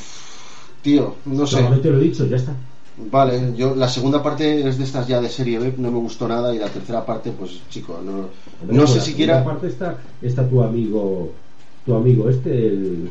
[0.82, 1.56] tío, no sé.
[1.56, 2.56] Solamente lo he dicho, ya está.
[2.96, 6.28] Vale, yo la segunda parte es de estas ya de serie B, no me gustó
[6.28, 8.28] nada y la tercera parte, pues chico, no,
[8.72, 9.34] no sé la siquiera...
[9.38, 11.32] segunda parte está, está tu amigo,
[11.84, 13.10] tu amigo este, el,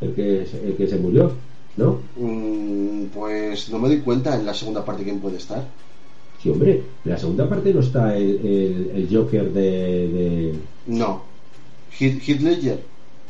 [0.00, 1.32] el, que, el que se murió,
[1.76, 1.98] ¿no?
[2.16, 5.62] Mm, Pues no me doy cuenta en la segunda parte quién puede estar.
[6.42, 10.54] Sí, hombre, en la segunda parte no está el, el, el Joker de, de...
[10.86, 11.22] No.
[11.98, 12.82] Heath Heath Ledger.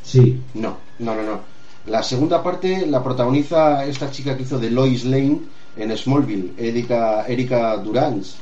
[0.02, 1.53] Sí, No, no, no, no.
[1.92, 7.26] La segunda parte la protagoniza esta chica que hizo de Lois Lane en Smallville, Erika,
[7.26, 8.38] Erika Durance.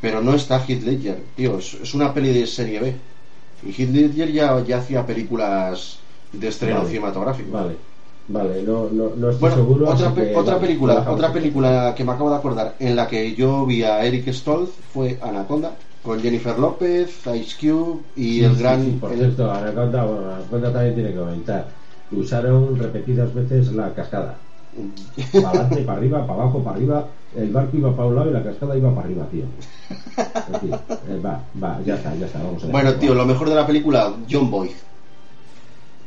[0.00, 1.58] Pero no está Heath Ledger, tío.
[1.58, 3.00] Es, una peli de serie B.
[3.62, 7.50] Y Heath Ledger ya, ya hacía películas de estreno Vale, cinematográfico.
[7.52, 7.76] vale,
[8.28, 9.90] vale, no, no, no estoy Bueno, seguro.
[9.90, 13.06] otra, pe- que, otra vale, película, otra película que me acabo de acordar en la
[13.08, 18.44] que yo vi a Eric Stoltz fue Anaconda con Jennifer López, Ice Cube y Sí,
[18.44, 21.79] el sí, gran sí, por el- cierto, Anaconda, bueno, Anaconda también tiene que comentar.
[22.12, 24.36] Usaron repetidas veces la cascada.
[25.32, 27.06] Para adelante, para arriba, para abajo, para arriba.
[27.36, 29.44] El barco iba para un lado y la cascada iba para arriba, tío.
[31.08, 32.42] Eh, va, va, ya está, ya está.
[32.42, 34.70] Vamos a Bueno, tío, lo mejor de la película, John Boyd.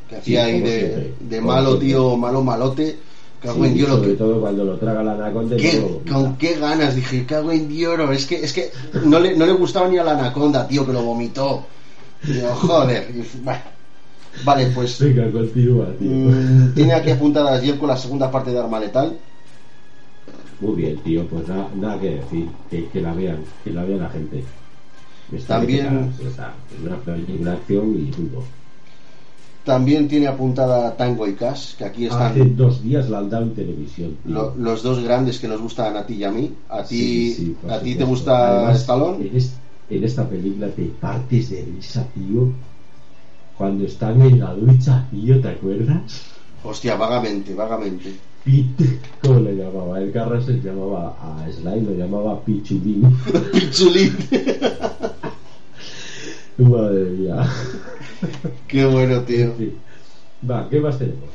[0.09, 1.87] Que Sí, hacía ahí de, siempre, de como malo, siempre.
[1.87, 2.99] tío, malo, malote.
[3.41, 5.57] Cago Sí, en Dios, sobre que- todo cuando lo traga la anaconda.
[5.57, 8.71] qué- luego con qué ganas, dije, cago en Dios, es que, es que
[9.05, 11.65] no le, no le gustaba ni a la anaconda, tío, que lo vomitó.
[12.23, 13.59] Digo, joder, y, bueno.
[14.43, 16.09] Vale, pues Venga, continúa, tío.
[16.09, 19.17] mm, tiene aquí apuntada ayer con la segunda parte de Arma Letal.
[20.59, 22.47] Muy bien, tío, pues nada, nada que decir.
[22.69, 24.43] Que, que la vean, que la vea la gente.
[25.31, 26.53] Está También- está.
[26.73, 28.43] Es una película acción y punto.
[29.63, 33.43] También tiene apuntada Tango y Cash, que aquí están Hace dos días la han dado
[33.45, 34.17] en televisión.
[34.25, 36.51] lo- los dos grandes que nos gustan a ti y a mí.
[36.69, 39.27] A ti, Sí, sí, por a ti te gusta Además, Stallone.
[39.27, 39.53] En, es-
[39.89, 42.49] en esta película te partes de risa, tío.
[43.57, 46.21] Cuando están en la ducha, tío, ¿te acuerdas?
[46.63, 48.13] Hostia, vagamente, vagamente.
[48.43, 49.99] Pete, ¿cómo le llamaba?
[49.99, 53.15] El Carras se llamaba a Sly, lo llamaba Pichulín.
[53.53, 54.15] Pichulín.
[56.57, 57.47] Madre mía.
[58.67, 59.53] Qué bueno, tío.
[59.57, 59.73] Sí.
[60.49, 61.29] Va, ¿qué más tenemos?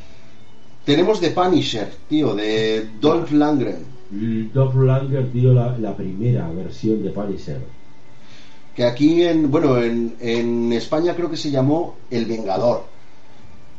[0.85, 3.99] Tenemos The Punisher, tío, de Dolph Lundgren.
[4.55, 7.61] Dolph Langer, tío, la, la primera versión de Punisher.
[8.79, 12.85] Que aquí en, bueno, en, en España creo que se llamó El Vengador.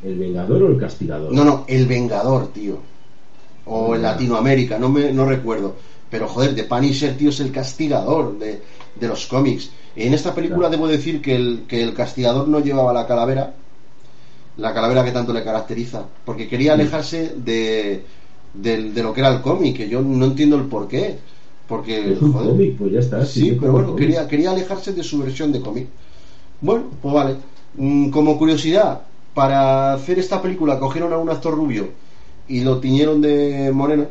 [0.03, 1.31] ¿El Vengador o el Castigador?
[1.31, 2.79] No, no, El Vengador, tío.
[3.65, 4.11] O en Ah.
[4.11, 5.75] Latinoamérica, no me no recuerdo.
[6.09, 8.61] Pero joder, The Punisher, tío, es el castigador de,
[8.99, 9.69] de los cómics.
[9.95, 10.71] En esta película Claro.
[10.71, 13.53] debo decir que el, que el castigador no llevaba la calavera,
[14.57, 16.81] la calavera que tanto le caracteriza, porque quería Sí.
[16.81, 18.03] alejarse de,
[18.53, 21.19] de lo que era el cómic, que yo no entiendo el por qué.
[21.69, 23.25] Porque, Es un joder, cómic, pues ya está.
[23.25, 23.99] Sí, pero bueno, cómic.
[24.01, 25.87] quería, quería alejarse de su versión de cómic.
[26.61, 27.35] Bueno, pues vale.
[27.75, 29.01] Mm, Como curiosidad,
[29.35, 31.87] para hacer esta película cogieron a un actor rubio
[32.47, 34.07] y lo tiñeron de moreno.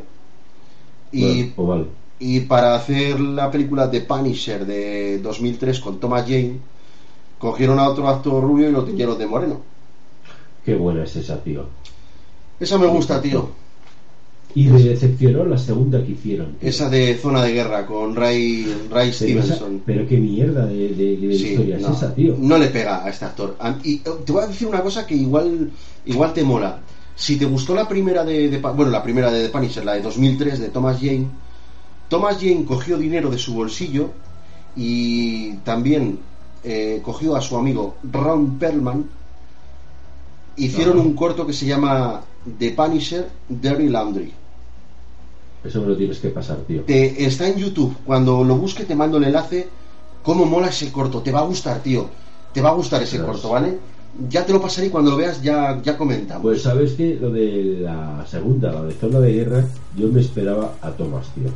[1.11, 1.85] Y, Bueno, pues vale.
[2.19, 6.57] y para hacer la película The Punisher de 2003 con Thomas Jane,
[7.37, 9.61] cogieron a otro actor rubio y lo tiñeron de moreno.
[10.63, 11.65] Qué buena es esa, tío.
[12.59, 13.49] Esa me gusta, tío.
[14.55, 16.55] Y me decepcionó la segunda que hicieron.
[16.59, 19.81] Esa de Zona de Guerra con Ray, Ray pero, esa- Stevenson.
[19.85, 22.35] pero qué mierda de, de- de Sí, historia no, es esa, tío.
[22.39, 23.55] no le pega a este actor.
[23.83, 25.69] Y eh, te voy a decir una cosa que igual,
[26.05, 26.79] igual te mola.
[27.15, 30.01] Si te gustó la primera de, de bueno, la primera de The Punisher, la de
[30.01, 31.27] 2003 de Thomas Jane,
[32.07, 34.09] Thomas Jane cogió dinero de su bolsillo
[34.75, 36.17] y también
[36.63, 39.05] eh, cogió a su amigo Ron Perlman.
[40.57, 42.21] Hicieron un corto que se llama
[42.57, 44.33] The Punisher Dirty Laundry.
[45.63, 46.83] Eso me lo tienes que pasar, tío.
[46.83, 47.95] Te, está en YouTube.
[48.05, 49.67] Cuando lo busque te mando el enlace.
[50.23, 51.21] ¿Cómo mola ese corto?
[51.21, 52.09] Te va a gustar, tío.
[52.53, 53.77] Te va a gustar ese corto, ¿vale?
[54.29, 56.41] Ya te lo pasaré y cuando lo veas ya, ya comentamos.
[56.41, 59.65] Pues sabes que lo de la segunda, la de zona de guerra,
[59.95, 61.49] yo me esperaba a Thomas, tío.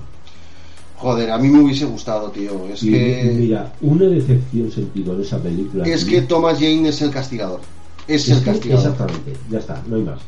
[0.98, 2.68] Joder, a mí me hubiese gustado, tío.
[2.72, 5.84] Es y, que, mira, una decepción sentido en esa película.
[5.86, 7.60] es tío, que Thomas Jane es el castigador.
[8.08, 8.86] Es, es el castigador.
[8.86, 10.20] Exactamente, ya está, no hay más.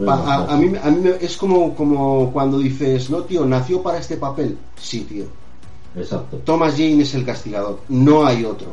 [0.00, 3.98] No Pa- a, mí, a mí es como, como cuando dices, no, tío, nació para
[3.98, 4.56] este papel.
[4.80, 5.24] Sí, tío.
[5.96, 6.38] Exacto.
[6.44, 7.80] Thomas Jane es el castigador.
[7.88, 8.68] No hay otro.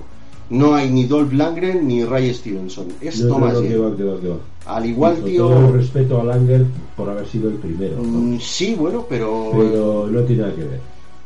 [0.50, 2.88] No hay ni Dolph Lundgren ni Ray Stevenson.
[3.02, 3.70] Es No, no, Thomas no, Jane.
[3.70, 4.36] que va, que va, que va.
[4.66, 5.48] Al igual, tío.
[5.48, 7.96] todo el respeto a Langer por haber sido el primero.
[7.98, 8.04] ¿no?
[8.04, 9.52] Mm, sí, bueno, pero.
[9.54, 10.80] Pero no tiene nada que ver.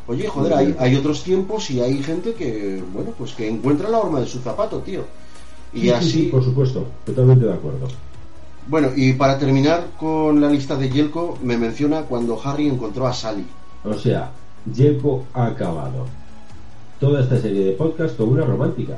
[0.08, 4.00] Oye, joder, hay, hay otros tiempos y hay gente que, bueno, pues que encuentra la
[4.00, 5.02] horma de su zapato, tío.
[5.74, 6.10] Y Sí, sí, así.
[6.12, 7.88] sí, por supuesto, totalmente de acuerdo.
[8.68, 13.14] Bueno, y para terminar con la lista de Yelko, me menciona cuando Harry encontró a
[13.14, 13.46] Sally.
[13.84, 14.32] O sea,
[14.74, 16.06] Jelko ha acabado
[17.00, 18.98] toda esta serie de podcast con una romántica.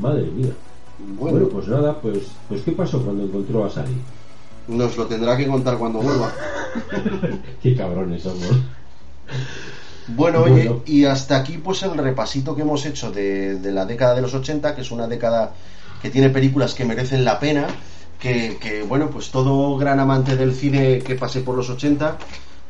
[0.00, 0.52] Madre mía.
[0.98, 3.96] Bueno, Bueno, pues nada, pues, pues ¿qué pasó cuando encontró a Sally?
[4.68, 6.32] Nos lo tendrá que contar cuando vuelva.
[7.62, 8.50] Qué cabrones somos.
[10.08, 14.14] Bueno, oye, y hasta aquí pues el repasito que hemos hecho de, de, la década
[14.14, 15.52] de los 80, que es una década
[16.02, 17.66] que tiene películas que merecen la pena,
[18.18, 22.18] que, que bueno, pues todo gran amante del cine que pase por los 80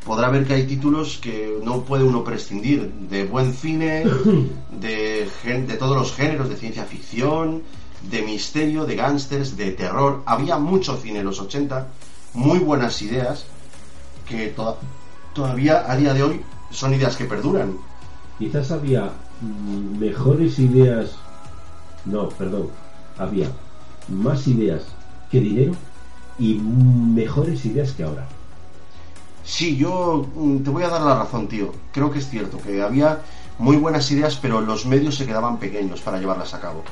[0.06, 4.04] podrá ver que hay títulos que no puede uno prescindir, de buen cine,
[4.70, 7.62] de, de todos los géneros, de ciencia ficción,
[8.08, 10.22] de misterio, de gángsters, de terror.
[10.24, 11.88] Había mucho cine en los 80,
[12.34, 13.46] muy buenas ideas,
[14.28, 14.76] que toda,
[15.34, 16.40] todavía a día de hoy
[16.70, 17.76] son ideas que perduran.
[18.38, 19.10] Quizás había
[19.40, 21.16] mm, mejores ideas,
[22.04, 22.68] no, perdón,
[23.18, 23.48] había
[24.08, 24.95] más ideas
[25.30, 25.72] que dinero
[26.38, 28.26] y mejores ideas que ahora.
[29.44, 31.72] Sí, yo mm, te voy a dar la razón, tío.
[31.92, 33.20] Creo que es cierto, que había
[33.58, 36.82] muy buenas ideas, pero los medios se quedaban pequeños para llevarlas a cabo.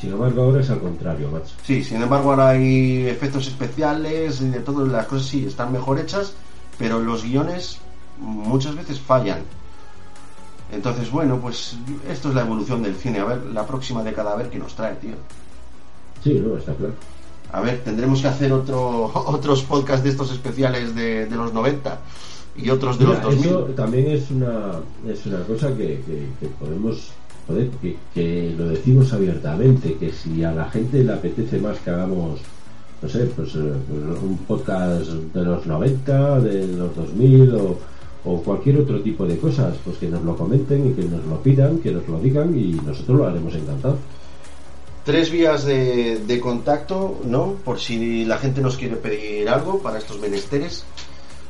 [0.00, 1.54] Sin embargo, ahora es al contrario, macho.
[1.64, 5.98] Sí, sin embargo, ahora hay efectos especiales y de todas las cosas sí están mejor
[5.98, 6.34] hechas,
[6.78, 7.78] pero los guiones
[8.18, 9.40] muchas veces fallan.
[10.72, 11.76] Entonces, bueno, pues
[12.08, 13.18] esto es la evolución del cine.
[13.18, 15.16] A ver, la próxima década, a ver qué nos trae, tío.
[16.22, 16.94] Sí, no, está claro.
[17.52, 21.98] A ver, tendremos que hacer otro, otros podcasts de estos especiales de, de los 90
[22.56, 23.46] y otros de los 2000.
[23.46, 26.00] Eso también es una, es una cosa que,
[26.40, 27.10] que, podemos,
[27.46, 31.90] joder, que, que, lo decimos abiertamente, que si a la gente le apetece más que
[31.90, 32.40] hagamos,
[33.02, 37.78] no sé, pues, eh, pues un podcast de los 90, de los 2000 o,
[38.24, 41.42] o cualquier otro tipo de cosas, pues que nos lo comenten y que nos lo
[41.42, 43.96] pidan, que nos lo digan y nosotros lo haremos encantado.
[45.04, 47.54] Tres vías de, de, contacto, ¿no?
[47.64, 50.84] Por si la gente nos quiere pedir algo para estos menesteres,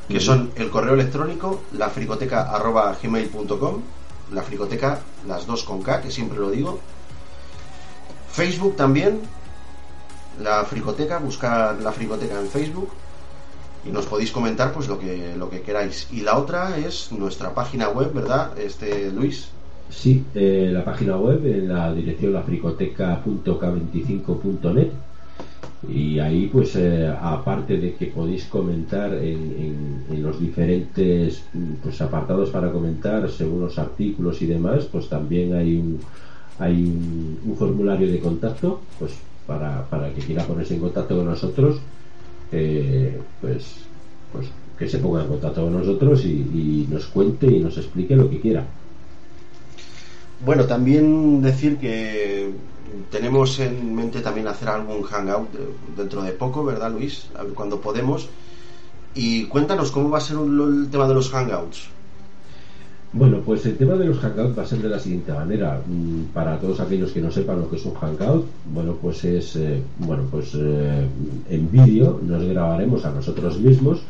[0.07, 3.81] que son el correo electrónico, lafricoteca.gmail.com,
[4.33, 6.79] la fricoteca, las dos con K, que siempre lo digo.
[8.31, 9.21] Facebook también,
[10.41, 12.89] la fricoteca, buscar la fricoteca en Facebook
[13.83, 16.07] y nos podéis comentar pues lo que lo que queráis.
[16.11, 18.57] Y la otra es nuestra página web, ¿verdad?
[18.57, 19.49] Este Luis.
[19.91, 24.87] Sí, eh, la página web en la dirección lafricoteca.k25.net
[25.87, 31.43] y ahí pues eh, aparte de que podéis comentar en, los diferentes
[31.83, 35.99] pues apartados para comentar según los artículos y demás pues también hay un
[36.59, 39.13] hay un, formulario de contacto pues
[39.47, 39.85] para,
[40.15, 41.79] que quiera ponerse en contacto con nosotros
[42.51, 43.85] eh, pues
[44.31, 44.47] pues
[44.77, 48.39] que se ponga en contacto con nosotros y nos cuente y nos explique lo que
[48.39, 48.65] quiera
[50.45, 52.51] bueno, también decir que
[53.09, 55.49] tenemos en mente también hacer algún hangout
[55.95, 57.27] dentro de poco, ¿verdad, Luis?
[57.37, 58.29] A ver cuando podemos.
[59.13, 61.89] Y cuéntanos cómo va a ser el tema de los hangouts.
[63.13, 65.81] Bueno, pues el tema de los hangouts va a ser de la siguiente manera.
[65.85, 69.57] Mm, para todos aquellos que no sepan lo que es un hangout, bueno, pues es,
[69.57, 71.07] eh, bueno, pues eh,
[71.49, 74.01] en vídeo nos grabaremos a nosotros mismos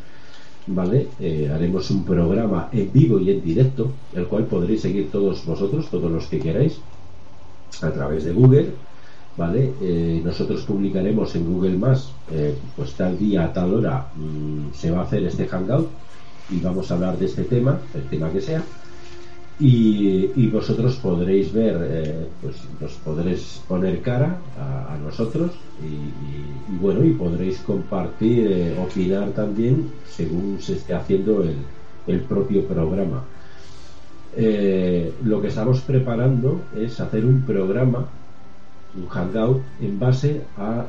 [0.68, 1.08] ¿vale?
[1.20, 5.90] Eh, haremos un programa en vivo y en directo, el cual podréis seguir todos vosotros,
[5.90, 6.78] todos los que queráis,
[7.82, 8.70] a través de Google,
[9.38, 9.74] ¿vale?
[9.82, 15.00] Eh, nosotros publicaremos en Google Más, eh, pues tal día, tal hora, mmm, se va
[15.00, 15.90] a hacer este hangout
[16.50, 18.64] y vamos a hablar de este tema, el tema que sea.
[19.60, 25.52] Y, vosotros podréis ver, eh, pues nos podréis poner cara a, nosotros
[25.84, 31.56] y, bueno, y podréis compartir, eh, opinar también según se esté haciendo el,
[32.08, 33.24] el propio programa.
[34.36, 38.08] Eh, lo que estamos preparando es hacer un programa,
[38.96, 40.86] un hangout, en base a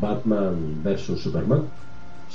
[0.00, 1.62] Batman vs Superman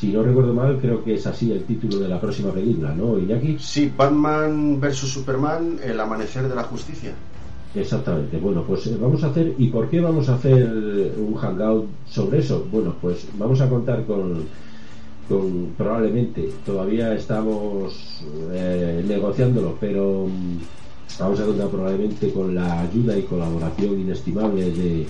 [0.01, 3.19] si no recuerdo mal, creo que es así el título de la próxima película, ¿no,
[3.19, 3.57] Iñaki?
[3.59, 7.13] Sí, Batman vs Superman, El amanecer de la justicia.
[7.75, 11.85] Exactamente, bueno, pues eh, vamos a hacer, ¿y por qué vamos a hacer un hangout
[12.09, 12.65] sobre eso?
[12.71, 14.45] Bueno, pues vamos a contar con,
[15.29, 18.23] con probablemente, todavía estamos
[18.53, 25.05] eh, negociándolo, pero mm, vamos a contar probablemente con la ayuda y colaboración inestimable de,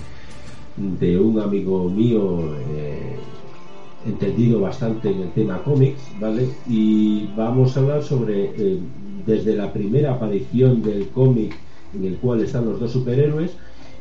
[0.76, 2.40] de un amigo mío.
[2.68, 3.16] Eh,
[4.06, 6.48] entendido bastante en el tema cómics, ¿vale?
[6.68, 8.78] Y vamos a hablar sobre eh,
[9.26, 11.56] desde la primera aparición del cómic
[11.94, 13.52] en el cual están los dos superhéroes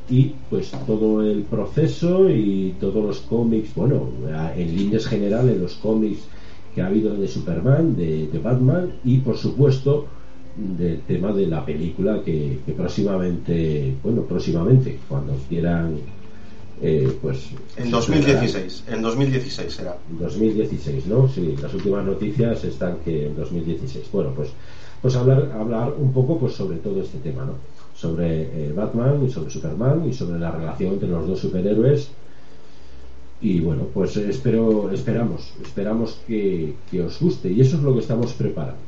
[0.09, 4.09] y pues todo el proceso y todos los cómics, bueno,
[4.55, 6.27] en líneas generales los cómics
[6.73, 10.07] que ha habido de Superman, de, Batman y por supuesto
[10.57, 15.97] del tema de la película que próximamente, bueno, próximamente, cuando quieran
[16.81, 19.97] eh, pues en 2016 en 2016 será.
[20.09, 24.49] En 2016 no sí las últimas noticias están que en 2016 bueno pues
[25.01, 27.53] pues hablar hablar un poco pues sobre todo este tema no
[28.01, 32.09] sobre eh, Batman y sobre Superman y sobre la relación entre los dos superhéroes.
[33.41, 37.51] Y bueno, pues espero, esperamos, esperamos que, que os guste.
[37.51, 38.79] Y eso es lo que estamos preparando.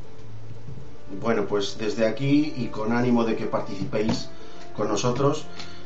[1.21, 4.29] Bueno, pues desde aquí y con ánimo de que participéis
[4.75, 5.45] con nosotros,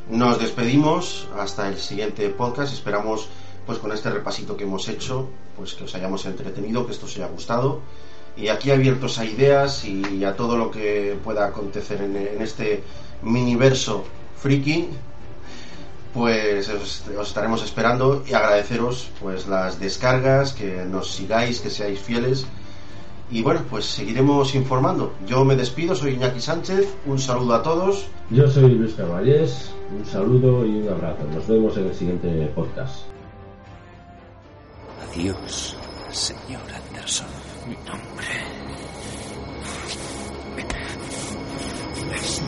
[0.10, 2.74] nos despedimos hasta el siguiente podcast.
[2.74, 3.30] Esperamos,
[3.66, 7.16] pues con este repasito que hemos hecho, pues que os hayamos entretenido, que esto os
[7.18, 7.82] haya gustado.
[8.36, 12.84] Y aquí abiertos a ideas y a todo lo que pueda acontecer en, este
[13.24, 14.04] miniverso
[14.40, 14.90] friki
[16.14, 22.00] pues os, os, estaremos esperando y agradeceros pues las descargas, que nos sigáis, que seáis
[22.00, 22.46] fieles
[23.30, 25.14] y bueno, pues seguiremos informando.
[25.26, 28.08] Yo me despido, soy Iñaki Sánchez, un saludo a todos.
[28.30, 31.24] Yo soy Luis Caballés, un saludo y un abrazo.
[31.34, 33.04] Nos vemos en el siguiente podcast.
[35.12, 35.76] Adiós,
[36.12, 37.28] señor Anderson.
[37.68, 38.28] Mi nombre
[42.16, 42.42] es